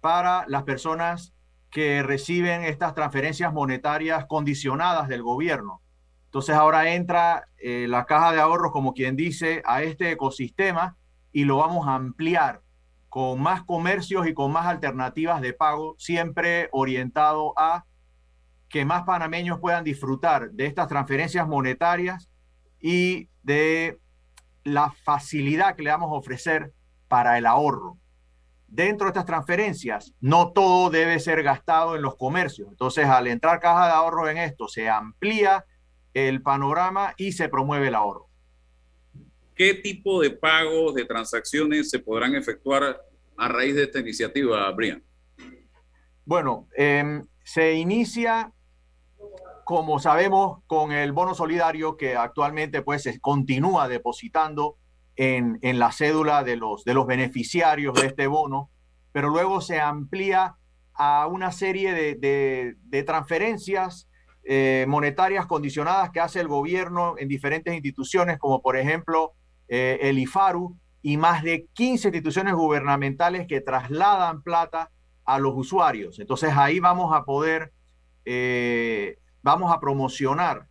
para 0.02 0.46
las 0.48 0.64
personas 0.64 1.34
que 1.70 2.04
reciben 2.04 2.64
estas 2.64 2.94
transferencias 2.94 3.52
monetarias 3.52 4.26
condicionadas 4.28 5.08
del 5.08 5.24
gobierno. 5.24 5.82
Entonces 6.26 6.56
ahora 6.56 6.94
entra 6.94 7.48
eh, 7.58 7.86
la 7.88 8.06
caja 8.06 8.32
de 8.32 8.40
ahorros, 8.40 8.72
como 8.72 8.94
quien 8.94 9.16
dice, 9.16 9.62
a 9.66 9.84
este 9.84 10.12
ecosistema 10.12 10.98
y 11.32 11.46
lo 11.46 11.58
vamos 11.58 11.88
a 11.88 11.96
ampliar 11.96 12.62
con 13.10 13.42
más 13.42 13.64
comercios 13.64 14.28
y 14.28 14.34
con 14.34 14.52
más 14.52 14.66
alternativas 14.68 15.42
de 15.42 15.54
pago, 15.54 15.96
siempre 15.98 16.70
orientado 16.72 17.54
a 17.58 17.86
que 18.68 18.84
más 18.84 19.04
panameños 19.04 19.60
puedan 19.60 19.84
disfrutar 19.84 20.52
de 20.52 20.66
estas 20.66 20.88
transferencias 20.88 21.48
monetarias 21.48 22.30
y 22.82 23.30
de 23.44 24.00
la 24.66 24.92
facilidad 24.92 25.76
que 25.76 25.84
le 25.84 25.92
vamos 25.92 26.12
a 26.12 26.16
ofrecer 26.16 26.74
para 27.08 27.38
el 27.38 27.46
ahorro. 27.46 27.98
Dentro 28.68 29.06
de 29.06 29.12
estas 29.12 29.26
transferencias, 29.26 30.14
no 30.20 30.52
todo 30.52 30.90
debe 30.90 31.20
ser 31.20 31.44
gastado 31.44 31.96
en 31.96 32.02
los 32.02 32.18
comercios. 32.18 32.68
Entonces, 32.70 33.06
al 33.06 33.28
entrar 33.28 33.60
caja 33.60 33.86
de 33.86 33.94
ahorro 33.94 34.28
en 34.28 34.38
esto, 34.38 34.68
se 34.68 34.90
amplía 34.90 35.66
el 36.14 36.42
panorama 36.42 37.14
y 37.16 37.32
se 37.32 37.48
promueve 37.48 37.88
el 37.88 37.96
ahorro. 37.96 38.28
¿Qué 39.56 39.76
tipo 39.76 40.20
de 40.20 40.32
pagos, 40.32 40.96
de 40.96 41.06
transacciones 41.06 41.90
se 41.90 42.00
podrán 42.00 42.36
efectuar 42.36 43.02
a 43.38 43.48
raíz 43.48 43.76
de 43.76 43.84
esta 43.84 44.00
iniciativa, 44.00 44.70
Brian? 44.72 45.02
Bueno, 46.26 46.68
em, 46.76 47.26
se 47.44 47.74
inicia 47.74 48.52
como 49.66 49.98
sabemos, 49.98 50.60
con 50.68 50.92
el 50.92 51.12
bono 51.12 51.34
solidario 51.34 51.98
que 51.98 52.16
actualmente 52.16 52.84
pues 52.84 53.02
se 53.02 53.20
continúa 53.20 53.88
depositando 53.88 54.78
en, 55.16 55.58
en, 55.64 55.80
la 55.80 55.92
cédula 55.92 56.44
de 56.44 56.56
los, 56.56 56.86
de 56.86 56.94
los 56.94 57.08
beneficiarios 57.08 57.96
de 57.96 58.06
este 58.06 58.28
bono, 58.28 58.70
pero 59.12 59.30
luego 59.30 59.62
se 59.62 59.80
amplía 59.80 60.56
a 60.94 61.26
una 61.26 61.52
serie 61.52 61.94
de, 61.94 62.76
de, 62.80 63.04
transferencias 63.04 64.08
eh, 64.44 64.86
monetarias 64.88 65.48
condicionadas 65.48 66.12
que 66.12 66.20
hace 66.20 66.40
el 66.42 66.48
gobierno 66.48 67.16
en 67.18 67.28
diferentes 67.28 67.74
instituciones, 67.74 68.38
como 68.38 68.62
por 68.62 68.78
ejemplo 68.78 69.34
eh, 69.68 69.98
el 70.04 70.20
IFARU, 70.20 70.78
y 71.02 71.18
más 71.18 71.42
de 71.42 71.66
15 71.74 72.10
instituciones 72.10 72.54
gubernamentales 72.54 73.48
que 73.48 73.62
trasladan 73.62 74.44
plata 74.44 74.92
a 75.26 75.40
los 75.40 75.54
usuarios. 75.56 76.20
Entonces 76.20 76.54
ahí 76.56 76.80
vamos 76.80 77.16
a 77.16 77.24
poder 77.24 77.74
eh, 78.26 79.18
vamos 79.46 79.72
a 79.72 79.80
promocionar, 79.80 80.68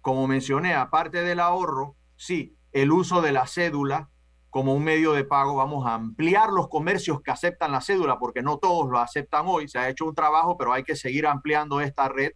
como 0.00 0.26
mencioné, 0.26 0.74
aparte 0.74 1.22
del 1.22 1.38
ahorro, 1.38 1.94
sí, 2.16 2.56
el 2.72 2.90
uso 2.90 3.22
de 3.22 3.30
la 3.30 3.46
cédula 3.46 4.10
como 4.50 4.74
un 4.74 4.82
medio 4.82 5.12
de 5.12 5.22
pago. 5.22 5.54
Vamos 5.54 5.86
a 5.86 5.94
ampliar 5.94 6.50
los 6.50 6.68
comercios 6.68 7.22
que 7.22 7.30
aceptan 7.30 7.70
la 7.70 7.80
cédula, 7.80 8.18
porque 8.18 8.42
no 8.42 8.58
todos 8.58 8.90
lo 8.90 8.98
aceptan 8.98 9.44
hoy. 9.46 9.68
Se 9.68 9.78
ha 9.78 9.88
hecho 9.88 10.06
un 10.06 10.14
trabajo, 10.16 10.56
pero 10.58 10.72
hay 10.72 10.82
que 10.82 10.96
seguir 10.96 11.24
ampliando 11.24 11.80
esta 11.80 12.08
red. 12.08 12.32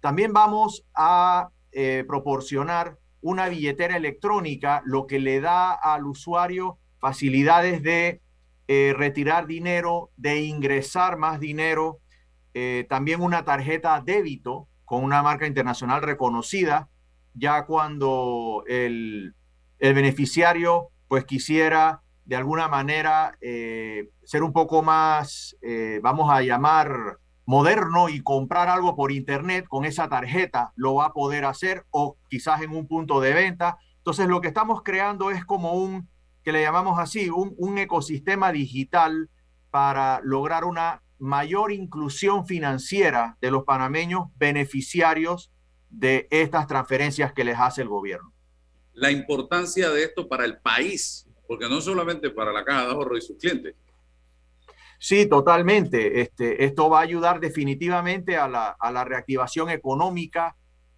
También 0.00 0.32
vamos 0.32 0.86
a 0.94 1.50
eh, 1.72 2.04
proporcionar 2.08 2.96
una 3.20 3.50
billetera 3.50 3.98
electrónica, 3.98 4.80
lo 4.86 5.06
que 5.06 5.18
le 5.18 5.42
da 5.42 5.72
al 5.72 6.06
usuario 6.06 6.78
facilidades 7.00 7.82
de 7.82 8.22
eh, 8.66 8.94
retirar 8.96 9.46
dinero, 9.46 10.08
de 10.16 10.40
ingresar 10.40 11.18
más 11.18 11.38
dinero, 11.38 11.98
eh, 12.54 12.86
también 12.88 13.20
una 13.20 13.44
tarjeta 13.44 14.00
débito 14.00 14.67
con 14.88 15.04
una 15.04 15.22
marca 15.22 15.46
internacional 15.46 16.00
reconocida, 16.00 16.88
ya 17.34 17.66
cuando 17.66 18.64
el, 18.66 19.34
beneficiario 19.78 20.88
pues 21.08 21.26
quisiera 21.26 22.00
de 22.24 22.36
alguna 22.36 22.68
manera 22.68 23.36
eh, 23.42 24.08
ser 24.24 24.42
un 24.42 24.52
poco 24.54 24.82
más, 24.82 25.56
eh, 25.60 26.00
vamos 26.02 26.30
a 26.32 26.40
llamar, 26.40 27.18
moderno 27.44 28.08
y 28.08 28.22
comprar 28.22 28.68
algo 28.68 28.96
por 28.96 29.12
internet 29.12 29.66
con 29.68 29.84
esa 29.84 30.08
tarjeta, 30.08 30.72
lo 30.74 30.94
va 30.94 31.06
a 31.06 31.12
poder 31.12 31.44
hacer 31.44 31.84
o 31.90 32.16
quizás 32.28 32.62
en 32.62 32.70
un 32.74 32.88
punto 32.88 33.20
de 33.20 33.34
venta. 33.34 33.76
Entonces 33.98 34.26
lo 34.26 34.40
que 34.40 34.48
estamos 34.48 34.82
creando 34.82 35.30
es 35.30 35.44
como 35.44 35.74
un, 35.74 36.08
que 36.42 36.52
le 36.52 36.62
llamamos 36.62 36.98
así, 36.98 37.28
un, 37.28 37.54
un 37.58 37.76
ecosistema 37.76 38.52
digital 38.52 39.28
para 39.70 40.20
lograr 40.22 40.64
una 40.64 41.02
mayor 41.18 41.72
inclusión 41.72 42.46
financiera 42.46 43.36
de 43.40 43.50
los 43.50 43.64
panameños 43.64 44.28
beneficiarios 44.36 45.52
de 45.90 46.28
estas 46.30 46.66
transferencias 46.66 47.32
que 47.32 47.44
les 47.44 47.58
hace 47.58 47.82
el 47.82 47.88
gobierno. 47.88 48.32
La 48.92 49.10
importancia 49.10 49.90
de 49.90 50.04
esto 50.04 50.28
para 50.28 50.44
el 50.44 50.58
país, 50.58 51.28
porque 51.46 51.68
no 51.68 51.80
solamente 51.80 52.30
para 52.30 52.52
la 52.52 52.64
Caja 52.64 52.86
de 52.86 52.92
Ahorro 52.92 53.16
y 53.16 53.20
sus 53.20 53.38
clientes. 53.38 53.74
Sí, 54.98 55.26
totalmente. 55.26 56.20
Este, 56.20 56.64
esto 56.64 56.90
va 56.90 56.98
a 56.98 57.02
ayudar 57.02 57.38
definitivamente 57.40 58.36
a 58.36 58.48
la, 58.48 58.76
a 58.78 58.90
la 58.90 59.04
reactivación 59.04 59.70
económica. 59.70 60.56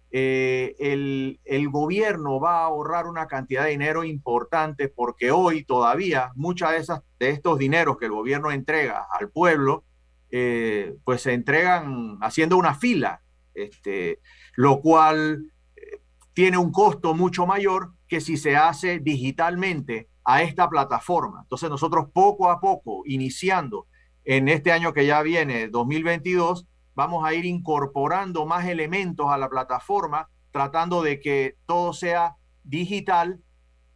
Eh, 0.09 0.75
el, 0.79 1.39
el, 1.45 1.69
gobierno 1.69 2.39
va 2.39 2.61
a 2.61 2.65
ahorrar 2.65 3.05
una 3.05 3.27
cantidad 3.27 3.63
de 3.63 3.69
dinero 3.69 4.03
importante 4.03 4.89
porque 4.89 5.31
hoy 5.31 5.63
todavía 5.63 6.31
muchas 6.35 6.71
de, 6.71 6.77
esas, 6.77 7.01
de 7.17 7.29
estos 7.29 7.57
dineros 7.57 7.97
que 7.97 8.05
el 8.05 8.11
gobierno 8.11 8.51
entrega 8.51 9.07
al 9.17 9.29
pueblo, 9.29 9.85
eh, 10.31 10.95
pues 11.03 11.21
se 11.21 11.33
entregan 11.33 12.17
haciendo 12.21 12.57
una 12.57 12.75
fila. 12.75 13.21
Este, 13.53 14.19
lo 14.55 14.79
cual 14.79 15.51
eh, 15.75 16.01
tiene 16.33 16.57
un 16.57 16.71
costo 16.71 17.13
mucho 17.13 17.45
mayor 17.45 17.93
que 18.07 18.21
si 18.21 18.37
se 18.37 18.55
hace 18.55 18.99
digitalmente 18.99 20.09
a 20.23 20.41
esta 20.43 20.69
plataforma. 20.69 21.41
Entonces 21.43 21.69
nosotros 21.69 22.07
poco 22.13 22.49
a 22.49 22.59
poco, 22.59 23.03
iniciando 23.05 23.87
en 24.23 24.47
este 24.47 24.71
año 24.71 24.93
que 24.93 25.05
ya 25.05 25.21
viene, 25.21 25.67
2022, 25.67 26.67
vamos 26.93 27.25
a 27.25 27.33
ir 27.33 27.45
incorporando 27.45 28.45
más 28.45 28.65
elementos 28.65 29.27
a 29.29 29.37
la 29.37 29.49
plataforma, 29.49 30.29
tratando 30.51 31.01
de 31.01 31.19
que 31.19 31.57
todo 31.65 31.93
sea 31.93 32.35
digital 32.63 33.41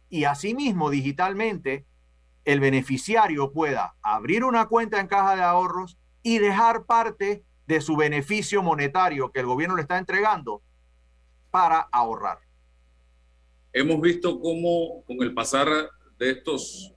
y 0.08 0.24
asimismo 0.24 0.90
digitalmente 0.90 1.86
el 2.44 2.60
beneficiario 2.60 3.52
pueda 3.52 3.96
abrir 4.02 4.44
una 4.44 4.66
cuenta 4.66 5.00
en 5.00 5.08
caja 5.08 5.36
de 5.36 5.42
ahorros 5.42 5.98
y 6.26 6.40
dejar 6.40 6.86
parte 6.86 7.44
de 7.68 7.80
su 7.80 7.94
beneficio 7.94 8.60
monetario 8.60 9.30
que 9.30 9.38
el 9.38 9.46
gobierno 9.46 9.76
le 9.76 9.82
está 9.82 9.96
entregando 9.96 10.60
para 11.52 11.78
ahorrar. 11.92 12.40
Hemos 13.72 14.00
visto 14.00 14.40
cómo 14.40 15.04
con 15.04 15.22
el 15.22 15.32
pasar 15.32 15.68
de 16.18 16.30
estos 16.30 16.92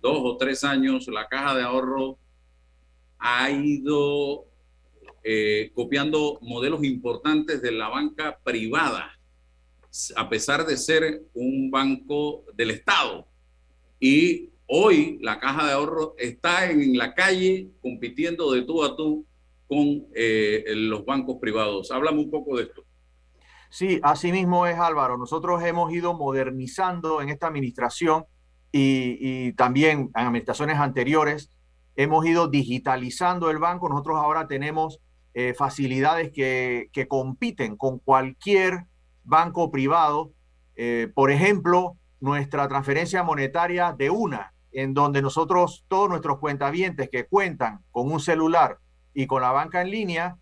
dos 0.00 0.18
o 0.22 0.38
tres 0.38 0.64
años 0.64 1.06
la 1.08 1.28
caja 1.28 1.54
de 1.56 1.62
ahorro 1.62 2.18
ha 3.18 3.50
ido 3.50 4.46
eh, 5.22 5.70
copiando 5.74 6.38
modelos 6.40 6.84
importantes 6.84 7.60
de 7.60 7.72
la 7.72 7.90
banca 7.90 8.40
privada, 8.42 9.10
a 10.16 10.30
pesar 10.30 10.64
de 10.64 10.78
ser 10.78 11.20
un 11.34 11.70
banco 11.70 12.46
del 12.54 12.70
Estado. 12.70 13.28
Y 14.00 14.52
hoy 14.66 15.18
la 15.22 15.38
caja 15.38 15.66
de 15.66 15.72
ahorro 15.72 16.14
está 16.18 16.70
en 16.70 16.96
la 16.96 17.14
calle 17.14 17.70
compitiendo 17.80 18.52
de 18.52 18.62
tú 18.62 18.84
a 18.84 18.96
tú 18.96 19.26
con 19.66 20.06
eh, 20.14 20.64
los 20.68 21.04
bancos 21.04 21.38
privados. 21.40 21.90
Háblame 21.90 22.20
un 22.20 22.30
poco 22.30 22.56
de 22.56 22.64
esto. 22.64 22.84
Sí, 23.70 24.00
así 24.02 24.32
mismo 24.32 24.66
es 24.66 24.78
Álvaro. 24.78 25.18
Nosotros 25.18 25.62
hemos 25.62 25.92
ido 25.92 26.14
modernizando 26.14 27.20
en 27.20 27.28
esta 27.28 27.48
administración 27.48 28.24
y, 28.72 29.52
también 29.52 30.10
en 30.14 30.26
administraciones 30.26 30.78
anteriores, 30.78 31.50
hemos 31.96 32.26
ido 32.26 32.48
digitalizando 32.48 33.50
el 33.50 33.58
banco. 33.58 33.88
Nosotros 33.88 34.16
ahora 34.18 34.46
tenemos 34.48 35.00
eh, 35.34 35.54
facilidades 35.54 36.30
que, 36.32 37.06
compiten 37.08 37.76
con 37.76 37.98
cualquier 37.98 38.84
banco 39.24 39.70
privado. 39.70 40.32
Eh, 40.76 41.10
por 41.14 41.30
ejemplo, 41.30 41.96
nuestra 42.20 42.68
transferencia 42.68 43.22
monetaria 43.22 43.94
de 43.96 44.10
una, 44.10 44.52
en 44.72 44.94
donde 44.94 45.22
nosotros, 45.22 45.84
todos 45.88 46.08
nuestros 46.08 46.38
cuentavientes 46.38 47.08
que 47.10 47.26
cuentan 47.26 47.80
con 47.90 48.10
un 48.10 48.20
celular 48.20 48.78
y 49.14 49.26
con 49.26 49.42
la 49.42 49.52
banca 49.52 49.80
en 49.80 49.90
línea 49.90 50.36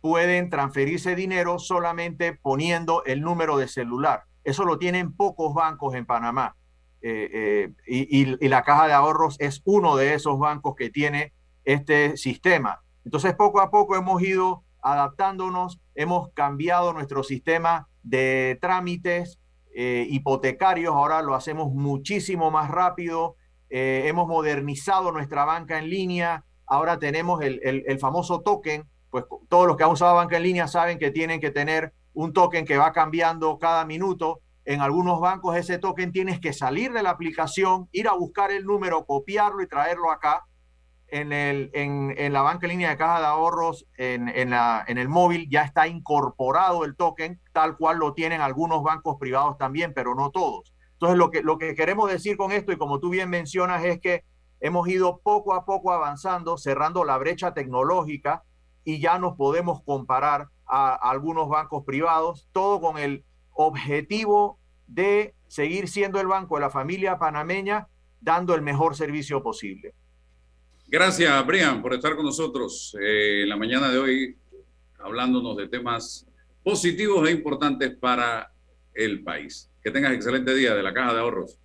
pueden 0.00 0.50
transferirse 0.50 1.14
dinero 1.14 1.58
solamente 1.58 2.32
poniendo 2.32 3.02
el 3.04 3.22
número 3.22 3.56
de 3.56 3.68
celular. 3.68 4.24
Eso 4.44 4.64
lo 4.64 4.78
tienen 4.78 5.12
pocos 5.12 5.54
bancos 5.54 5.94
en 5.94 6.06
Panamá. 6.06 6.54
Eh, 7.00 7.70
eh, 7.86 8.06
y, 8.40 8.48
la 8.48 8.62
caja 8.62 8.86
de 8.86 8.92
ahorros 8.92 9.36
es 9.38 9.62
uno 9.64 9.96
de 9.96 10.14
esos 10.14 10.38
bancos 10.38 10.74
que 10.76 10.90
tiene 10.90 11.32
este 11.64 12.16
sistema. 12.16 12.80
Entonces, 13.04 13.34
poco 13.34 13.60
a 13.60 13.70
poco 13.70 13.96
hemos 13.96 14.22
ido 14.22 14.64
adaptándonos, 14.82 15.80
hemos 15.94 16.30
cambiado 16.32 16.92
nuestro 16.92 17.22
sistema 17.22 17.88
de 18.02 18.58
trámites 18.60 19.38
eh, 19.74 20.06
hipotecarios, 20.08 20.94
ahora 20.94 21.22
lo 21.22 21.34
hacemos 21.34 21.72
muchísimo 21.72 22.50
más 22.50 22.70
rápido, 22.70 23.36
hemos 23.70 24.26
modernizado 24.26 25.12
nuestra 25.12 25.44
banca 25.44 25.78
en 25.78 25.90
línea, 25.90 26.44
ahora 26.68 26.98
tenemos 26.98 27.40
el, 27.42 27.98
famoso 27.98 28.40
token, 28.40 28.88
pues 29.10 29.24
todos 29.48 29.66
los 29.66 29.76
que 29.76 29.84
han 29.84 29.90
usado 29.90 30.14
banca 30.14 30.36
en 30.36 30.42
línea 30.42 30.68
saben 30.68 30.98
que 30.98 31.10
tienen 31.10 31.40
que 31.40 31.50
tener 31.50 31.92
un 32.12 32.32
token 32.32 32.64
que 32.64 32.76
va 32.76 32.92
cambiando 32.92 33.58
cada 33.58 33.84
minuto. 33.84 34.40
En 34.64 34.82
algunos 34.82 35.18
bancos 35.20 35.56
ese 35.56 35.78
token 35.78 36.12
tienes 36.12 36.40
que 36.40 36.52
salir 36.52 36.92
de 36.92 37.02
la 37.02 37.10
aplicación, 37.10 37.88
ir 37.92 38.06
a 38.06 38.12
buscar 38.12 38.50
el 38.50 38.64
número, 38.66 39.06
copiarlo 39.06 39.62
y 39.62 39.66
traerlo 39.66 40.10
acá. 40.10 40.44
En, 41.10 41.30
la 42.32 42.42
banca 42.42 42.66
en 42.66 42.72
línea 42.72 42.90
de 42.90 42.98
caja 42.98 43.20
de 43.20 43.26
ahorros, 43.26 43.86
en 43.96 44.28
el 44.28 45.08
móvil, 45.08 45.48
ya 45.50 45.62
está 45.62 45.88
incorporado 45.88 46.84
el 46.84 46.96
token, 46.96 47.40
tal 47.52 47.78
cual 47.78 47.98
lo 47.98 48.12
tienen 48.12 48.42
algunos 48.42 48.82
bancos 48.82 49.16
privados 49.18 49.56
también, 49.56 49.94
pero 49.94 50.14
no 50.14 50.30
todos. 50.30 50.74
Entonces, 50.98 51.16
lo 51.16 51.30
que, 51.30 51.42
lo 51.42 51.58
que 51.58 51.76
queremos 51.76 52.10
decir 52.10 52.36
con 52.36 52.50
esto, 52.50 52.72
y 52.72 52.76
como 52.76 52.98
tú 52.98 53.10
bien 53.10 53.30
mencionas, 53.30 53.84
es 53.84 54.00
que 54.00 54.24
hemos 54.58 54.88
ido 54.88 55.20
poco 55.22 55.54
a 55.54 55.64
poco 55.64 55.92
avanzando, 55.92 56.58
cerrando 56.58 57.04
la 57.04 57.16
brecha 57.18 57.54
tecnológica 57.54 58.42
y 58.82 58.98
ya 58.98 59.16
nos 59.20 59.36
podemos 59.36 59.80
comparar 59.84 60.48
a, 60.66 60.96
algunos 60.96 61.48
bancos 61.48 61.84
privados, 61.84 62.48
todo 62.50 62.80
con 62.80 62.98
el 62.98 63.24
objetivo 63.52 64.58
de 64.88 65.36
seguir 65.46 65.86
siendo 65.86 66.20
el 66.20 66.26
banco 66.26 66.56
de 66.56 66.62
la 66.62 66.70
familia 66.70 67.16
panameña, 67.16 67.86
dando 68.20 68.56
el 68.56 68.62
mejor 68.62 68.96
servicio 68.96 69.40
posible. 69.40 69.94
Gracias, 70.88 71.46
Brian, 71.46 71.80
por 71.80 71.94
estar 71.94 72.16
con 72.16 72.24
nosotros 72.24 72.96
eh, 73.00 73.42
en 73.42 73.48
la 73.48 73.56
mañana 73.56 73.88
de 73.88 73.98
hoy, 73.98 74.36
hablándonos 74.98 75.56
de 75.56 75.68
temas 75.68 76.26
positivos 76.64 77.28
e 77.28 77.30
importantes 77.30 77.96
para 77.96 78.50
el 78.98 79.22
país. 79.22 79.70
Que 79.82 79.90
tengas 79.90 80.12
excelente 80.12 80.54
día 80.54 80.74
de 80.74 80.82
la 80.82 80.92
Caja 80.92 81.14
de 81.14 81.20
Ahorros. 81.20 81.58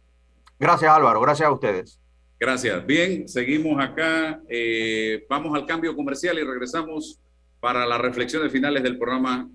Gracias, 0.60 0.92
Álvaro. 0.92 1.20
Gracias 1.20 1.48
a 1.48 1.52
ustedes. 1.52 2.00
Gracias. 2.40 2.86
Bien, 2.86 3.28
seguimos 3.28 3.84
acá. 3.84 4.42
Eh, 4.50 5.26
vamos 5.30 5.56
al 5.56 5.66
cambio 5.66 5.96
comercial 5.96 6.38
y 6.38 6.44
regresamos 6.44 7.20
para 7.60 7.86
las 7.86 8.00
reflexiones 8.00 8.52
finales 8.52 8.84
del 8.84 8.98
programa 8.98 9.50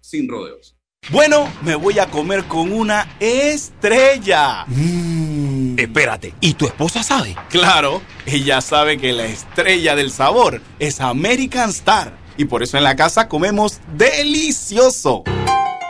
Sin 0.00 0.28
Rodeos. 0.28 0.76
Bueno, 1.10 1.52
me 1.62 1.74
voy 1.74 1.98
a 1.98 2.06
comer 2.06 2.44
con 2.44 2.72
una 2.72 3.16
estrella. 3.18 4.64
Mmm. 4.68 5.78
Espérate, 5.78 6.34
¿y 6.40 6.54
tu 6.54 6.66
esposa 6.66 7.02
sabe? 7.02 7.34
Claro, 7.48 8.02
ella 8.26 8.60
sabe 8.60 8.98
que 8.98 9.12
la 9.12 9.24
estrella 9.24 9.96
del 9.96 10.10
sabor 10.10 10.60
es 10.78 11.00
American 11.00 11.70
Star. 11.70 12.16
Y 12.36 12.44
por 12.44 12.62
eso 12.62 12.76
en 12.76 12.84
la 12.84 12.94
casa 12.94 13.28
comemos 13.28 13.80
delicioso. 13.96 15.24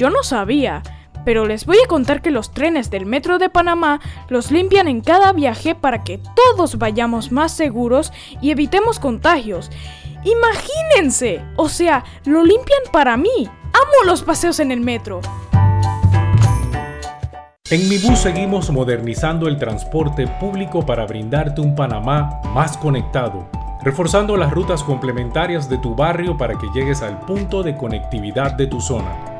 Yo 0.00 0.08
no 0.08 0.22
sabía, 0.22 0.82
pero 1.26 1.44
les 1.44 1.66
voy 1.66 1.76
a 1.84 1.86
contar 1.86 2.22
que 2.22 2.30
los 2.30 2.54
trenes 2.54 2.88
del 2.88 3.04
Metro 3.04 3.38
de 3.38 3.50
Panamá 3.50 4.00
los 4.30 4.50
limpian 4.50 4.88
en 4.88 5.02
cada 5.02 5.34
viaje 5.34 5.74
para 5.74 6.04
que 6.04 6.18
todos 6.34 6.78
vayamos 6.78 7.32
más 7.32 7.52
seguros 7.52 8.10
y 8.40 8.50
evitemos 8.50 8.98
contagios. 8.98 9.70
Imagínense, 10.24 11.44
o 11.56 11.68
sea, 11.68 12.04
lo 12.24 12.42
limpian 12.42 12.80
para 12.90 13.18
mí. 13.18 13.46
Amo 13.46 14.06
los 14.06 14.22
paseos 14.22 14.58
en 14.58 14.72
el 14.72 14.80
metro. 14.80 15.20
En 17.68 17.86
Mi 17.86 17.98
Bus 17.98 18.20
seguimos 18.20 18.70
modernizando 18.70 19.48
el 19.48 19.58
transporte 19.58 20.26
público 20.40 20.86
para 20.86 21.04
brindarte 21.04 21.60
un 21.60 21.74
Panamá 21.74 22.40
más 22.54 22.78
conectado, 22.78 23.50
reforzando 23.84 24.38
las 24.38 24.50
rutas 24.50 24.82
complementarias 24.82 25.68
de 25.68 25.76
tu 25.76 25.94
barrio 25.94 26.38
para 26.38 26.56
que 26.56 26.68
llegues 26.72 27.02
al 27.02 27.20
punto 27.20 27.62
de 27.62 27.76
conectividad 27.76 28.52
de 28.54 28.66
tu 28.66 28.80
zona. 28.80 29.39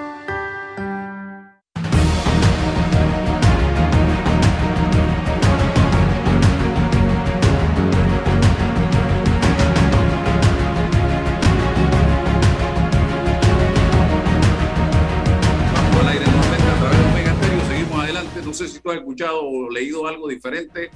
Leído 20.49 20.61
algo 20.61 20.81
diferente. 20.81 20.91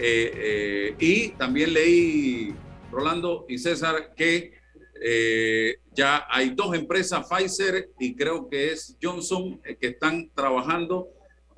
Eh, 0.00 0.32
eh, 0.34 0.96
y 0.98 1.28
también 1.30 1.72
leí, 1.72 2.54
Rolando 2.90 3.46
y 3.48 3.58
César, 3.58 4.14
que 4.16 4.52
eh, 5.02 5.78
ya 5.92 6.24
hay 6.30 6.50
dos 6.50 6.74
empresas, 6.76 7.26
Pfizer 7.28 7.90
y 7.98 8.14
creo 8.14 8.48
que 8.48 8.72
es 8.72 8.96
Johnson, 9.02 9.60
que 9.80 9.88
están 9.88 10.30
trabajando 10.34 11.08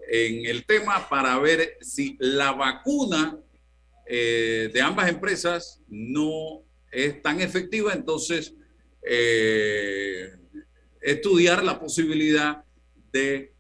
en 0.08 0.46
el 0.46 0.64
tema 0.64 1.08
para 1.08 1.38
ver 1.38 1.76
si 1.80 2.16
la 2.18 2.52
vacuna 2.52 3.38
de 4.08 4.80
ambas 4.82 5.08
empresas 5.08 5.80
no 5.86 6.64
es 6.90 7.22
tan 7.22 7.40
efectiva, 7.40 7.92
entonces 7.92 8.54
estudiar 11.00 11.62
la 11.62 11.78
posibilidad 11.78 12.64
de 13.12 13.54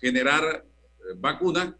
generar 0.00 0.64
vacunas 1.16 1.74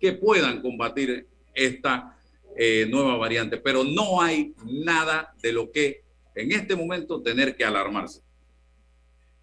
que 0.00 0.12
puedan 0.12 0.62
combatir 0.62 1.26
esta 1.54 2.18
eh, 2.56 2.86
nueva 2.88 3.16
variante, 3.16 3.58
pero 3.58 3.84
no 3.84 4.20
hay 4.20 4.54
nada 4.64 5.34
de 5.42 5.52
lo 5.52 5.70
que 5.70 6.02
en 6.34 6.52
este 6.52 6.74
momento 6.74 7.22
tener 7.22 7.56
que 7.56 7.64
alarmarse. 7.64 8.22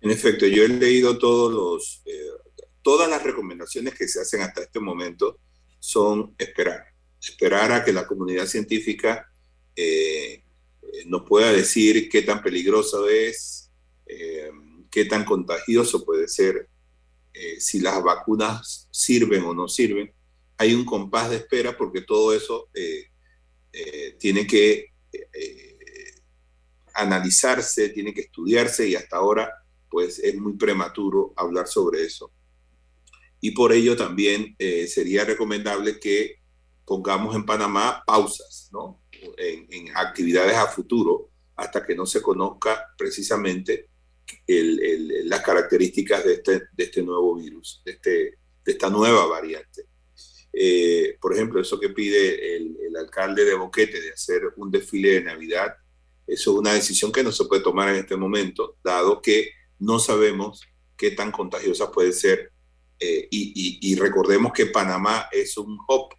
En 0.01 0.11
efecto, 0.11 0.45
yo 0.47 0.63
he 0.63 0.67
leído 0.67 1.17
todos 1.17 1.53
los, 1.53 2.01
eh, 2.05 2.29
todas 2.81 3.09
las 3.09 3.23
recomendaciones 3.23 3.93
que 3.93 4.07
se 4.07 4.21
hacen 4.21 4.41
hasta 4.41 4.63
este 4.63 4.79
momento 4.79 5.39
son 5.79 6.35
esperar, 6.37 6.85
esperar 7.21 7.71
a 7.71 7.83
que 7.83 7.93
la 7.93 8.07
comunidad 8.07 8.45
científica 8.45 9.29
eh, 9.75 10.43
nos 11.05 11.23
pueda 11.23 11.51
decir 11.51 12.09
qué 12.09 12.21
tan 12.21 12.41
peligroso 12.41 13.07
es, 13.07 13.69
qué 14.89 15.05
tan 15.05 15.25
contagioso 15.25 16.03
puede 16.05 16.27
ser 16.27 16.69
eh, 17.39 17.59
si 17.59 17.79
las 17.79 18.01
vacunas 18.01 18.87
sirven 18.89 19.43
o 19.43 19.53
no 19.53 19.67
sirven. 19.67 20.11
Hay 20.57 20.73
un 20.73 20.85
compás 20.85 21.29
de 21.29 21.37
espera 21.37 21.77
porque 21.77 22.01
todo 22.01 22.33
eso 22.33 22.69
eh, 22.73 23.05
eh, 23.73 24.15
tiene 24.19 24.45
que 24.47 24.93
analizarse, 26.93 27.89
tiene 27.89 28.13
que 28.13 28.21
estudiarse 28.21 28.87
y 28.87 28.95
hasta 28.95 29.17
ahora 29.17 29.51
pues 29.89 30.19
es 30.19 30.35
muy 30.35 30.53
prematuro 30.53 31.33
hablar 31.35 31.67
sobre 31.67 32.03
eso. 32.03 32.31
Y 33.39 33.51
por 33.51 33.71
ello 33.71 33.95
también 33.95 34.55
sería 34.87 35.23
recomendable 35.23 35.99
que 35.99 36.39
pongamos 36.87 37.35
en 37.35 37.45
Panamá 37.45 38.01
pausas 38.07 38.69
¿no? 38.71 39.03
en, 39.37 39.89
actividades 39.95 40.55
a 40.55 40.67
futuro 40.67 41.29
hasta 41.55 41.85
que 41.85 41.93
no 41.93 42.05
se 42.05 42.21
conozca 42.21 42.93
precisamente 42.97 43.89
las 44.47 45.41
características 45.41 46.23
de 46.23 46.33
este, 46.33 46.61
de 46.71 46.83
este 46.83 47.03
nuevo 47.03 47.35
virus, 47.35 47.81
de, 47.83 47.91
este, 47.91 48.09
de 48.63 48.71
esta 48.71 48.89
nueva 48.89 49.25
variante. 49.25 49.86
Eh, 50.59 51.17
por 51.21 51.33
ejemplo, 51.33 51.61
eso 51.61 51.79
que 51.79 51.89
pide 51.89 52.55
el, 52.55 52.77
el, 52.87 52.95
alcalde 52.95 53.45
de 53.45 53.53
Boquete 53.53 54.01
de 54.01 54.11
hacer 54.11 54.41
un 54.55 54.71
desfile 54.71 55.11
de 55.11 55.23
Navidad, 55.23 55.75
eso 56.25 56.51
es 56.51 56.57
una 56.57 56.73
decisión 56.73 57.11
que 57.11 57.23
no 57.23 57.31
se 57.31 57.45
puede 57.45 57.61
tomar 57.61 57.89
en 57.89 57.97
este 57.97 58.15
momento, 58.15 58.77
dado 58.83 59.21
que 59.21 59.51
no 59.79 59.99
sabemos 59.99 60.63
qué 60.97 61.11
tan 61.11 61.31
contagiosa 61.31 61.91
puede 61.91 62.11
ser. 62.11 62.51
Eh, 62.99 63.27
y, 63.29 63.79
y, 63.81 63.95
recordemos 63.95 64.51
que 64.51 64.65
Panamá 64.65 65.27
es 65.31 65.55
un 65.57 65.77
hub 65.87 66.09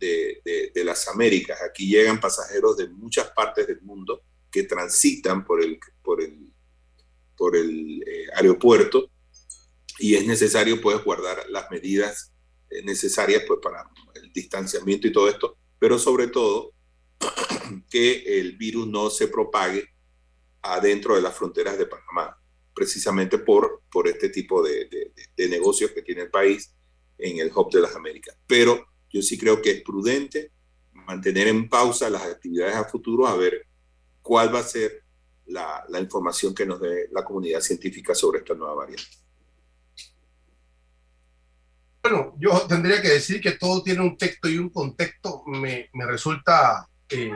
de, 0.00 0.40
de, 0.42 0.72
de, 0.74 0.84
las 0.84 1.06
Américas. 1.06 1.60
Aquí 1.60 1.86
llegan 1.86 2.18
pasajeros 2.18 2.78
de 2.78 2.88
muchas 2.88 3.30
partes 3.32 3.66
del 3.66 3.82
mundo 3.82 4.22
que 4.50 4.62
transitan 4.62 5.44
por 5.44 5.62
el, 5.62 5.78
por 6.02 6.22
el 6.22 6.48
por 7.38 7.56
el 7.56 8.02
eh, 8.02 8.26
aeropuerto 8.34 9.10
y 9.98 10.16
es 10.16 10.26
necesario 10.26 10.80
pues 10.82 11.02
guardar 11.02 11.46
las 11.48 11.70
medidas 11.70 12.32
necesarias 12.84 13.42
pues 13.46 13.60
para 13.62 13.90
el 14.14 14.32
distanciamiento 14.32 15.06
y 15.06 15.12
todo 15.12 15.28
esto 15.28 15.58
pero 15.78 15.98
sobre 15.98 16.28
todo 16.28 16.72
que 17.90 18.40
el 18.40 18.56
virus 18.56 18.86
no 18.86 19.10
se 19.10 19.28
propague 19.28 19.88
adentro 20.62 21.14
de 21.14 21.22
las 21.22 21.36
fronteras 21.36 21.78
de 21.78 21.86
Panamá, 21.86 22.36
precisamente 22.74 23.38
por, 23.38 23.82
por 23.90 24.08
este 24.08 24.28
tipo 24.28 24.62
de, 24.62 24.88
de, 25.36 25.48
negocios 25.48 25.92
que 25.92 26.02
tiene 26.02 26.22
el 26.22 26.30
país 26.30 26.74
en 27.16 27.38
el 27.38 27.50
Hub 27.54 27.70
de 27.72 27.80
las 27.80 27.94
Américas. 27.94 28.36
Pero 28.46 28.86
yo 29.10 29.22
sí 29.22 29.38
creo 29.38 29.62
que 29.62 29.70
es 29.70 29.82
prudente 29.82 30.52
mantener 30.92 31.48
en 31.48 31.68
pausa 31.68 32.10
las 32.10 32.22
actividades 32.22 32.76
a 32.76 32.84
futuro 32.84 33.26
a 33.26 33.36
ver 33.36 33.66
cuál 34.20 34.54
va 34.54 34.60
a 34.60 34.64
ser 34.64 35.04
la, 35.46 35.84
la 35.88 36.00
información 36.00 36.54
que 36.54 36.66
nos 36.66 36.80
dé 36.80 37.08
la 37.12 37.24
comunidad 37.24 37.60
científica 37.60 38.14
sobre 38.14 38.40
esta 38.40 38.54
nueva 38.54 38.74
variante. 38.74 39.17
Bueno, 42.10 42.34
yo 42.38 42.62
tendría 42.62 43.02
que 43.02 43.10
decir 43.10 43.38
que 43.38 43.52
todo 43.52 43.82
tiene 43.82 44.00
un 44.00 44.16
texto 44.16 44.48
y 44.48 44.56
un 44.56 44.70
contexto. 44.70 45.42
Me, 45.46 45.90
me 45.92 46.06
resulta 46.06 46.88
eh, 47.10 47.30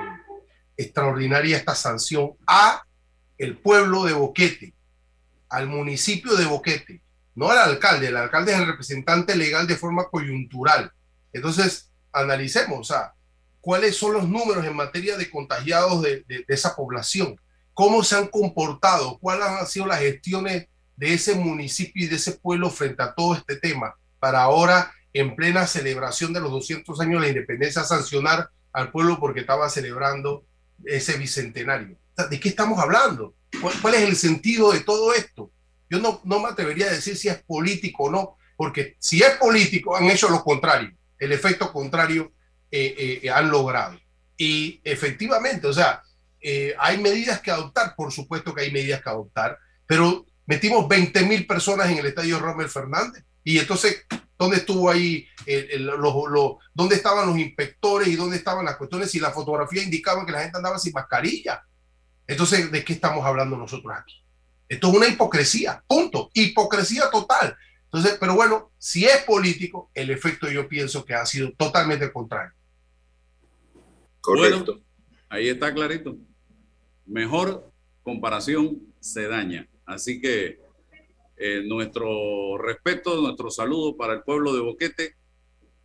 extraordinaria 0.75 1.59
esta 1.59 1.75
sanción 1.75 2.31
a 2.47 2.83
el 3.37 3.59
pueblo 3.59 4.05
de 4.05 4.15
Boquete, 4.15 4.73
al 5.51 5.69
municipio 5.69 6.35
de 6.37 6.47
Boquete, 6.47 7.03
no 7.35 7.51
al 7.51 7.59
alcalde. 7.59 8.09
El 8.09 8.17
alcalde 8.17 8.53
es 8.53 8.61
el 8.61 8.67
representante 8.67 9.37
legal 9.37 9.67
de 9.67 9.77
forma 9.77 10.09
coyuntural. 10.09 10.91
Entonces, 11.35 11.93
analicemos, 12.11 12.81
o 12.81 12.85
sea, 12.95 13.13
cuáles 13.61 13.95
son 13.95 14.15
los 14.15 14.27
números 14.27 14.65
en 14.65 14.75
materia 14.75 15.19
de 15.19 15.31
contagiados 15.31 16.01
de, 16.01 16.25
de, 16.27 16.47
esa 16.49 16.75
población, 16.75 17.39
cómo 17.75 18.03
se 18.03 18.17
han 18.17 18.29
comportado, 18.29 19.19
cuáles 19.19 19.49
han 19.49 19.67
sido 19.67 19.85
las 19.85 20.01
gestiones 20.01 20.67
de 20.97 21.13
ese 21.13 21.35
municipio 21.35 22.07
y 22.07 22.09
de 22.09 22.17
ese 22.17 22.33
pueblo 22.33 22.71
frente 22.71 23.03
a 23.03 23.13
todo 23.15 23.35
este 23.35 23.57
tema, 23.57 23.95
para 24.23 24.43
ahora, 24.43 24.95
en 25.13 25.35
plena 25.35 25.67
celebración 25.67 26.33
de 26.33 26.39
los 26.39 26.53
200 26.53 27.01
años 27.01 27.21
de 27.21 27.27
la 27.27 27.33
independencia, 27.33 27.83
sancionar 27.83 28.51
al 28.73 28.93
pueblo 28.93 29.19
porque 29.19 29.41
estaba 29.41 29.69
celebrando 29.69 30.47
ese 30.85 31.19
bicentenario. 31.19 31.99
¿De 32.31 32.39
qué 32.39 32.49
estamos 32.49 32.79
hablando? 32.79 33.35
¿Cuál, 33.83 33.95
es 33.95 34.03
el 34.03 34.15
sentido 34.15 34.71
de 34.71 34.79
todo 34.79 35.13
esto? 35.13 35.51
Yo 35.91 35.99
no, 35.99 36.21
no 36.23 36.39
me 36.39 36.51
atrevería 36.51 36.87
a 36.87 36.93
decir 36.93 37.17
si 37.17 37.29
es 37.29 37.43
político 37.43 38.05
o 38.05 38.11
no, 38.13 38.37
porque 38.57 38.95
si 39.01 39.21
es 39.25 39.31
político, 39.39 39.97
han 39.97 40.05
hecho 40.05 40.29
lo 40.29 40.45
contrario, 40.45 40.93
el 41.19 41.33
efecto 41.33 41.73
contrario 41.73 42.33
eh, 42.71 43.19
eh, 43.25 43.29
han 43.29 43.51
logrado. 43.51 43.99
Y 44.37 44.81
efectivamente, 44.85 45.67
o 45.67 45.73
sea, 45.73 46.01
eh, 46.41 46.77
hay 46.79 46.99
medidas 46.99 47.41
que 47.41 47.51
adoptar, 47.51 47.97
por 47.97 48.13
supuesto 48.13 48.55
que 48.55 48.63
hay 48.63 48.71
medidas 48.71 49.03
que 49.03 49.11
adoptar, 49.11 49.59
pero 49.85 50.25
metimos 50.47 50.87
20 50.87 51.27
mil 51.27 51.45
personas 51.45 51.91
en 51.91 51.99
el 51.99 52.07
estadio 52.07 52.39
Rommel 52.39 52.69
Fernández 52.69 53.25
y 53.45 53.59
entonces 53.59 54.07
dónde 54.39 54.59
estuvo 54.59 54.91
ahí, 54.91 55.27
dónde 56.75 56.97
estaban 56.97 57.29
los 57.29 57.39
inspectores 57.39 58.09
y 58.09 58.17
dónde 58.17 58.37
estaban 58.37 58.65
las 58.65 58.77
cuestiones 58.77 59.11
si 59.11 59.21
la 59.21 59.31
fotografía 59.31 59.83
indicaba 59.83 60.27
que 60.27 60.33
la 60.33 60.43
gente 60.43 60.57
andaba 60.57 60.79
sin 60.79 60.93
mascarilla. 60.93 61.63
Entonces, 62.27 62.71
¿de 62.71 62.85
qué 62.85 62.93
estamos 62.93 63.25
hablando 63.25 63.57
nosotros 63.57 63.93
aquí? 63.97 64.15
Esto 64.69 64.89
es 64.89 64.95
una 64.95 65.09
hipocresía, 65.09 65.85
punto, 65.87 66.31
hipocresía 66.35 67.11
total. 67.11 67.57
Entonces, 67.85 68.17
pero 68.19 68.35
bueno, 68.35 68.73
si 68.79 69.05
es 69.05 69.19
político, 69.25 69.91
el 69.93 70.11
efecto 70.11 70.51
yo 70.51 70.67
pienso 70.67 71.05
que 71.05 71.15
ha 71.15 71.27
sido 71.27 71.53
totalmente 71.53 72.11
contrario. 72.11 72.55
Correcto. 74.21 74.81
ahí 75.29 75.49
está 75.49 75.75
clarito. 75.75 76.17
Mejor 77.05 77.71
comparación 78.03 78.81
se 79.01 79.29
daña. 79.29 79.69
Así 79.85 80.21
que 80.21 80.62
eh, 81.37 81.63
nuestro 81.65 82.59
respeto, 82.59 83.21
nuestro 83.21 83.51
saludo 83.51 83.97
para 83.97 84.15
el 84.15 84.23
pueblo 84.23 84.55
de 84.55 84.61
Boquete. 84.61 85.17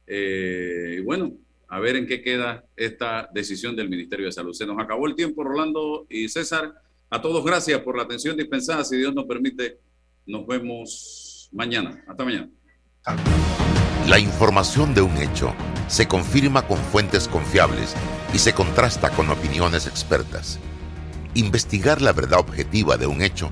Eh, 0.06 0.98
y 1.00 1.02
bueno, 1.02 1.34
a 1.68 1.80
ver 1.80 1.96
en 1.96 2.08
qué 2.08 2.22
queda 2.22 2.66
esta 2.76 3.30
decisión 3.34 3.76
del 3.76 3.90
Ministerio 3.90 4.26
de 4.26 4.32
Salud. 4.32 4.54
Se 4.54 4.66
nos 4.66 4.80
acabó 4.80 5.08
el 5.08 5.16
tiempo, 5.16 5.44
Rolando 5.44 6.06
y 6.10 6.30
César. 6.30 6.74
A 7.10 7.22
todos 7.22 7.44
gracias 7.46 7.82
por 7.82 7.98
la 7.98 8.04
atención 8.04 8.38
dispensada. 8.38 8.84
Si 8.84 8.98
Dios 8.98 9.14
nos 9.14 9.26
permite, 9.26 9.80
nos 10.26 10.46
vemos 10.46 11.50
mañana. 11.52 12.04
Hasta 12.08 12.24
mañana. 12.24 12.50
La 14.08 14.20
información 14.20 14.94
de 14.94 15.02
un 15.02 15.18
hecho 15.18 15.54
se 15.88 16.08
confirma 16.08 16.68
con 16.68 16.78
fuentes 16.78 17.28
confiables 17.28 17.96
y 18.34 18.40
se 18.40 18.54
contrasta 18.54 19.10
con 19.10 19.30
opiniones 19.30 19.88
expertas. 19.88 20.60
Investigar 21.34 22.02
la 22.02 22.14
verdad 22.14 22.40
objetiva 22.40 22.98
de 22.98 23.08
un 23.08 23.22
hecho 23.22 23.52